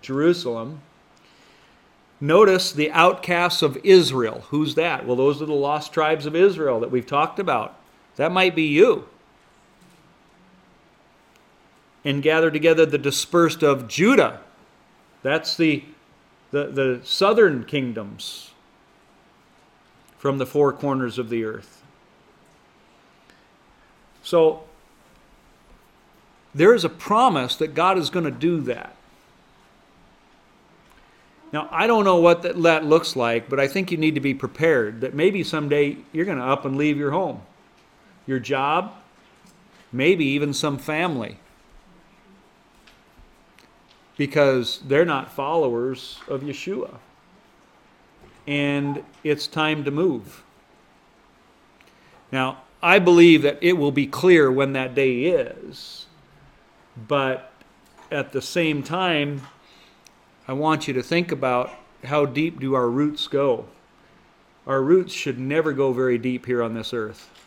Jerusalem. 0.00 0.80
Notice 2.20 2.72
the 2.72 2.90
outcasts 2.90 3.62
of 3.62 3.78
Israel. 3.84 4.44
Who's 4.48 4.74
that? 4.74 5.06
Well, 5.06 5.16
those 5.16 5.40
are 5.42 5.46
the 5.46 5.52
lost 5.52 5.92
tribes 5.92 6.26
of 6.26 6.34
Israel 6.34 6.80
that 6.80 6.90
we've 6.90 7.06
talked 7.06 7.38
about. 7.38 7.76
That 8.18 8.30
might 8.30 8.54
be 8.54 8.64
you. 8.64 9.08
And 12.04 12.22
gather 12.22 12.50
together 12.50 12.84
the 12.84 12.98
dispersed 12.98 13.62
of 13.62 13.88
Judah. 13.88 14.40
That's 15.22 15.56
the, 15.56 15.84
the, 16.50 16.66
the 16.66 17.00
southern 17.04 17.64
kingdoms 17.64 18.50
from 20.18 20.38
the 20.38 20.46
four 20.46 20.72
corners 20.72 21.18
of 21.18 21.30
the 21.30 21.44
earth. 21.44 21.82
So, 24.22 24.64
there 26.54 26.74
is 26.74 26.84
a 26.84 26.88
promise 26.88 27.56
that 27.56 27.74
God 27.74 27.98
is 27.98 28.10
going 28.10 28.24
to 28.24 28.30
do 28.30 28.60
that. 28.62 28.94
Now, 31.52 31.68
I 31.70 31.86
don't 31.86 32.04
know 32.04 32.16
what 32.16 32.42
that, 32.42 32.60
that 32.62 32.84
looks 32.84 33.16
like, 33.16 33.48
but 33.48 33.58
I 33.58 33.68
think 33.68 33.90
you 33.90 33.96
need 33.96 34.14
to 34.16 34.20
be 34.20 34.34
prepared 34.34 35.00
that 35.00 35.14
maybe 35.14 35.42
someday 35.42 35.96
you're 36.12 36.26
going 36.26 36.38
to 36.38 36.44
up 36.44 36.64
and 36.64 36.76
leave 36.76 36.98
your 36.98 37.12
home, 37.12 37.40
your 38.28 38.38
job, 38.38 38.92
maybe 39.90 40.24
even 40.26 40.52
some 40.52 40.76
family. 40.76 41.38
Because 44.18 44.80
they're 44.86 45.06
not 45.06 45.32
followers 45.32 46.20
of 46.28 46.42
Yeshua. 46.42 46.98
And 48.46 49.02
it's 49.24 49.46
time 49.46 49.82
to 49.84 49.90
move. 49.90 50.44
Now, 52.30 52.58
I 52.82 52.98
believe 52.98 53.42
that 53.42 53.58
it 53.62 53.72
will 53.72 53.92
be 53.92 54.06
clear 54.06 54.52
when 54.52 54.74
that 54.74 54.94
day 54.94 55.24
is, 55.24 56.06
but 57.08 57.50
at 58.10 58.32
the 58.32 58.42
same 58.42 58.82
time, 58.82 59.42
I 60.46 60.52
want 60.52 60.86
you 60.86 60.94
to 60.94 61.02
think 61.02 61.32
about 61.32 61.70
how 62.04 62.26
deep 62.26 62.60
do 62.60 62.74
our 62.74 62.88
roots 62.88 63.26
go. 63.26 63.66
Our 64.66 64.82
roots 64.82 65.14
should 65.14 65.38
never 65.38 65.72
go 65.72 65.92
very 65.92 66.18
deep 66.18 66.44
here 66.44 66.62
on 66.62 66.74
this 66.74 66.92
earth. 66.92 67.37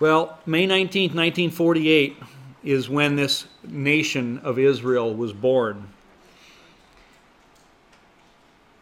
Well, 0.00 0.38
May 0.46 0.66
19th, 0.66 1.14
1948 1.14 2.16
is 2.64 2.88
when 2.88 3.16
this 3.16 3.46
nation 3.62 4.38
of 4.38 4.58
Israel 4.58 5.14
was 5.14 5.34
born. 5.34 5.88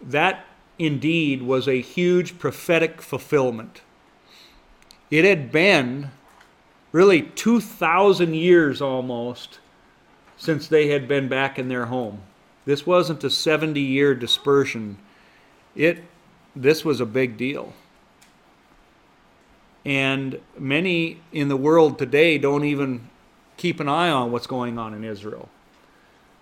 That 0.00 0.44
indeed 0.78 1.42
was 1.42 1.66
a 1.66 1.80
huge 1.80 2.38
prophetic 2.38 3.02
fulfillment. 3.02 3.82
It 5.10 5.24
had 5.24 5.50
been 5.50 6.12
really 6.92 7.22
2,000 7.22 8.34
years 8.34 8.80
almost 8.80 9.58
since 10.36 10.68
they 10.68 10.86
had 10.86 11.08
been 11.08 11.26
back 11.26 11.58
in 11.58 11.66
their 11.66 11.86
home. 11.86 12.20
This 12.64 12.86
wasn't 12.86 13.24
a 13.24 13.30
70 13.30 13.80
year 13.80 14.14
dispersion. 14.14 14.98
It, 15.74 16.04
this 16.54 16.84
was 16.84 17.00
a 17.00 17.06
big 17.06 17.36
deal. 17.36 17.72
And 19.88 20.38
many 20.58 21.22
in 21.32 21.48
the 21.48 21.56
world 21.56 21.98
today 21.98 22.36
don't 22.36 22.64
even 22.64 23.08
keep 23.56 23.80
an 23.80 23.88
eye 23.88 24.10
on 24.10 24.30
what's 24.30 24.46
going 24.46 24.78
on 24.78 24.92
in 24.92 25.02
Israel. 25.02 25.48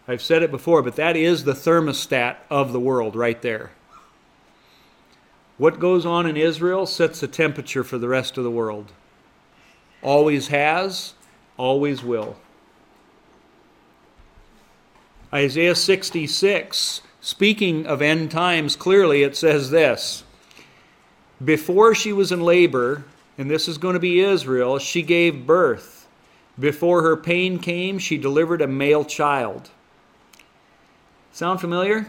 I've 0.09 0.21
said 0.21 0.43
it 0.43 0.51
before, 0.51 0.83
but 0.83 0.97
that 0.97 1.17
is 1.17 1.45
the 1.45 1.53
thermostat 1.53 2.39
of 2.51 2.73
the 2.73 2.81
world 2.81 3.15
right 3.15 3.41
there. 3.41 3.71
What 5.59 5.79
goes 5.79 6.05
on 6.05 6.27
in 6.27 6.37
Israel 6.37 6.87
sets 6.87 7.21
the 7.21 7.29
temperature 7.29 7.85
for 7.85 7.99
the 7.99 8.09
rest 8.09 8.37
of 8.37 8.43
the 8.43 8.51
world. 8.51 8.91
Always 10.03 10.49
has, 10.49 11.15
always 11.57 12.03
will. 12.03 12.37
Isaiah 15.33 15.77
66, 15.77 17.01
speaking 17.21 17.87
of 17.87 18.03
end 18.03 18.33
times, 18.33 18.75
clearly 18.75 19.23
it 19.23 19.37
says 19.37 19.71
this 19.71 20.25
Before 21.45 21.95
she 21.95 22.13
was 22.13 22.33
in 22.33 22.41
labor, 22.41 23.05
and 23.39 23.51
this 23.51 23.69
is 23.69 23.79
going 23.79 23.95
to 23.95 24.01
be 24.01 24.21
Israel, 24.21 24.79
she 24.79 25.03
gave 25.03 25.47
birth. 25.47 26.07
Before 26.59 27.03
her 27.03 27.17
pain 27.17 27.59
came, 27.59 27.99
she 27.99 28.17
delivered 28.17 28.63
a 28.63 28.67
male 28.67 29.05
child. 29.05 29.71
Sound 31.33 31.61
familiar? 31.61 32.07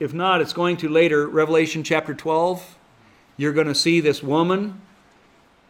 If 0.00 0.12
not, 0.12 0.40
it's 0.40 0.52
going 0.52 0.76
to 0.78 0.88
later. 0.88 1.28
Revelation 1.28 1.84
chapter 1.84 2.14
12. 2.14 2.76
You're 3.36 3.52
going 3.52 3.68
to 3.68 3.74
see 3.74 4.00
this 4.00 4.22
woman 4.22 4.80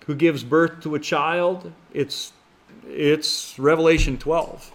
who 0.07 0.15
gives 0.15 0.45
birth 0.45 0.81
to 0.83 0.95
a 0.95 0.99
child. 0.99 1.73
It's, 1.93 2.33
it's 2.87 3.59
Revelation 3.59 4.17
12. 4.17 4.73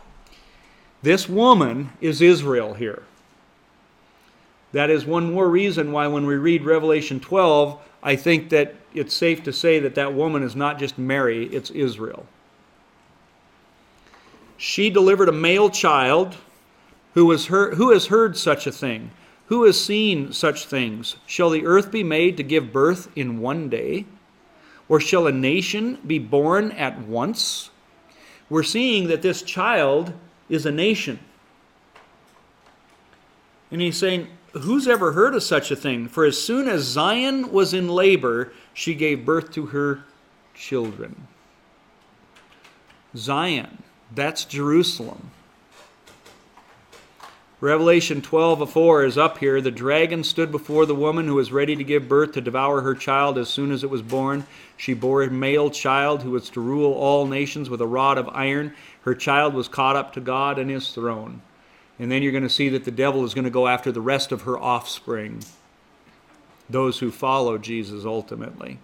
This 1.02 1.28
woman 1.28 1.92
is 2.00 2.22
Israel 2.22 2.76
here. 2.76 3.04
That 4.72 4.90
is 4.90 5.06
one 5.06 5.34
more 5.34 5.50
reason 5.50 5.92
why, 5.92 6.08
when 6.08 6.26
we 6.26 6.36
read 6.36 6.64
Revelation 6.64 7.20
12, 7.20 7.80
I 8.04 8.16
think 8.16 8.50
that 8.50 8.76
it's 8.94 9.14
safe 9.14 9.44
to 9.44 9.54
say 9.54 9.80
that 9.80 9.96
that 9.96 10.14
woman 10.14 10.44
is 10.44 10.56
not 10.56 10.80
just 10.80 10.98
Mary, 10.98 11.46
it's 11.48 11.70
Israel. 11.72 12.26
She 14.58 14.90
delivered 14.90 15.30
a 15.30 15.34
male 15.34 15.70
child 15.70 16.36
who 17.14 17.32
has 17.32 17.48
heard, 17.48 17.76
who 17.76 17.92
has 17.92 18.08
heard 18.08 18.38
such 18.38 18.68
a 18.68 18.72
thing? 18.72 19.12
Who 19.48 19.64
has 19.66 19.84
seen 19.84 20.32
such 20.32 20.66
things? 20.66 21.16
Shall 21.26 21.50
the 21.50 21.66
earth 21.66 21.92
be 21.92 22.04
made 22.04 22.38
to 22.38 22.44
give 22.44 22.72
birth 22.72 23.10
in 23.16 23.40
one 23.40 23.70
day? 23.70 24.06
Or 24.88 25.00
shall 25.00 25.28
a 25.28 25.32
nation 25.32 25.98
be 26.06 26.20
born 26.20 26.72
at 26.72 27.00
once? 27.02 27.72
We're 28.50 28.64
seeing 28.64 29.08
that 29.08 29.22
this 29.22 29.42
child 29.42 30.14
is 30.50 30.66
a 30.66 30.72
nation. 30.72 31.20
And 33.72 33.82
he's 33.82 33.98
saying, 33.98 34.28
Who's 34.54 34.88
ever 34.88 35.12
heard 35.12 35.36
of 35.36 35.44
such 35.44 35.70
a 35.70 35.76
thing? 35.76 36.08
For 36.08 36.26
as 36.26 36.42
soon 36.42 36.68
as 36.68 36.82
Zion 36.82 37.52
was 37.52 37.74
in 37.74 37.88
labor, 37.88 38.52
she 38.74 38.96
gave 38.96 39.26
birth 39.26 39.52
to 39.54 39.68
her 39.68 40.04
children. 40.56 41.28
Zion, 43.16 43.84
that's 44.14 44.46
Jerusalem. 44.46 45.32
Revelation 47.62 48.22
12 48.22 48.72
4 48.72 49.04
is 49.04 49.18
up 49.18 49.38
here. 49.40 49.60
The 49.60 49.70
dragon 49.70 50.24
stood 50.24 50.50
before 50.50 50.86
the 50.86 50.96
woman 50.96 51.28
who 51.28 51.36
was 51.36 51.52
ready 51.52 51.76
to 51.76 51.84
give 51.84 52.08
birth 52.08 52.32
to 52.32 52.42
devour 52.42 52.82
her 52.82 52.96
child 52.96 53.38
as 53.38 53.50
soon 53.50 53.72
as 53.72 53.84
it 53.84 53.90
was 53.90 54.02
born. 54.02 54.48
She 54.78 54.94
bore 54.94 55.24
a 55.24 55.30
male 55.30 55.70
child 55.70 56.24
who 56.24 56.32
was 56.32 56.50
to 56.52 56.62
rule 56.62 56.94
all 56.94 57.28
nations 57.28 57.70
with 57.70 57.82
a 57.82 57.88
rod 57.88 58.18
of 58.18 58.30
iron. 58.30 58.74
Her 59.02 59.14
child 59.14 59.54
was 59.54 59.68
caught 59.68 59.98
up 59.98 60.14
to 60.14 60.22
God 60.22 60.58
and 60.58 60.70
his 60.70 60.94
throne. 60.94 61.42
And 62.00 62.10
then 62.10 62.24
you're 62.24 62.32
going 62.32 62.44
to 62.44 62.50
see 62.50 62.70
that 62.70 62.86
the 62.86 62.92
devil 62.92 63.26
is 63.26 63.34
going 63.34 63.44
to 63.44 63.50
go 63.50 63.68
after 63.68 63.92
the 63.92 64.02
rest 64.02 64.32
of 64.32 64.44
her 64.44 64.58
offspring, 64.58 65.44
those 66.70 67.00
who 67.00 67.12
follow 67.12 67.58
Jesus 67.58 68.06
ultimately. 68.06 68.80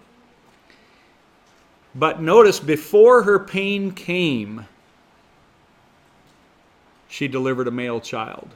But 1.94 2.20
notice, 2.20 2.60
before 2.60 3.22
her 3.22 3.38
pain 3.38 3.90
came, 3.90 4.66
she 7.08 7.26
delivered 7.26 7.66
a 7.66 7.70
male 7.70 8.00
child. 8.00 8.50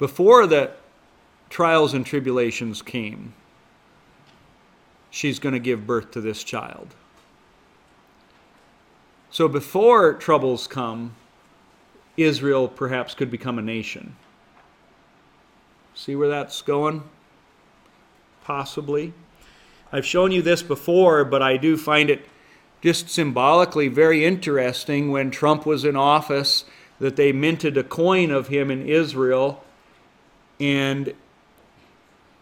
Before 0.00 0.48
the 0.48 0.72
trials 1.48 1.94
and 1.94 2.04
tribulations 2.04 2.82
came, 2.82 3.34
she's 5.10 5.38
going 5.38 5.52
to 5.52 5.60
give 5.60 5.86
birth 5.86 6.10
to 6.10 6.20
this 6.20 6.42
child. 6.42 6.88
So 9.30 9.46
before 9.46 10.14
troubles 10.14 10.66
come, 10.66 11.14
Israel 12.16 12.68
perhaps 12.68 13.14
could 13.14 13.30
become 13.30 13.58
a 13.58 13.62
nation. 13.62 14.16
See 15.94 16.14
where 16.14 16.28
that's 16.28 16.62
going? 16.62 17.02
Possibly. 18.44 19.12
I've 19.92 20.06
shown 20.06 20.32
you 20.32 20.42
this 20.42 20.62
before, 20.62 21.24
but 21.24 21.42
I 21.42 21.56
do 21.56 21.76
find 21.76 22.10
it 22.10 22.28
just 22.82 23.08
symbolically 23.08 23.88
very 23.88 24.24
interesting 24.24 25.10
when 25.10 25.30
Trump 25.30 25.64
was 25.64 25.84
in 25.84 25.96
office 25.96 26.64
that 26.98 27.16
they 27.16 27.32
minted 27.32 27.76
a 27.76 27.82
coin 27.82 28.30
of 28.30 28.48
him 28.48 28.70
in 28.70 28.86
Israel 28.86 29.64
and 30.60 31.14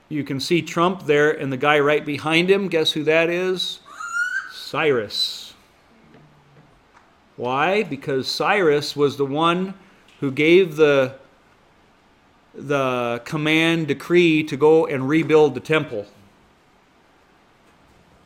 you 0.09 0.23
can 0.23 0.39
see 0.39 0.63
Trump 0.63 1.07
there 1.07 1.31
and 1.31 1.53
the 1.53 1.57
guy 1.57 1.79
right 1.81 2.05
behind 2.05 2.51
him. 2.51 2.69
Guess 2.69 2.93
who 2.93 3.05
that 3.05 3.31
is? 3.31 3.81
Cyrus. 4.53 5.44
Why? 7.37 7.83
Because 7.83 8.29
Cyrus 8.29 8.95
was 8.95 9.17
the 9.17 9.27
one 9.27 9.75
who 10.21 10.31
gave 10.31 10.77
the, 10.77 11.17
the 12.55 13.21
command 13.25 13.89
decree 13.89 14.45
to 14.45 14.57
go 14.57 14.87
and 14.87 15.09
rebuild 15.09 15.55
the 15.55 15.61
temple. 15.61 16.07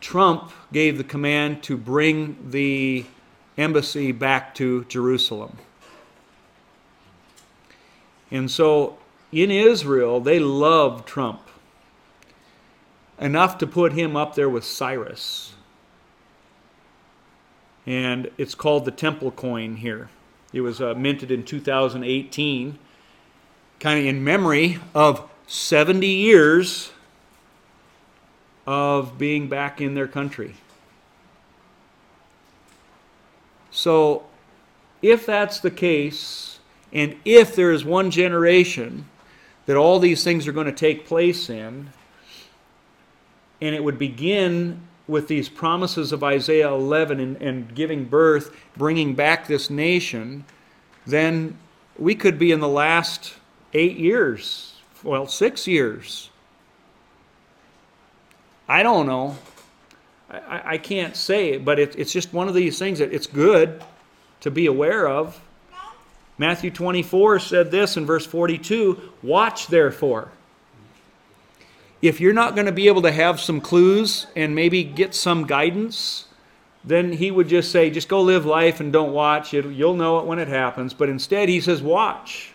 Trump 0.00 0.52
gave 0.72 0.98
the 0.98 1.04
command 1.04 1.62
to 1.64 1.76
bring 1.76 2.50
the 2.50 3.04
embassy 3.56 4.12
back 4.12 4.54
to 4.54 4.84
Jerusalem. 4.84 5.58
And 8.30 8.50
so 8.50 8.98
in 9.32 9.50
Israel, 9.50 10.20
they 10.20 10.38
love 10.38 11.04
Trump. 11.06 11.40
enough 13.20 13.58
to 13.58 13.66
put 13.66 13.92
him 13.92 14.16
up 14.16 14.34
there 14.34 14.48
with 14.48 14.64
Cyrus. 14.64 15.54
And 17.88 18.30
it's 18.36 18.54
called 18.54 18.84
the 18.84 18.90
temple 18.90 19.30
coin 19.30 19.76
here. 19.76 20.10
It 20.52 20.60
was 20.60 20.78
uh, 20.78 20.92
minted 20.92 21.30
in 21.30 21.42
2018, 21.42 22.78
kind 23.80 23.98
of 23.98 24.04
in 24.04 24.22
memory 24.22 24.78
of 24.94 25.26
70 25.46 26.06
years 26.06 26.90
of 28.66 29.16
being 29.16 29.48
back 29.48 29.80
in 29.80 29.94
their 29.94 30.06
country. 30.06 30.56
So, 33.70 34.26
if 35.00 35.24
that's 35.24 35.58
the 35.60 35.70
case, 35.70 36.58
and 36.92 37.16
if 37.24 37.56
there 37.56 37.72
is 37.72 37.86
one 37.86 38.10
generation 38.10 39.06
that 39.64 39.78
all 39.78 39.98
these 39.98 40.22
things 40.22 40.46
are 40.46 40.52
going 40.52 40.66
to 40.66 40.72
take 40.72 41.06
place 41.06 41.48
in, 41.48 41.88
and 43.62 43.74
it 43.74 43.82
would 43.82 43.98
begin 43.98 44.87
with 45.08 45.26
these 45.26 45.48
promises 45.48 46.12
of 46.12 46.22
Isaiah 46.22 46.68
11 46.68 47.18
and, 47.18 47.36
and 47.42 47.74
giving 47.74 48.04
birth, 48.04 48.54
bringing 48.76 49.14
back 49.14 49.48
this 49.48 49.70
nation, 49.70 50.44
then 51.06 51.56
we 51.98 52.14
could 52.14 52.38
be 52.38 52.52
in 52.52 52.60
the 52.60 52.68
last 52.68 53.34
eight 53.72 53.96
years, 53.96 54.76
well, 55.02 55.26
six 55.26 55.66
years. 55.66 56.30
I 58.68 58.82
don't 58.82 59.06
know. 59.06 59.36
I, 60.30 60.62
I 60.64 60.78
can't 60.78 61.16
say, 61.16 61.56
but 61.56 61.78
it, 61.78 61.96
it's 61.96 62.12
just 62.12 62.34
one 62.34 62.48
of 62.48 62.54
these 62.54 62.78
things 62.78 62.98
that 62.98 63.12
it's 63.12 63.26
good 63.26 63.82
to 64.40 64.50
be 64.50 64.66
aware 64.66 65.08
of. 65.08 65.40
Matthew 66.36 66.70
24 66.70 67.40
said 67.40 67.70
this 67.70 67.96
in 67.96 68.06
verse 68.06 68.26
42 68.26 69.12
Watch 69.22 69.68
therefore. 69.68 70.30
If 72.00 72.20
you're 72.20 72.32
not 72.32 72.54
going 72.54 72.66
to 72.66 72.72
be 72.72 72.86
able 72.86 73.02
to 73.02 73.12
have 73.12 73.40
some 73.40 73.60
clues 73.60 74.28
and 74.36 74.54
maybe 74.54 74.84
get 74.84 75.14
some 75.14 75.46
guidance, 75.46 76.26
then 76.84 77.12
he 77.12 77.30
would 77.30 77.48
just 77.48 77.72
say, 77.72 77.90
just 77.90 78.08
go 78.08 78.22
live 78.22 78.46
life 78.46 78.80
and 78.80 78.92
don't 78.92 79.12
watch. 79.12 79.52
it 79.52 79.66
you'll 79.66 79.94
know 79.94 80.18
it 80.18 80.26
when 80.26 80.38
it 80.38 80.48
happens. 80.48 80.94
But 80.94 81.08
instead, 81.08 81.48
he 81.48 81.60
says, 81.60 81.82
watch. 81.82 82.52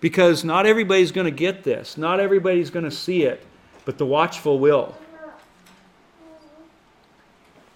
Because 0.00 0.44
not 0.44 0.66
everybody's 0.66 1.12
going 1.12 1.24
to 1.24 1.30
get 1.30 1.64
this, 1.64 1.96
not 1.96 2.20
everybody's 2.20 2.70
going 2.70 2.84
to 2.84 2.90
see 2.90 3.22
it, 3.22 3.44
but 3.84 3.98
the 3.98 4.06
watchful 4.06 4.58
will. 4.58 4.94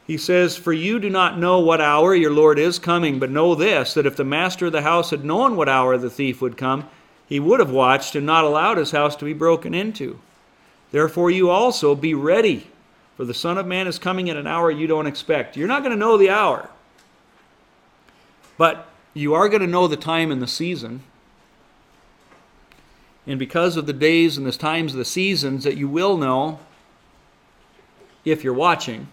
He 0.06 0.16
says, 0.16 0.56
For 0.56 0.72
you 0.72 0.98
do 0.98 1.10
not 1.10 1.38
know 1.38 1.60
what 1.60 1.80
hour 1.80 2.14
your 2.14 2.32
Lord 2.32 2.58
is 2.58 2.78
coming, 2.78 3.18
but 3.18 3.30
know 3.30 3.54
this, 3.54 3.94
that 3.94 4.06
if 4.06 4.16
the 4.16 4.24
master 4.24 4.66
of 4.66 4.72
the 4.72 4.82
house 4.82 5.10
had 5.10 5.24
known 5.24 5.56
what 5.56 5.68
hour 5.68 5.96
the 5.98 6.10
thief 6.10 6.40
would 6.40 6.56
come, 6.56 6.88
he 7.26 7.40
would 7.40 7.60
have 7.60 7.70
watched 7.70 8.14
and 8.14 8.24
not 8.24 8.44
allowed 8.44 8.78
his 8.78 8.90
house 8.90 9.16
to 9.16 9.24
be 9.24 9.34
broken 9.34 9.74
into. 9.74 10.18
Therefore, 10.90 11.30
you 11.30 11.50
also 11.50 11.94
be 11.94 12.14
ready, 12.14 12.68
for 13.16 13.24
the 13.24 13.34
Son 13.34 13.58
of 13.58 13.66
Man 13.66 13.86
is 13.86 13.98
coming 13.98 14.30
at 14.30 14.36
an 14.36 14.46
hour 14.46 14.70
you 14.70 14.86
don't 14.86 15.06
expect. 15.06 15.56
You're 15.56 15.68
not 15.68 15.82
going 15.82 15.92
to 15.92 15.98
know 15.98 16.16
the 16.16 16.30
hour, 16.30 16.70
but 18.56 18.88
you 19.14 19.34
are 19.34 19.48
going 19.48 19.62
to 19.62 19.66
know 19.66 19.86
the 19.86 19.96
time 19.96 20.30
and 20.30 20.40
the 20.40 20.46
season. 20.46 21.02
And 23.26 23.38
because 23.38 23.76
of 23.76 23.86
the 23.86 23.92
days 23.92 24.38
and 24.38 24.46
the 24.46 24.52
times 24.52 24.92
of 24.92 24.98
the 24.98 25.04
seasons 25.04 25.64
that 25.64 25.76
you 25.76 25.88
will 25.88 26.16
know, 26.16 26.60
if 28.24 28.42
you're 28.42 28.54
watching, 28.54 29.08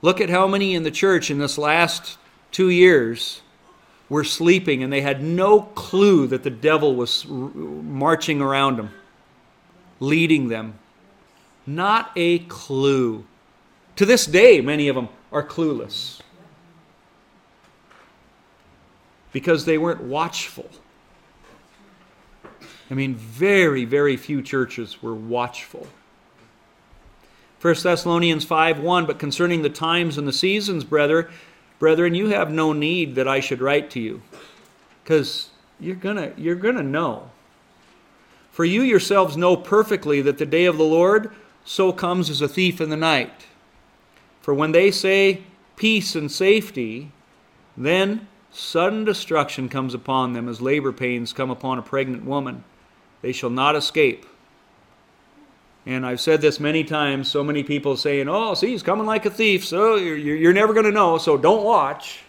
Look 0.00 0.20
at 0.20 0.30
how 0.30 0.46
many 0.46 0.74
in 0.74 0.84
the 0.84 0.90
church 0.90 1.30
in 1.30 1.38
this 1.38 1.58
last 1.58 2.18
two 2.52 2.70
years 2.70 3.42
were 4.08 4.24
sleeping 4.24 4.82
and 4.82 4.92
they 4.92 5.00
had 5.00 5.22
no 5.22 5.62
clue 5.62 6.28
that 6.28 6.44
the 6.44 6.50
devil 6.50 6.94
was 6.94 7.26
marching 7.26 8.40
around 8.40 8.76
them, 8.76 8.90
leading 10.00 10.48
them. 10.48 10.78
Not 11.66 12.10
a 12.16 12.40
clue. 12.40 13.26
To 13.96 14.06
this 14.06 14.26
day, 14.26 14.60
many 14.60 14.88
of 14.88 14.94
them 14.96 15.08
are 15.32 15.42
clueless 15.42 16.20
because 19.32 19.64
they 19.64 19.78
weren't 19.78 20.02
watchful. 20.02 20.68
I 22.90 22.94
mean, 22.94 23.14
very, 23.14 23.84
very 23.84 24.16
few 24.16 24.40
churches 24.40 25.02
were 25.02 25.14
watchful. 25.14 25.86
1 27.60 27.74
Thessalonians 27.82 28.44
5 28.44 28.80
1, 28.80 29.06
but 29.06 29.18
concerning 29.18 29.62
the 29.62 29.70
times 29.70 30.16
and 30.16 30.26
the 30.26 30.32
seasons, 30.32 30.84
brother, 30.84 31.28
brethren, 31.78 32.14
you 32.14 32.28
have 32.28 32.50
no 32.50 32.72
need 32.72 33.16
that 33.16 33.28
I 33.28 33.40
should 33.40 33.60
write 33.60 33.90
to 33.90 34.00
you. 34.00 34.22
Because 35.02 35.50
you're 35.80 35.96
gonna 35.96 36.32
you're 36.36 36.54
gonna 36.54 36.82
know. 36.82 37.30
For 38.58 38.64
you 38.64 38.82
yourselves 38.82 39.36
know 39.36 39.56
perfectly 39.56 40.20
that 40.22 40.38
the 40.38 40.44
day 40.44 40.64
of 40.64 40.78
the 40.78 40.82
Lord 40.82 41.30
so 41.64 41.92
comes 41.92 42.28
as 42.28 42.40
a 42.40 42.48
thief 42.48 42.80
in 42.80 42.90
the 42.90 42.96
night. 42.96 43.46
For 44.40 44.52
when 44.52 44.72
they 44.72 44.90
say 44.90 45.44
peace 45.76 46.16
and 46.16 46.28
safety, 46.28 47.12
then 47.76 48.26
sudden 48.50 49.04
destruction 49.04 49.68
comes 49.68 49.94
upon 49.94 50.32
them 50.32 50.48
as 50.48 50.60
labor 50.60 50.90
pains 50.90 51.32
come 51.32 51.52
upon 51.52 51.78
a 51.78 51.82
pregnant 51.82 52.24
woman. 52.24 52.64
They 53.22 53.30
shall 53.30 53.48
not 53.48 53.76
escape. 53.76 54.26
And 55.86 56.04
I've 56.04 56.20
said 56.20 56.40
this 56.40 56.58
many 56.58 56.82
times, 56.82 57.30
so 57.30 57.44
many 57.44 57.62
people 57.62 57.96
saying, 57.96 58.28
oh, 58.28 58.54
see, 58.54 58.70
he's 58.70 58.82
coming 58.82 59.06
like 59.06 59.24
a 59.24 59.30
thief, 59.30 59.64
so 59.64 59.94
you're, 59.94 60.16
you're 60.16 60.52
never 60.52 60.72
going 60.72 60.84
to 60.84 60.90
know, 60.90 61.16
so 61.16 61.36
don't 61.36 61.62
watch. 61.62 62.24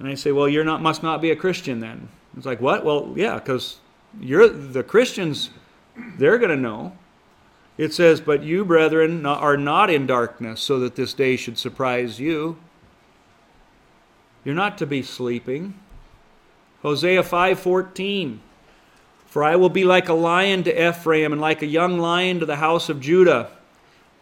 And 0.00 0.06
I 0.06 0.16
say, 0.16 0.32
well, 0.32 0.50
you're 0.50 0.64
not 0.64 0.82
must 0.82 1.02
not 1.02 1.22
be 1.22 1.30
a 1.30 1.36
Christian 1.36 1.80
then. 1.80 2.10
It's 2.36 2.44
like, 2.44 2.60
what? 2.60 2.84
Well, 2.84 3.14
yeah, 3.16 3.36
because 3.36 3.78
you're 4.20 4.48
the 4.48 4.82
Christians, 4.82 5.50
they're 6.16 6.38
going 6.38 6.50
to 6.50 6.56
know. 6.56 6.96
It 7.76 7.94
says, 7.94 8.20
but 8.20 8.42
you, 8.42 8.64
brethren, 8.64 9.24
are 9.24 9.56
not 9.56 9.90
in 9.90 10.06
darkness, 10.06 10.60
so 10.60 10.80
that 10.80 10.96
this 10.96 11.14
day 11.14 11.36
should 11.36 11.58
surprise 11.58 12.18
you. 12.18 12.56
You're 14.44 14.54
not 14.54 14.78
to 14.78 14.86
be 14.86 15.02
sleeping. 15.02 15.74
Hosea 16.82 17.22
5:14 17.22 18.40
for 19.28 19.44
I 19.44 19.56
will 19.56 19.68
be 19.68 19.84
like 19.84 20.08
a 20.08 20.14
lion 20.14 20.64
to 20.64 20.88
Ephraim, 20.88 21.32
and 21.32 21.40
like 21.40 21.60
a 21.60 21.66
young 21.66 21.98
lion 21.98 22.40
to 22.40 22.46
the 22.46 22.56
house 22.56 22.88
of 22.88 23.00
Judah. 23.00 23.50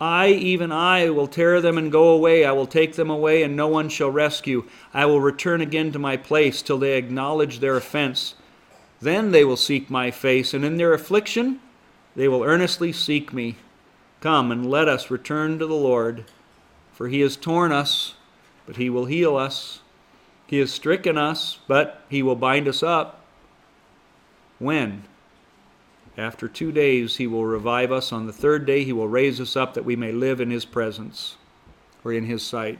I, 0.01 0.29
even 0.29 0.73
I, 0.73 1.09
will 1.11 1.29
tear 1.29 1.61
them 1.61 1.79
and 1.79 1.93
go 1.93 2.09
away. 2.09 2.45
I 2.45 2.53
will 2.53 2.67
take 2.67 2.97
them 2.97 3.09
away, 3.09 3.45
and 3.45 3.57
no 3.57 3.69
one 3.69 3.89
shall 3.89 4.11
rescue. 4.11 4.65
I 4.93 5.07
will 5.07 5.21
return 5.21 5.61
again 5.61 5.93
to 5.93 5.99
my 5.99 6.17
place 6.17 6.61
till 6.61 6.79
they 6.79 6.99
acknowledge 6.99 7.61
their 7.61 7.77
offense. 7.77 8.35
Then 9.01 9.31
they 9.31 9.45
will 9.45 9.57
seek 9.57 9.91
my 9.91 10.11
face, 10.11 10.55
and 10.55 10.65
in 10.65 10.77
their 10.77 10.93
affliction 10.93 11.61
they 12.15 12.29
will 12.29 12.43
earnestly 12.43 12.93
seek 12.93 13.33
me. 13.33 13.57
Come 14.21 14.51
and 14.51 14.69
let 14.69 14.89
us 14.89 15.11
return 15.11 15.59
to 15.59 15.67
the 15.67 15.75
Lord. 15.75 16.25
For 16.93 17.09
he 17.09 17.21
has 17.21 17.37
torn 17.37 17.73
us, 17.73 18.15
but 18.65 18.77
he 18.77 18.89
will 18.89 19.05
heal 19.05 19.37
us. 19.37 19.81
He 20.47 20.59
has 20.59 20.73
stricken 20.73 21.19
us, 21.19 21.59
but 21.69 22.03
he 22.09 22.23
will 22.23 22.37
bind 22.37 22.67
us 22.69 22.83
up. 22.83 23.25
When? 24.59 25.05
After 26.17 26.49
two 26.49 26.73
days, 26.73 27.17
he 27.17 27.27
will 27.27 27.45
revive 27.45 27.93
us. 27.93 28.13
On 28.13 28.27
the 28.27 28.33
third 28.33 28.65
day, 28.65 28.85
he 28.85 28.93
will 28.93 29.09
raise 29.09 29.41
us 29.41 29.57
up 29.57 29.75
that 29.75 29.85
we 29.85 29.97
may 29.97 30.13
live 30.13 30.41
in 30.41 30.51
his 30.51 30.65
presence 30.65 31.37
or 32.03 32.13
in 32.13 32.25
his 32.25 32.43
sight. 32.43 32.79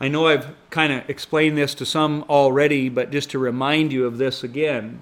I 0.00 0.08
know 0.08 0.28
I've 0.28 0.54
kind 0.70 0.92
of 0.92 1.08
explained 1.10 1.58
this 1.58 1.74
to 1.74 1.84
some 1.84 2.24
already, 2.28 2.88
but 2.88 3.12
just 3.12 3.30
to 3.30 3.38
remind 3.38 3.92
you 3.92 4.06
of 4.06 4.16
this 4.16 4.42
again. 4.42 5.00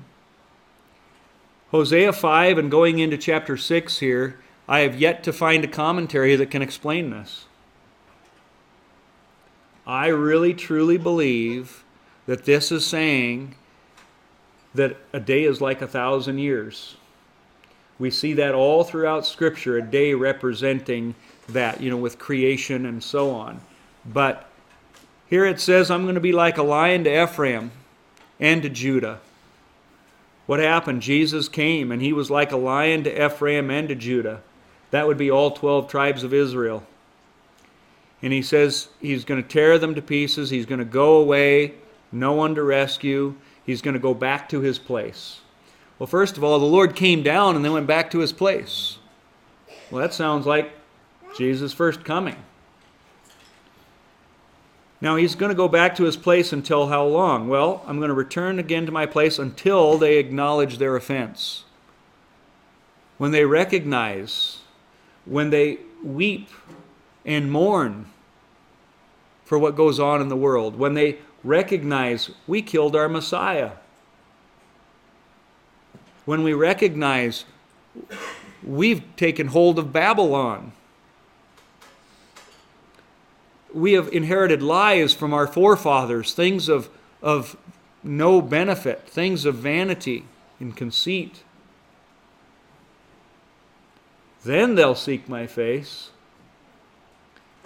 Hosea 1.71 2.13
5 2.13 2.59
and 2.59 2.71
going 2.71 2.99
into 2.99 3.17
chapter 3.17 3.57
6 3.57 3.99
here, 3.99 4.41
I 4.67 4.81
have 4.81 4.99
yet 4.99 5.23
to 5.25 5.33
find 5.33 5.65
a 5.65 5.69
commentary 5.69 6.35
that 6.35 6.51
can 6.51 6.63
explain 6.63 7.11
this. 7.11 7.45
I 9.87 10.09
really 10.09 10.53
truly 10.53 10.99
believe 10.99 11.85
that 12.27 12.45
this 12.45 12.73
is 12.73 12.85
saying 12.85 13.55
that 14.75 14.97
a 15.13 15.21
day 15.21 15.45
is 15.45 15.61
like 15.61 15.81
a 15.81 15.87
thousand 15.87 16.39
years. 16.39 16.97
We 17.99 18.11
see 18.11 18.35
that 18.35 18.55
all 18.55 18.85
throughout 18.85 19.27
Scripture, 19.27 19.79
a 19.79 19.83
day 19.83 20.13
representing 20.15 21.15
that, 21.49 21.81
you 21.81 21.91
know, 21.91 21.97
with 21.97 22.19
creation 22.19 22.85
and 22.85 23.03
so 23.03 23.31
on. 23.31 23.61
But 24.05 24.48
here 25.29 25.45
it 25.45 25.61
says, 25.61 25.91
I'm 25.91 26.03
going 26.03 26.15
to 26.15 26.21
be 26.21 26.33
like 26.33 26.59
a 26.59 26.63
lion 26.63 27.05
to 27.05 27.23
Ephraim 27.25 27.71
and 28.41 28.63
to 28.63 28.69
Judah. 28.69 29.21
What 30.47 30.61
happened? 30.61 31.03
Jesus 31.03 31.49
came 31.49 31.93
and 31.93 32.01
he 32.01 32.13
was 32.13 32.31
like 32.31 32.53
a 32.53 32.57
lion 32.57 33.05
to 33.05 33.27
Ephraim 33.27 33.71
and 33.71 33.89
to 33.89 33.95
Judah. 33.95 34.41
That 34.91 35.07
would 35.07 35.19
be 35.19 35.31
all 35.31 35.51
12 35.51 35.89
tribes 35.89 36.23
of 36.23 36.33
Israel. 36.33 36.85
And 38.23 38.33
he 38.33 38.43
says 38.43 38.89
he's 39.01 39.25
going 39.25 39.43
to 39.43 39.49
tear 39.49 39.79
them 39.79 39.95
to 39.95 40.03
pieces. 40.03 40.51
He's 40.51 40.67
going 40.67 40.79
to 40.79 40.85
go 40.85 41.17
away, 41.17 41.75
no 42.11 42.33
one 42.33 42.55
to 42.55 42.63
rescue 42.63 43.37
he's 43.69 43.83
going 43.83 43.93
to 43.93 44.01
go 44.01 44.15
back 44.15 44.49
to 44.49 44.61
his 44.63 44.79
place. 44.79 45.43
Well, 45.99 46.07
first 46.07 46.39
of 46.39 46.43
all, 46.43 46.59
the 46.59 46.65
Lord 46.65 46.97
came 46.97 47.23
down 47.23 47.55
and 47.55 47.63
then 47.63 47.75
went 47.75 47.87
back 47.87 48.11
to 48.13 48.19
his 48.21 48.33
place. 48.33 48.97
Well, 49.91 50.01
that 50.01 50.15
sounds 50.15 50.47
like 50.47 50.73
Jesus' 51.37 51.75
first 51.75 52.03
coming. 52.03 52.37
Now, 55.01 55.15
he's 55.17 55.37
going 55.37 55.51
to 55.51 55.55
go 55.55 55.69
back 55.69 55.95
to 55.97 56.05
his 56.05 56.17
place 56.17 56.53
until 56.53 56.89
how 56.89 57.05
long? 57.05 57.49
Well, 57.49 57.85
I'm 57.87 57.99
going 57.99 58.09
to 58.09 58.15
return 58.15 58.59
again 58.59 58.85
to 58.87 58.93
my 58.93 59.07
place 59.07 59.39
until 59.39 59.97
they 59.97 60.19
acknowledge 60.19 60.79
their 60.79 60.97
offense. 60.97 61.65
when 63.19 63.33
they 63.33 63.45
recognize, 63.45 64.59
when 65.27 65.51
they 65.51 65.79
weep 66.03 66.49
and 67.27 67.51
mourn 67.51 68.07
for 69.45 69.59
what 69.59 69.77
goes 69.77 69.99
on 70.01 70.21
in 70.23 70.29
the 70.29 70.37
world, 70.37 70.79
when 70.79 70.95
they 70.95 71.19
recognize 71.45 72.31
we 72.47 72.63
killed 72.63 72.95
our 72.97 73.09
Messiah, 73.09 73.73
when 76.25 76.43
we 76.43 76.53
recognize 76.53 77.45
we've 78.63 79.03
taken 79.17 79.49
hold 79.49 79.79
of 79.79 79.93
Babylon. 79.93 80.73
We 83.75 83.93
have 83.93 84.09
inherited 84.09 84.63
lies 84.63 85.13
from 85.13 85.35
our 85.35 85.47
forefathers, 85.47 86.33
things 86.33 86.69
of, 86.69 86.89
of 87.23 87.57
no 88.03 88.41
benefit, 88.41 89.09
things 89.09 89.45
of 89.45 89.57
vanity 89.57 90.25
and 90.59 90.77
conceit. 90.77 91.43
Then 94.45 94.75
they'll 94.75 94.95
seek 94.95 95.29
my 95.29 95.47
face. 95.47 96.11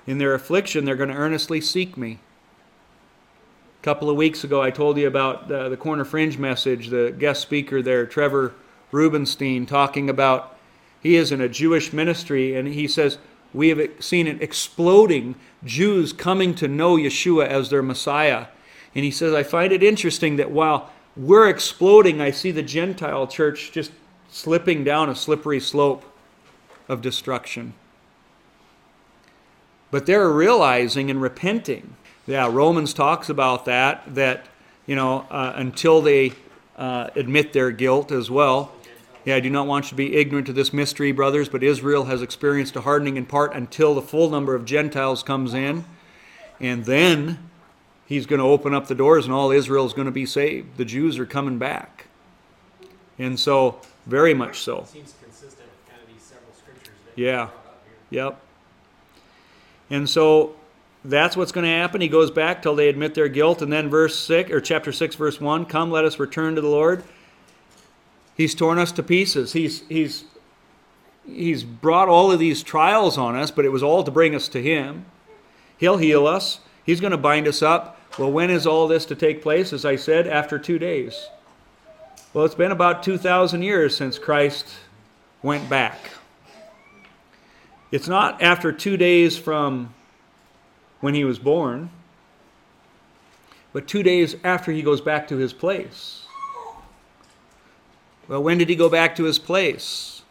In 0.07 0.19
their 0.19 0.35
affliction, 0.35 0.85
they're 0.85 0.97
going 0.97 1.11
to 1.11 1.15
earnestly 1.15 1.61
seek 1.61 1.97
me. 1.97 2.19
A 3.81 3.85
couple 3.85 4.11
of 4.11 4.17
weeks 4.17 4.43
ago, 4.43 4.61
I 4.63 4.71
told 4.71 4.97
you 4.97 5.07
about 5.07 5.51
uh, 5.51 5.69
the 5.69 5.77
Corner 5.77 6.05
Fringe 6.05 6.39
message, 6.39 6.89
the 6.89 7.15
guest 7.17 7.43
speaker 7.43 7.83
there, 7.83 8.07
Trevor 8.07 8.55
Rubenstein, 8.91 9.67
talking 9.67 10.11
about 10.11 10.57
he 11.03 11.17
is 11.17 11.33
in 11.33 11.41
a 11.41 11.49
Jewish 11.49 11.93
ministry, 11.93 12.55
and 12.55 12.69
he 12.69 12.87
says, 12.87 13.19
We 13.55 13.69
have 13.69 13.91
seen 14.01 14.27
it 14.27 14.43
exploding, 14.43 15.35
Jews 15.65 16.13
coming 16.13 16.55
to 16.57 16.69
know 16.69 16.97
Yeshua 16.97 17.47
as 17.47 17.71
their 17.71 17.83
Messiah. 17.83 18.47
And 18.95 19.05
he 19.05 19.11
says, 19.11 19.35
I 19.35 19.43
find 19.43 19.73
it 19.73 19.83
interesting 19.83 20.37
that 20.37 20.51
while 20.51 20.91
we're 21.17 21.49
exploding, 21.49 22.21
I 22.21 22.31
see 22.31 22.51
the 22.51 22.63
Gentile 22.63 23.27
church 23.27 23.73
just 23.73 23.93
slipping 24.31 24.85
down 24.85 25.09
a 25.09 25.15
slippery 25.15 25.61
slope 25.61 26.05
of 26.89 27.03
destruction. 27.03 27.75
But 29.91 30.07
they're 30.07 30.31
realizing 30.31 31.11
and 31.11 31.21
repenting. 31.21 31.97
Yeah, 32.27 32.49
Romans 32.51 32.95
talks 32.95 33.29
about 33.29 33.67
that, 33.67 34.15
that, 34.15 34.47
you 34.87 34.97
know, 34.97 35.27
uh, 35.31 35.53
until 35.57 36.01
they 36.01 36.33
uh, 36.77 37.11
admit 37.15 37.53
their 37.53 37.71
guilt 37.71 38.11
as 38.11 38.31
well. 38.31 38.73
Yeah, 39.25 39.37
I 39.37 39.41
do 39.41 39.51
not 39.51 39.67
want 39.69 39.87
you 39.87 39.91
to 39.91 39.95
be 39.95 40.17
ignorant 40.17 40.49
of 40.49 40.57
this 40.57 40.73
mystery, 40.73 41.13
brothers, 41.13 41.49
but 41.49 41.63
Israel 41.63 42.05
has 42.07 42.23
experienced 42.23 42.75
a 42.75 42.81
hardening 42.81 43.17
in 43.17 43.25
part 43.25 43.55
until 43.55 43.95
the 43.95 44.03
full 44.03 44.29
number 44.29 44.55
of 44.55 44.65
Gentiles 44.65 45.23
comes 45.23 45.55
in. 45.55 45.85
And 46.59 46.85
then 46.85 47.39
he's 48.07 48.27
going 48.27 48.41
to 48.41 48.47
open 48.47 48.75
up 48.75 48.89
the 48.89 48.95
doors 48.95 49.25
and 49.25 49.33
all 49.33 49.53
Israel 49.53 49.87
is 49.87 49.93
going 49.93 50.07
to 50.07 50.13
be 50.13 50.27
saved. 50.27 50.77
The 50.77 50.85
Jews 50.85 51.19
are 51.19 51.27
coming 51.27 51.59
back. 51.59 52.07
And 53.19 53.39
so, 53.39 53.79
very 54.07 54.35
much 54.35 54.61
so. 54.61 54.87
Seems 54.91 55.15
consistent 55.23 55.69
with 55.69 55.89
kind 55.89 56.03
of 56.03 56.13
these 56.13 56.23
several 56.23 56.53
scriptures 56.55 56.95
that 57.05 57.21
Yeah. 57.21 57.43
up 57.43 57.85
here. 58.11 58.25
Yep. 58.25 58.41
And 59.91 60.11
so 60.11 60.57
that's 61.05 61.37
what's 61.37 61.53
going 61.53 61.65
to 61.65 61.71
happen. 61.71 62.01
He 62.01 62.09
goes 62.09 62.31
back 62.31 62.63
till 62.63 62.75
they 62.75 62.89
admit 62.89 63.15
their 63.15 63.29
guilt, 63.29 63.63
and 63.63 63.73
then 63.73 63.89
verse 63.89 64.19
six 64.19 64.51
or 64.51 64.61
chapter 64.61 64.91
six, 64.91 65.15
verse 65.15 65.41
one: 65.41 65.67
"Come, 65.67 65.91
let 65.91 66.05
us 66.05 66.19
return 66.19 66.55
to 66.57 66.61
the 66.61 66.69
Lord." 66.69 67.05
He's 68.37 68.55
torn 68.55 68.79
us 68.79 68.93
to 68.93 69.03
pieces. 69.03 69.53
He's 69.53 69.83
he's 69.89 70.25
he's 71.27 71.65
brought 71.65 72.09
all 72.09 72.33
of 72.33 72.39
these 72.39 72.63
trials 72.63 73.19
on 73.19 73.37
us, 73.37 73.51
but 73.51 73.65
it 73.65 73.71
was 73.71 73.83
all 73.83 74.03
to 74.05 74.11
bring 74.11 74.35
us 74.35 74.49
to 74.49 74.63
Him. 74.63 75.07
He'll 75.77 75.99
heal 75.99 76.27
us. 76.27 76.61
He's 76.85 77.01
going 77.01 77.13
to 77.13 77.19
bind 77.19 77.47
us 77.47 77.63
up. 77.63 77.99
Well, 78.19 78.31
when 78.31 78.51
is 78.51 78.67
all 78.67 78.89
this 78.89 79.07
to 79.07 79.15
take 79.15 79.43
place? 79.43 79.73
As 79.73 79.85
I 79.85 79.97
said, 79.97 80.27
after 80.27 80.59
two 80.59 80.79
days. 80.79 81.29
Well, 82.35 82.45
it's 82.45 82.55
been 82.55 82.73
about 82.73 83.03
2,000 83.03 83.63
years 83.63 83.97
since 83.97 84.19
Christ 84.19 84.67
went 85.43 85.69
back. 85.69 86.11
It's 87.91 88.09
not 88.09 88.41
after 88.43 88.73
two 88.73 88.97
days 88.97 89.37
from 89.37 89.95
when 91.01 91.15
he 91.15 91.25
was 91.25 91.39
born, 91.39 91.91
but 93.73 93.87
two 93.87 94.03
days 94.03 94.37
after 94.45 94.73
he 94.73 94.81
goes 94.83 95.01
back 95.01 95.29
to 95.29 95.37
his 95.37 95.53
place. 95.53 96.22
Well, 98.29 98.43
when 98.43 98.59
did 98.59 98.69
he 98.69 98.77
go 98.77 98.89
back 98.89 99.17
to 99.17 99.25
his 99.25 99.39
place? 99.39 100.23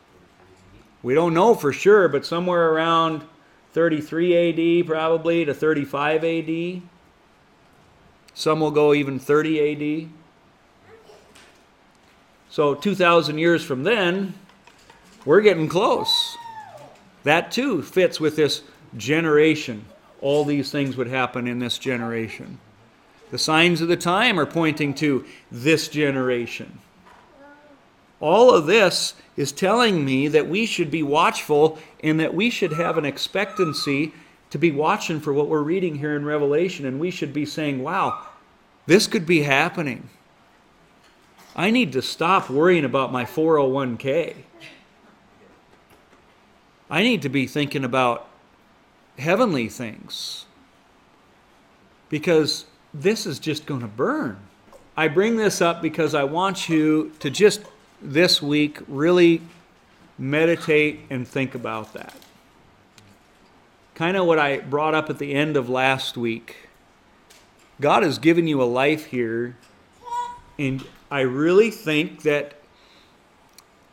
We 1.04 1.14
don't 1.14 1.34
know 1.34 1.56
for 1.56 1.74
sure, 1.74 2.08
but 2.08 2.26
somewhere 2.26 2.72
around 2.72 3.24
33 3.74 4.82
AD, 4.82 4.88
probably 4.88 5.46
to 5.46 5.54
35 5.54 6.24
AD. 6.24 6.82
Some 8.34 8.60
will 8.60 8.72
go 8.72 8.94
even 8.94 9.20
30 9.20 10.04
AD. 10.06 10.10
So 12.50 12.76
2,000 12.76 13.38
years 13.38 13.64
from 13.64 13.84
then, 13.84 14.34
we're 15.26 15.42
getting 15.42 15.70
close. 15.70 16.38
That 17.24 17.52
too 17.52 17.82
fits 17.82 18.20
with 18.20 18.36
this 18.36 18.64
generation. 18.98 19.86
All 20.22 20.44
these 20.44 20.72
things 20.72 20.98
would 20.98 21.08
happen 21.08 21.48
in 21.48 21.60
this 21.60 21.78
generation. 21.78 22.60
The 23.32 23.38
signs 23.38 23.80
of 23.82 23.88
the 23.88 23.98
time 23.98 24.39
are 24.39 24.46
pointing 24.46 24.94
to 24.96 25.26
this 25.50 25.88
generation. 25.88 26.80
All 28.22 28.51
of 28.51 28.67
this 28.67 29.15
is 29.36 29.51
telling 29.51 30.05
me 30.05 30.28
that 30.30 30.47
we 30.47 30.65
should 30.67 30.91
be 30.91 31.03
watchful 31.03 31.80
and 32.03 32.19
that 32.19 32.34
we 32.34 32.49
should 32.49 32.74
have 32.74 32.97
an 32.97 33.05
expectancy 33.05 34.13
to 34.51 34.57
be 34.59 34.69
watching 34.69 35.19
for 35.19 35.34
what 35.34 35.47
we're 35.47 35.63
reading 35.63 35.95
here 35.95 36.15
in 36.15 36.24
Revelation. 36.24 36.86
And 36.86 36.99
we 36.99 37.09
should 37.09 37.34
be 37.34 37.45
saying, 37.45 37.82
wow, 37.82 38.28
this 38.86 39.07
could 39.07 39.26
be 39.26 39.41
happening. 39.41 40.09
I 41.55 41.72
need 41.72 41.91
to 41.93 42.01
stop 42.01 42.49
worrying 42.49 42.86
about 42.86 43.11
my 43.11 43.26
401k. 43.26 44.36
I 46.89 47.03
need 47.03 47.22
to 47.24 47.30
be 47.30 47.47
thinking 47.47 47.84
about 47.84 48.28
heavenly 49.17 49.67
things 49.67 50.45
because 52.09 52.65
this 52.93 53.26
is 53.26 53.39
just 53.39 53.65
going 53.65 53.82
to 53.82 53.88
burn. 53.88 54.38
I 54.95 55.07
bring 55.07 55.38
this 55.38 55.61
up 55.61 55.82
because 55.82 56.13
I 56.13 56.26
want 56.26 56.67
you 56.67 57.13
to 57.19 57.30
just 57.30 57.61
this 58.02 58.41
week 58.41 58.80
really 58.88 59.41
meditate 60.18 60.99
and 61.10 61.28
think 61.28 61.56
about 61.56 61.93
that. 61.93 62.14
Kind 63.95 64.18
of 64.18 64.26
what 64.26 64.39
I 64.39 64.60
brought 64.60 64.95
up 64.95 65.10
at 65.10 65.20
the 65.20 65.34
end 65.34 65.58
of 65.58 65.70
last 65.70 66.18
week. 66.18 66.70
God 67.80 68.04
has 68.04 68.20
given 68.20 68.47
you 68.47 68.62
a 68.62 68.66
life 68.66 69.08
here, 69.08 69.58
and 70.58 70.84
I 71.10 71.22
really 71.22 71.72
think 71.72 72.22
that, 72.22 72.54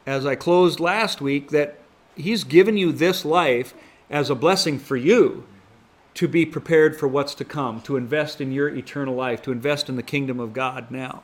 as 0.07 0.27
I 0.27 0.35
closed 0.35 0.79
last 0.79 1.21
week, 1.21 1.51
that 1.51 1.79
He's 2.15 2.45
given 2.45 2.77
you 2.77 2.93
this 2.93 3.25
life 3.25 3.75
as 4.11 4.31
a 4.31 4.35
blessing 4.35 4.79
for 4.79 4.97
you 4.97 5.45
to 6.15 6.27
be 6.27 6.45
prepared 6.45 6.99
for 6.99 7.07
what's 7.07 7.35
to 7.37 7.45
come, 7.45 7.81
to 7.83 7.97
invest 7.97 8.41
in 8.41 8.51
your 8.51 8.69
eternal 8.69 9.15
life, 9.15 9.41
to 9.43 9.53
invest 9.53 9.89
in 9.89 9.97
the 9.97 10.03
kingdom 10.03 10.41
of 10.41 10.53
God 10.53 10.91
now. 10.91 11.23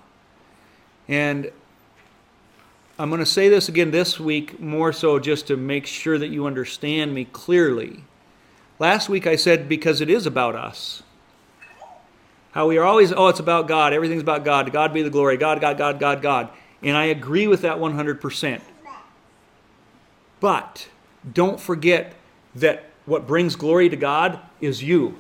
And 1.09 1.51
I'm 2.97 3.11
going 3.11 3.19
to 3.19 3.27
say 3.27 3.49
this 3.49 3.69
again 3.69 3.91
this 3.91 4.21
week, 4.21 4.61
more 4.61 4.93
so 4.93 5.19
just 5.19 5.49
to 5.49 5.57
make 5.57 5.85
sure 5.85 6.17
that 6.17 6.29
you 6.29 6.47
understand 6.47 7.13
me 7.13 7.25
clearly. 7.25 8.05
Last 8.79 9.09
week 9.09 9.27
I 9.27 9.35
said 9.35 9.69
because 9.69 10.01
it 10.01 10.09
is 10.09 10.27
about 10.27 10.55
us. 10.55 11.03
How 12.53 12.69
we 12.69 12.79
are 12.79 12.85
always, 12.85 13.13
oh, 13.13 13.27
it's 13.27 13.41
about 13.41 13.67
God. 13.67 13.93
Everything's 13.93 14.23
about 14.23 14.45
God. 14.45 14.73
God 14.73 14.95
be 14.95 15.03
the 15.03 15.11
glory. 15.11 15.37
God, 15.37 15.61
God, 15.61 15.77
God, 15.77 15.99
God, 15.99 16.23
God. 16.23 16.51
And 16.85 16.97
I 16.97 17.07
agree 17.07 17.49
with 17.49 17.63
that 17.63 17.79
100%. 17.79 18.61
But 20.39 20.89
don't 21.33 21.59
forget 21.59 22.15
that 22.55 22.91
what 23.07 23.27
brings 23.27 23.57
glory 23.57 23.89
to 23.89 23.97
God 23.97 24.39
is 24.61 24.85
you. 24.85 25.17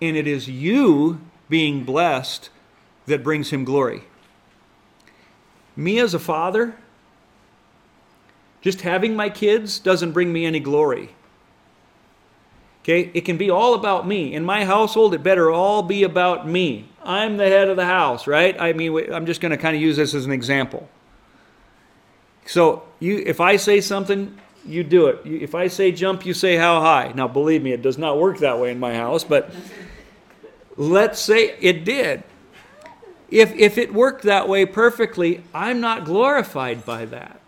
And 0.00 0.16
it 0.16 0.26
is 0.26 0.48
you 0.48 1.20
being 1.48 1.84
blessed 1.84 2.50
that 3.06 3.22
brings 3.22 3.50
him 3.50 3.64
glory. 3.64 4.02
Me 5.76 6.00
as 6.00 6.12
a 6.12 6.18
father, 6.18 6.74
just 8.64 8.80
having 8.80 9.14
my 9.14 9.28
kids 9.28 9.78
doesn't 9.78 10.12
bring 10.12 10.32
me 10.32 10.46
any 10.46 10.58
glory. 10.58 11.10
Okay? 12.80 13.10
It 13.12 13.26
can 13.26 13.36
be 13.36 13.50
all 13.50 13.74
about 13.74 14.08
me. 14.08 14.32
In 14.32 14.42
my 14.42 14.64
household, 14.64 15.12
it 15.12 15.22
better 15.22 15.50
all 15.50 15.82
be 15.82 16.02
about 16.02 16.48
me. 16.48 16.88
I'm 17.02 17.36
the 17.36 17.46
head 17.46 17.68
of 17.68 17.76
the 17.76 17.84
house, 17.84 18.26
right? 18.26 18.58
I 18.58 18.72
mean, 18.72 19.12
I'm 19.12 19.26
just 19.26 19.42
going 19.42 19.50
to 19.50 19.58
kind 19.58 19.76
of 19.76 19.82
use 19.82 19.98
this 19.98 20.14
as 20.14 20.24
an 20.24 20.32
example. 20.32 20.88
So, 22.46 22.84
you 23.00 23.22
if 23.26 23.38
I 23.38 23.56
say 23.56 23.82
something, 23.82 24.34
you 24.64 24.82
do 24.82 25.08
it. 25.08 25.20
If 25.26 25.54
I 25.54 25.66
say 25.66 25.92
jump, 25.92 26.24
you 26.24 26.32
say 26.32 26.56
how 26.56 26.80
high. 26.80 27.12
Now, 27.14 27.28
believe 27.28 27.62
me, 27.62 27.72
it 27.72 27.82
does 27.82 27.98
not 27.98 28.18
work 28.18 28.38
that 28.38 28.58
way 28.58 28.70
in 28.70 28.80
my 28.80 28.94
house, 28.94 29.24
but 29.24 29.50
let's 30.78 31.20
say 31.20 31.54
it 31.60 31.84
did. 31.84 32.22
If, 33.28 33.54
if 33.56 33.76
it 33.76 33.92
worked 33.92 34.22
that 34.22 34.48
way 34.48 34.64
perfectly, 34.64 35.44
I'm 35.52 35.82
not 35.82 36.06
glorified 36.06 36.86
by 36.86 37.04
that. 37.06 37.43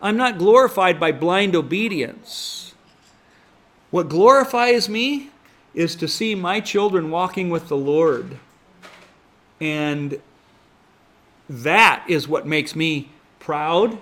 I'm 0.00 0.16
not 0.16 0.38
glorified 0.38 1.00
by 1.00 1.12
blind 1.12 1.56
obedience. 1.56 2.74
What 3.90 4.08
glorifies 4.08 4.88
me 4.88 5.30
is 5.74 5.96
to 5.96 6.08
see 6.08 6.34
my 6.34 6.60
children 6.60 7.10
walking 7.10 7.50
with 7.50 7.68
the 7.68 7.76
Lord. 7.76 8.38
And 9.60 10.20
that 11.48 12.04
is 12.08 12.28
what 12.28 12.46
makes 12.46 12.74
me 12.74 13.10
proud. 13.38 13.98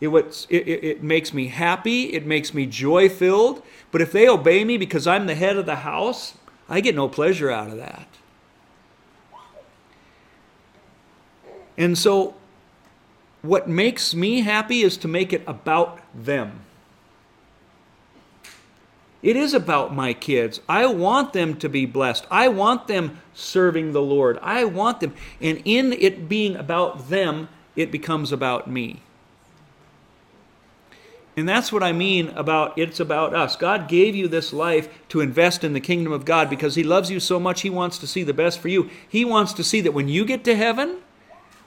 It, 0.00 0.08
it, 0.08 0.84
it 0.84 1.02
makes 1.02 1.32
me 1.32 1.48
happy. 1.48 2.12
It 2.12 2.26
makes 2.26 2.54
me 2.54 2.66
joy 2.66 3.08
filled. 3.08 3.62
But 3.90 4.00
if 4.00 4.12
they 4.12 4.28
obey 4.28 4.64
me 4.64 4.76
because 4.76 5.06
I'm 5.06 5.26
the 5.26 5.34
head 5.34 5.56
of 5.56 5.66
the 5.66 5.76
house, 5.76 6.34
I 6.68 6.80
get 6.80 6.94
no 6.94 7.08
pleasure 7.08 7.50
out 7.50 7.70
of 7.70 7.76
that. 7.76 8.08
And 11.76 11.96
so, 11.96 12.34
what 13.42 13.68
makes 13.68 14.14
me 14.14 14.40
happy 14.40 14.82
is 14.82 14.96
to 14.98 15.08
make 15.08 15.32
it 15.32 15.42
about 15.46 16.00
them. 16.14 16.60
It 19.22 19.36
is 19.36 19.54
about 19.54 19.94
my 19.94 20.14
kids. 20.14 20.60
I 20.68 20.86
want 20.86 21.32
them 21.32 21.56
to 21.58 21.68
be 21.68 21.86
blessed. 21.86 22.26
I 22.30 22.48
want 22.48 22.88
them 22.88 23.20
serving 23.34 23.92
the 23.92 24.02
Lord. 24.02 24.38
I 24.42 24.64
want 24.64 25.00
them. 25.00 25.14
And 25.40 25.62
in 25.64 25.92
it 25.92 26.28
being 26.28 26.56
about 26.56 27.08
them, 27.08 27.48
it 27.76 27.92
becomes 27.92 28.32
about 28.32 28.68
me. 28.68 29.02
And 31.36 31.48
that's 31.48 31.72
what 31.72 31.82
I 31.82 31.92
mean 31.92 32.28
about 32.30 32.76
it's 32.76 33.00
about 33.00 33.32
us. 33.32 33.56
God 33.56 33.88
gave 33.88 34.14
you 34.14 34.28
this 34.28 34.52
life 34.52 34.88
to 35.08 35.20
invest 35.20 35.64
in 35.64 35.72
the 35.72 35.80
kingdom 35.80 36.12
of 36.12 36.24
God 36.24 36.50
because 36.50 36.74
He 36.74 36.82
loves 36.82 37.10
you 37.10 37.20
so 37.20 37.40
much, 37.40 37.62
He 37.62 37.70
wants 37.70 37.96
to 37.98 38.06
see 38.06 38.22
the 38.22 38.34
best 38.34 38.58
for 38.58 38.68
you. 38.68 38.90
He 39.08 39.24
wants 39.24 39.54
to 39.54 39.64
see 39.64 39.80
that 39.80 39.94
when 39.94 40.08
you 40.08 40.26
get 40.26 40.44
to 40.44 40.56
heaven, 40.56 40.98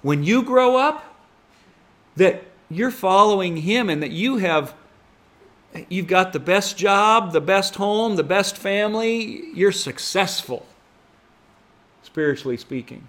when 0.04 0.24
you 0.24 0.44
grow 0.44 0.78
up, 0.78 1.15
that 2.16 2.44
you're 2.70 2.92
following 2.92 3.58
Him 3.58 3.90
and 3.90 4.02
that 4.02 4.12
you 4.12 4.38
have 4.38 4.74
you've 5.90 6.08
got 6.08 6.34
the 6.34 6.40
best 6.40 6.78
job, 6.78 7.34
the 7.34 7.42
best 7.42 7.76
home, 7.76 8.16
the 8.16 8.24
best 8.24 8.58
family, 8.58 9.46
you're 9.54 9.72
successful, 9.72 10.66
spiritually 12.04 12.58
speaking. 12.58 13.08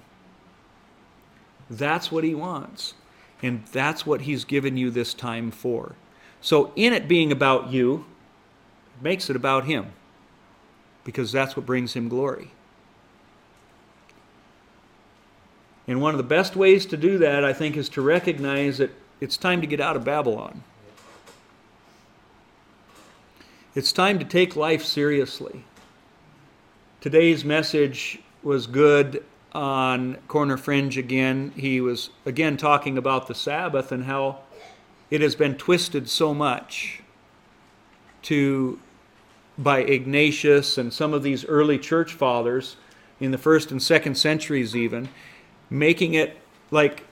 That's 1.70 2.10
what 2.10 2.24
He 2.24 2.34
wants. 2.34 2.94
And 3.42 3.64
that's 3.66 4.06
what 4.06 4.22
He's 4.22 4.44
given 4.44 4.76
you 4.76 4.90
this 4.90 5.14
time 5.14 5.50
for. 5.50 5.94
So, 6.40 6.72
in 6.76 6.92
it 6.92 7.08
being 7.08 7.32
about 7.32 7.70
you, 7.70 8.04
makes 9.00 9.28
it 9.28 9.36
about 9.36 9.64
Him 9.64 9.92
because 11.04 11.32
that's 11.32 11.56
what 11.56 11.66
brings 11.66 11.94
Him 11.94 12.08
glory. 12.08 12.50
And 15.88 16.00
one 16.00 16.14
of 16.14 16.18
the 16.18 16.24
best 16.24 16.56
ways 16.56 16.86
to 16.86 16.96
do 16.96 17.18
that, 17.18 17.44
I 17.44 17.52
think, 17.52 17.76
is 17.76 17.88
to 17.90 18.02
recognize 18.02 18.78
that 18.78 18.90
it's 19.20 19.36
time 19.36 19.60
to 19.60 19.66
get 19.66 19.80
out 19.80 19.96
of 19.96 20.04
Babylon. 20.04 20.62
It's 23.74 23.92
time 23.92 24.18
to 24.18 24.24
take 24.24 24.56
life 24.56 24.84
seriously. 24.84 25.64
Today's 27.00 27.44
message 27.44 28.20
was 28.42 28.66
good 28.66 29.22
on 29.52 30.16
Corner 30.28 30.56
Fringe 30.56 30.98
again. 30.98 31.52
He 31.56 31.80
was 31.80 32.10
again 32.24 32.56
talking 32.56 32.98
about 32.98 33.28
the 33.28 33.34
Sabbath 33.34 33.92
and 33.92 34.04
how 34.04 34.40
it 35.10 35.20
has 35.20 35.34
been 35.34 35.56
twisted 35.56 36.08
so 36.08 36.34
much 36.34 37.02
to 38.22 38.80
by 39.58 39.78
Ignatius 39.80 40.76
and 40.78 40.92
some 40.92 41.14
of 41.14 41.22
these 41.22 41.44
early 41.44 41.78
church 41.78 42.12
fathers 42.12 42.76
in 43.20 43.30
the 43.30 43.38
first 43.38 43.70
and 43.70 43.82
second 43.82 44.16
centuries 44.16 44.76
even 44.76 45.08
making 45.70 46.14
it 46.14 46.38
like 46.70 47.04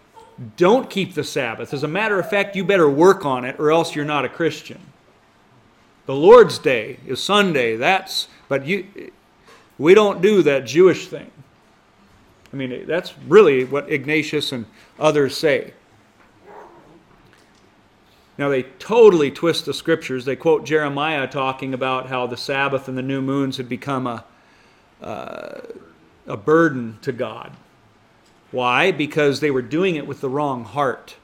don't 0.57 0.91
keep 0.91 1.15
the 1.15 1.25
Sabbath. 1.25 1.73
As 1.73 1.83
a 1.83 1.89
matter 1.89 2.19
of 2.19 2.29
fact, 2.29 2.57
you 2.57 2.65
better 2.65 2.89
work 2.89 3.25
on 3.25 3.45
it 3.45 3.59
or 3.59 3.71
else 3.71 3.95
you're 3.95 4.05
not 4.05 4.25
a 4.25 4.29
Christian. 4.29 4.81
The 6.07 6.15
Lord's 6.15 6.59
Day 6.59 6.99
is 7.07 7.23
Sunday. 7.23 7.77
That's 7.77 8.29
but 8.49 8.67
you 8.67 9.11
we 9.79 9.95
don't 9.95 10.21
do 10.21 10.43
that 10.43 10.67
Jewish 10.67 11.09
thing. 11.09 11.31
I 12.53 12.57
mean, 12.57 12.87
that's 12.87 13.15
really 13.27 13.65
what 13.65 13.91
Ignatius 13.91 14.53
and 14.53 14.67
others 14.99 15.37
say. 15.37 15.73
Now, 18.37 18.49
they 18.49 18.65
totally 18.65 19.31
twist 19.31 19.67
the 19.67 19.75
scriptures. 19.75 20.25
They 20.25 20.37
quote 20.37 20.65
Jeremiah 20.65 21.27
talking 21.27 21.75
about 21.75 22.09
how 22.09 22.27
the 22.27 22.37
Sabbath 22.37 22.89
and 22.89 22.99
the 22.99 23.03
new 23.03 23.23
moons 23.23 23.57
had 23.57 23.69
become 23.69 24.07
a, 24.07 24.25
uh, 25.01 25.61
a 26.27 26.37
burden 26.37 26.99
to 27.03 27.13
God. 27.13 27.53
Why? 28.55 28.93
Because 28.93 29.41
they 29.41 29.51
were 29.51 29.63
doing 29.63 29.97
it 29.97 30.07
with 30.07 30.21
the 30.21 30.29
wrong 30.29 30.65
heart. 30.65 31.17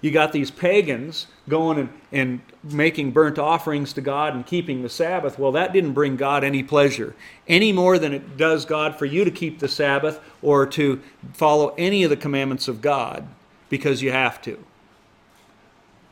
You 0.00 0.10
got 0.10 0.32
these 0.32 0.50
pagans 0.50 1.28
going 1.48 1.78
and, 1.78 1.88
and 2.10 2.40
making 2.64 3.12
burnt 3.12 3.38
offerings 3.38 3.92
to 3.92 4.00
God 4.00 4.34
and 4.34 4.44
keeping 4.44 4.82
the 4.82 4.88
Sabbath. 4.88 5.38
Well, 5.38 5.52
that 5.52 5.72
didn't 5.72 5.92
bring 5.92 6.16
God 6.16 6.42
any 6.42 6.64
pleasure, 6.64 7.14
any 7.46 7.70
more 7.70 8.00
than 8.00 8.12
it 8.12 8.36
does 8.36 8.64
God 8.64 8.98
for 8.98 9.04
you 9.04 9.24
to 9.24 9.30
keep 9.30 9.60
the 9.60 9.68
Sabbath 9.68 10.18
or 10.42 10.66
to 10.66 11.00
follow 11.34 11.72
any 11.78 12.02
of 12.02 12.10
the 12.10 12.16
commandments 12.16 12.66
of 12.66 12.80
God 12.80 13.28
because 13.68 14.02
you 14.02 14.10
have 14.10 14.42
to 14.42 14.58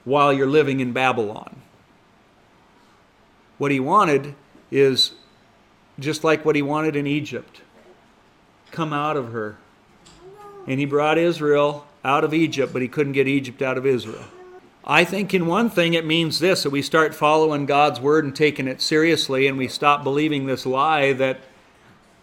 while 0.04 0.32
you're 0.32 0.46
living 0.46 0.78
in 0.78 0.92
Babylon. 0.92 1.62
What 3.58 3.72
he 3.72 3.80
wanted 3.80 4.36
is 4.70 5.14
just 5.98 6.22
like 6.22 6.44
what 6.44 6.54
he 6.54 6.62
wanted 6.62 6.94
in 6.94 7.08
Egypt 7.08 7.62
come 8.70 8.92
out 8.92 9.16
of 9.16 9.32
her. 9.32 9.58
And 10.66 10.80
he 10.80 10.86
brought 10.86 11.18
Israel 11.18 11.86
out 12.04 12.24
of 12.24 12.34
Egypt, 12.34 12.72
but 12.72 12.82
he 12.82 12.88
couldn't 12.88 13.12
get 13.12 13.28
Egypt 13.28 13.62
out 13.62 13.78
of 13.78 13.86
Israel. 13.86 14.24
I 14.84 15.04
think 15.04 15.34
in 15.34 15.46
one 15.46 15.68
thing 15.68 15.94
it 15.94 16.06
means 16.06 16.38
this 16.38 16.62
that 16.62 16.70
we 16.70 16.80
start 16.80 17.14
following 17.14 17.66
God's 17.66 18.00
word 18.00 18.24
and 18.24 18.34
taking 18.34 18.68
it 18.68 18.80
seriously, 18.80 19.48
and 19.48 19.58
we 19.58 19.66
stop 19.66 20.04
believing 20.04 20.46
this 20.46 20.64
lie 20.64 21.12
that 21.14 21.40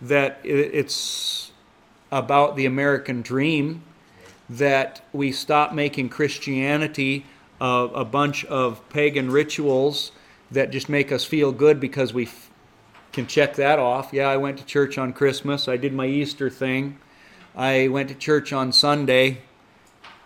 that 0.01 0.39
it's 0.43 1.51
about 2.11 2.55
the 2.55 2.65
American 2.65 3.21
dream, 3.21 3.81
that 4.49 5.01
we 5.13 5.31
stop 5.31 5.73
making 5.73 6.09
Christianity 6.09 7.25
a, 7.59 7.89
a 7.95 8.05
bunch 8.05 8.45
of 8.45 8.87
pagan 8.89 9.31
rituals 9.31 10.11
that 10.51 10.71
just 10.71 10.89
make 10.89 11.11
us 11.11 11.25
feel 11.25 11.51
good 11.51 11.79
because 11.79 12.13
we 12.13 12.25
f- 12.25 12.51
can 13.11 13.25
check 13.25 13.55
that 13.55 13.79
off. 13.79 14.11
Yeah, 14.11 14.27
I 14.27 14.37
went 14.37 14.57
to 14.59 14.65
church 14.65 14.97
on 14.97 15.13
Christmas. 15.13 15.67
I 15.67 15.77
did 15.77 15.93
my 15.93 16.05
Easter 16.05 16.49
thing. 16.49 16.99
I 17.55 17.87
went 17.87 18.09
to 18.09 18.15
church 18.15 18.51
on 18.51 18.71
Sunday. 18.71 19.41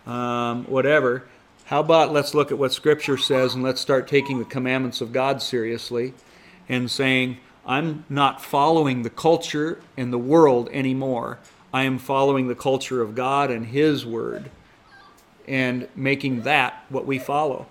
Um, 0.06 0.64
whatever. 0.64 1.24
How 1.66 1.80
about 1.80 2.12
let's 2.12 2.34
look 2.34 2.50
at 2.50 2.56
what 2.56 2.72
Scripture 2.72 3.18
says 3.18 3.54
and 3.54 3.62
let's 3.62 3.80
start 3.80 4.08
taking 4.08 4.38
the 4.38 4.46
commandments 4.46 5.02
of 5.02 5.12
God 5.12 5.42
seriously 5.42 6.14
and 6.66 6.90
saying, 6.90 7.36
I'm 7.66 8.06
not 8.08 8.42
following 8.42 9.02
the 9.02 9.10
culture 9.10 9.78
and 9.94 10.10
the 10.10 10.18
world 10.18 10.70
anymore. 10.72 11.38
I 11.74 11.82
am 11.82 11.98
following 11.98 12.48
the 12.48 12.54
culture 12.54 13.02
of 13.02 13.14
God 13.14 13.50
and 13.50 13.66
His 13.66 14.06
Word 14.06 14.50
and 15.46 15.88
making 15.94 16.42
that 16.42 16.84
what 16.88 17.04
we 17.04 17.18
follow. 17.18 17.66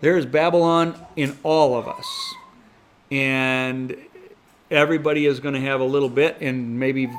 There 0.00 0.16
is 0.16 0.24
Babylon 0.24 0.98
in 1.14 1.36
all 1.42 1.76
of 1.76 1.86
us. 1.86 2.34
And 3.10 3.94
everybody 4.70 5.26
is 5.26 5.40
going 5.40 5.54
to 5.54 5.60
have 5.60 5.80
a 5.80 5.84
little 5.84 6.08
bit 6.08 6.38
and 6.40 6.80
maybe 6.80 7.10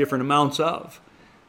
different 0.00 0.22
amounts 0.22 0.58
of. 0.58 0.98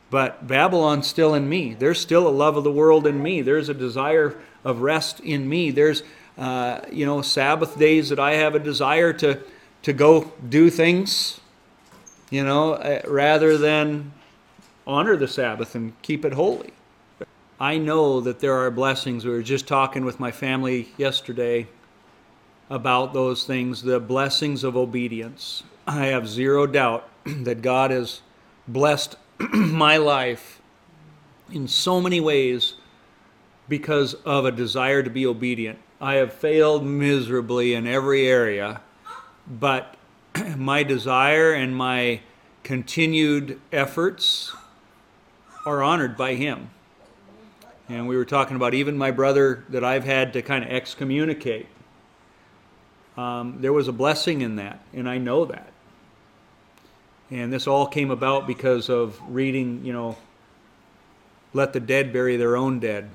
But 0.10 0.45
Babylon's 0.45 1.08
still 1.08 1.34
in 1.34 1.47
me. 1.47 1.74
There's 1.74 1.99
still 1.99 2.28
a 2.28 2.30
love 2.30 2.58
of 2.58 2.66
the 2.66 2.72
world 2.72 3.08
in 3.08 3.24
me. 3.24 3.41
There's 3.41 3.70
a 3.70 3.74
desire 3.74 4.38
of 4.66 4.82
rest 4.82 5.22
in 5.22 5.47
me. 5.47 5.72
There's, 5.72 6.04
uh, 6.38 6.82
you 6.91 7.06
know, 7.06 7.22
Sabbath 7.22 7.80
days 7.80 8.10
that 8.10 8.20
I 8.20 8.34
have 8.34 8.54
a 8.54 8.60
desire 8.60 9.14
to, 9.14 9.39
to 9.84 9.93
go 9.93 10.34
do 10.49 10.70
things, 10.70 11.39
you 12.30 12.43
know, 12.43 12.74
uh, 12.74 13.02
rather 13.08 13.58
than 13.58 14.12
honor 14.86 15.16
the 15.16 15.30
Sabbath 15.30 15.76
and 15.76 15.99
keep 16.02 16.26
it 16.26 16.34
holy. 16.34 16.74
I 17.58 17.78
know 17.78 18.20
that 18.20 18.41
there 18.41 18.56
are 18.56 18.70
blessings. 18.70 19.24
We 19.24 19.32
were 19.32 19.43
just 19.43 19.66
talking 19.66 20.04
with 20.04 20.20
my 20.20 20.32
family 20.32 20.89
yesterday 20.97 21.68
about 22.70 23.14
those 23.14 23.45
things, 23.45 23.82
the 23.82 24.02
blessings 24.02 24.66
of 24.66 24.76
obedience. 24.76 25.64
I 25.88 26.08
have 26.08 26.28
zero 26.28 26.68
doubt 26.68 27.08
that 27.26 27.62
God 27.62 27.91
has 27.91 28.22
blessed 28.68 29.16
my 29.53 29.97
life 29.97 30.62
in 31.51 31.68
so 31.68 31.99
many 31.99 32.20
ways 32.20 32.76
because 33.68 34.14
of 34.26 34.45
a 34.45 34.51
desire 34.51 35.03
to 35.03 35.09
be 35.09 35.26
obedient. 35.26 35.80
I 35.99 36.16
have 36.16 36.34
failed 36.34 36.86
miserably 36.86 37.74
in 37.74 37.86
every 37.88 38.28
area, 38.28 38.82
but 39.47 39.95
my 40.57 40.84
desire 40.84 41.53
and 41.53 41.76
my 41.76 42.22
continued 42.64 43.59
efforts 43.72 44.53
are 45.66 45.84
honored 45.84 46.18
by 46.18 46.36
Him. 46.36 46.70
And 47.89 48.07
we 48.07 48.16
were 48.16 48.26
talking 48.26 48.55
about 48.55 48.74
even 48.74 48.97
my 48.97 49.12
brother 49.12 49.66
that 49.70 49.84
I've 49.84 50.05
had 50.05 50.34
to 50.34 50.41
kind 50.41 50.64
of 50.64 50.72
excommunicate. 50.72 51.68
Um, 53.18 53.57
there 53.59 53.74
was 53.74 53.88
a 53.88 53.91
blessing 53.91 54.41
in 54.41 54.55
that, 54.55 54.80
and 54.93 55.09
I 55.09 55.18
know 55.18 55.45
that. 55.45 55.70
And 57.32 57.52
this 57.52 57.66
all 57.66 57.88
came 57.88 58.12
about 58.12 58.46
because 58.46 58.90
of 58.90 59.20
reading, 59.28 59.86
you 59.86 59.94
know, 59.94 60.18
let 61.54 61.74
the 61.74 61.80
dead 61.80 62.12
bury 62.12 62.36
their 62.38 62.58
own 62.58 62.80
dead. 62.80 63.10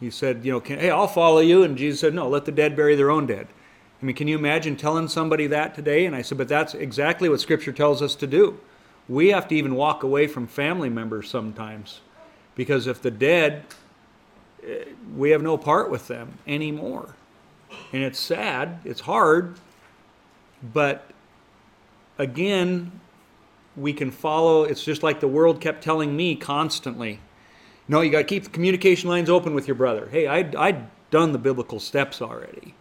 He 0.00 0.10
said, 0.10 0.44
you 0.44 0.52
know, 0.52 0.60
can, 0.60 0.78
hey, 0.78 0.90
I'll 0.90 1.06
follow 1.06 1.40
you. 1.40 1.62
And 1.62 1.76
Jesus 1.76 2.00
said, 2.00 2.14
no, 2.14 2.28
let 2.28 2.44
the 2.44 2.52
dead 2.52 2.74
bury 2.74 2.96
their 2.96 3.10
own 3.10 3.26
dead. 3.26 3.46
I 4.00 4.04
mean, 4.04 4.16
can 4.16 4.28
you 4.28 4.38
imagine 4.38 4.76
telling 4.76 5.08
somebody 5.08 5.46
that 5.48 5.74
today? 5.74 6.06
And 6.06 6.16
I 6.16 6.22
said, 6.22 6.38
but 6.38 6.48
that's 6.48 6.74
exactly 6.74 7.28
what 7.28 7.40
Scripture 7.40 7.72
tells 7.72 8.00
us 8.02 8.14
to 8.16 8.26
do. 8.26 8.58
We 9.08 9.28
have 9.28 9.46
to 9.48 9.54
even 9.54 9.74
walk 9.74 10.02
away 10.02 10.26
from 10.26 10.46
family 10.46 10.88
members 10.88 11.28
sometimes. 11.28 12.00
Because 12.54 12.86
if 12.86 13.02
the 13.02 13.10
dead 13.10 13.64
eh, 14.66 14.84
we 15.16 15.30
have 15.30 15.42
no 15.42 15.56
part 15.58 15.90
with 15.90 16.08
them 16.08 16.38
anymore. 16.46 17.14
And 17.92 18.02
it's 18.02 18.18
sad, 18.18 18.80
it's 18.84 19.00
hard, 19.00 19.56
but 20.72 21.10
again, 22.18 22.90
we 23.80 23.92
can 23.92 24.10
follow. 24.10 24.64
It's 24.64 24.84
just 24.84 25.02
like 25.02 25.20
the 25.20 25.28
world 25.28 25.60
kept 25.60 25.82
telling 25.82 26.16
me 26.16 26.36
constantly. 26.36 27.20
No, 27.88 28.02
you 28.02 28.10
got 28.10 28.18
to 28.18 28.24
keep 28.24 28.44
the 28.44 28.50
communication 28.50 29.08
lines 29.08 29.30
open 29.30 29.54
with 29.54 29.66
your 29.66 29.74
brother. 29.74 30.08
Hey, 30.10 30.26
I'd, 30.26 30.54
I'd 30.54 30.86
done 31.10 31.32
the 31.32 31.38
biblical 31.38 31.80
steps 31.80 32.22
already. 32.22 32.74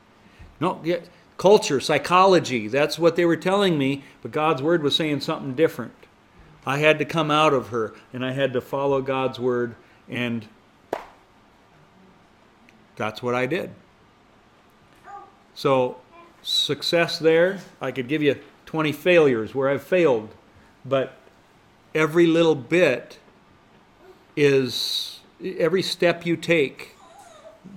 No, 0.59 0.79
yeah, 0.83 0.97
culture, 1.37 1.79
psychology, 1.79 2.67
that's 2.67 2.99
what 2.99 3.15
they 3.15 3.25
were 3.25 3.37
telling 3.37 3.77
me, 3.77 4.03
but 4.21 4.31
God's 4.31 4.61
word 4.61 4.83
was 4.83 4.95
saying 4.95 5.21
something 5.21 5.55
different. 5.55 5.93
I 6.65 6.77
had 6.77 6.99
to 6.99 7.05
come 7.05 7.31
out 7.31 7.53
of 7.53 7.69
her 7.69 7.93
and 8.13 8.23
I 8.23 8.33
had 8.33 8.53
to 8.53 8.61
follow 8.61 9.01
God's 9.01 9.39
word, 9.39 9.75
and 10.09 10.47
that's 12.97 13.23
what 13.23 13.33
I 13.33 13.45
did. 13.45 13.71
So, 15.55 15.97
success 16.41 17.17
there, 17.19 17.59
I 17.81 17.91
could 17.91 18.07
give 18.07 18.21
you 18.21 18.39
20 18.65 18.91
failures 18.91 19.55
where 19.55 19.69
I've 19.69 19.83
failed, 19.83 20.29
but 20.85 21.13
every 21.93 22.27
little 22.27 22.55
bit 22.55 23.19
is 24.35 25.19
every 25.41 25.81
step 25.81 26.25
you 26.25 26.35
take, 26.35 26.95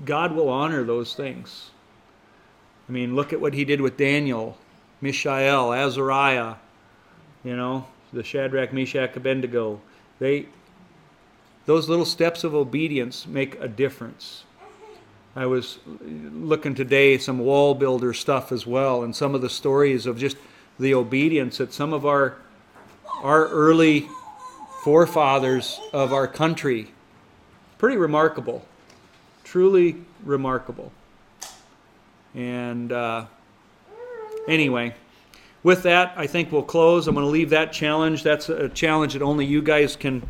God 0.05 0.32
will 0.32 0.48
honor 0.48 0.84
those 0.84 1.14
things. 1.14 1.70
I 2.88 2.92
mean, 2.92 3.14
look 3.14 3.32
at 3.32 3.40
what 3.40 3.55
he 3.55 3.64
did 3.64 3.80
with 3.80 3.96
Daniel, 3.96 4.59
Mishael, 5.00 5.72
Azariah, 5.72 6.57
you 7.44 7.57
know, 7.57 7.86
the 8.12 8.22
Shadrach, 8.22 8.72
Meshach, 8.72 9.16
Abednego. 9.16 9.80
They, 10.18 10.46
those 11.66 11.88
little 11.88 12.05
steps 12.05 12.44
of 12.44 12.55
obedience 12.55 13.26
make 13.26 13.59
a 13.61 13.68
difference. 13.68 14.44
I 15.34 15.46
was 15.46 15.78
looking 15.86 16.74
today 16.74 17.16
some 17.16 17.38
wall 17.38 17.74
builder 17.74 18.12
stuff 18.12 18.53
as 18.53 18.66
well, 18.66 19.03
and 19.03 19.16
some 19.16 19.34
of 19.34 19.40
the 19.40 19.48
stories 19.48 20.05
of 20.05 20.18
just 20.18 20.36
the 20.78 20.92
obedience 20.94 21.59
that 21.59 21.72
some 21.72 21.92
of 21.92 22.05
our 22.05 22.36
our 23.23 23.47
early 23.47 24.09
forefathers 24.83 25.81
of 25.93 26.12
our 26.12 26.27
country. 26.27 26.91
Pretty 27.79 27.97
remarkable, 27.97 28.66
truly 29.45 29.97
remarkable. 30.25 30.93
And 32.35 32.91
uh, 32.91 33.27
anyway, 34.49 34.95
with 35.62 35.85
that, 35.85 36.14
I 36.16 36.27
think 36.27 36.51
we'll 36.51 36.62
close. 36.62 37.07
I'm 37.07 37.14
going 37.14 37.25
to 37.25 37.31
leave 37.31 37.51
that 37.51 37.73
challenge. 37.73 38.25
That's 38.25 38.49
a 38.49 38.68
challenge 38.68 39.12
that 39.12 39.23
only 39.23 39.47
you 39.47 39.62
guys 39.62 39.95
can 39.97 40.23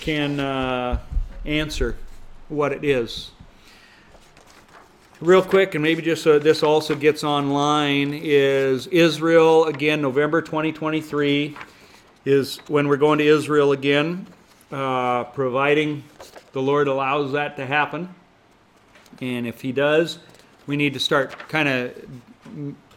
can 0.00 0.40
uh, 0.40 0.98
answer 1.44 1.96
what 2.48 2.72
it 2.72 2.84
is. 2.84 3.30
Real 5.20 5.42
quick, 5.42 5.74
and 5.74 5.82
maybe 5.82 6.00
just 6.00 6.22
so 6.22 6.38
this 6.38 6.62
also 6.62 6.94
gets 6.94 7.24
online, 7.24 8.14
is 8.14 8.86
Israel 8.86 9.66
again, 9.66 10.00
November 10.00 10.40
2023 10.40 11.56
is 12.24 12.58
when 12.68 12.88
we're 12.88 12.96
going 12.96 13.18
to 13.18 13.26
Israel 13.26 13.72
again, 13.72 14.26
uh, 14.70 15.24
providing 15.24 16.04
the 16.52 16.62
Lord 16.62 16.88
allows 16.88 17.32
that 17.32 17.56
to 17.56 17.66
happen. 17.66 18.14
And 19.20 19.46
if 19.46 19.60
He 19.60 19.72
does, 19.72 20.18
we 20.66 20.76
need 20.76 20.94
to 20.94 21.00
start 21.00 21.36
kind 21.48 21.68
of 21.68 21.92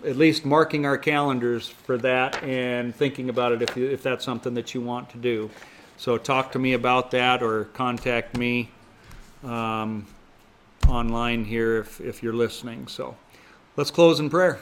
at 0.05 0.17
least 0.17 0.45
marking 0.45 0.85
our 0.85 0.97
calendars 0.97 1.67
for 1.67 1.97
that 1.97 2.43
and 2.43 2.95
thinking 2.95 3.29
about 3.29 3.51
it 3.51 3.61
if, 3.61 3.77
you, 3.77 3.89
if 3.89 4.03
that's 4.03 4.25
something 4.25 4.53
that 4.55 4.73
you 4.73 4.81
want 4.81 5.09
to 5.11 5.17
do. 5.17 5.49
So 5.97 6.17
talk 6.17 6.51
to 6.53 6.59
me 6.59 6.73
about 6.73 7.11
that 7.11 7.41
or 7.41 7.65
contact 7.65 8.37
me 8.37 8.69
um, 9.43 10.05
online 10.87 11.45
here 11.45 11.77
if, 11.77 12.01
if 12.01 12.21
you're 12.21 12.33
listening. 12.33 12.87
So 12.87 13.15
let's 13.77 13.91
close 13.91 14.19
in 14.19 14.29
prayer. 14.29 14.59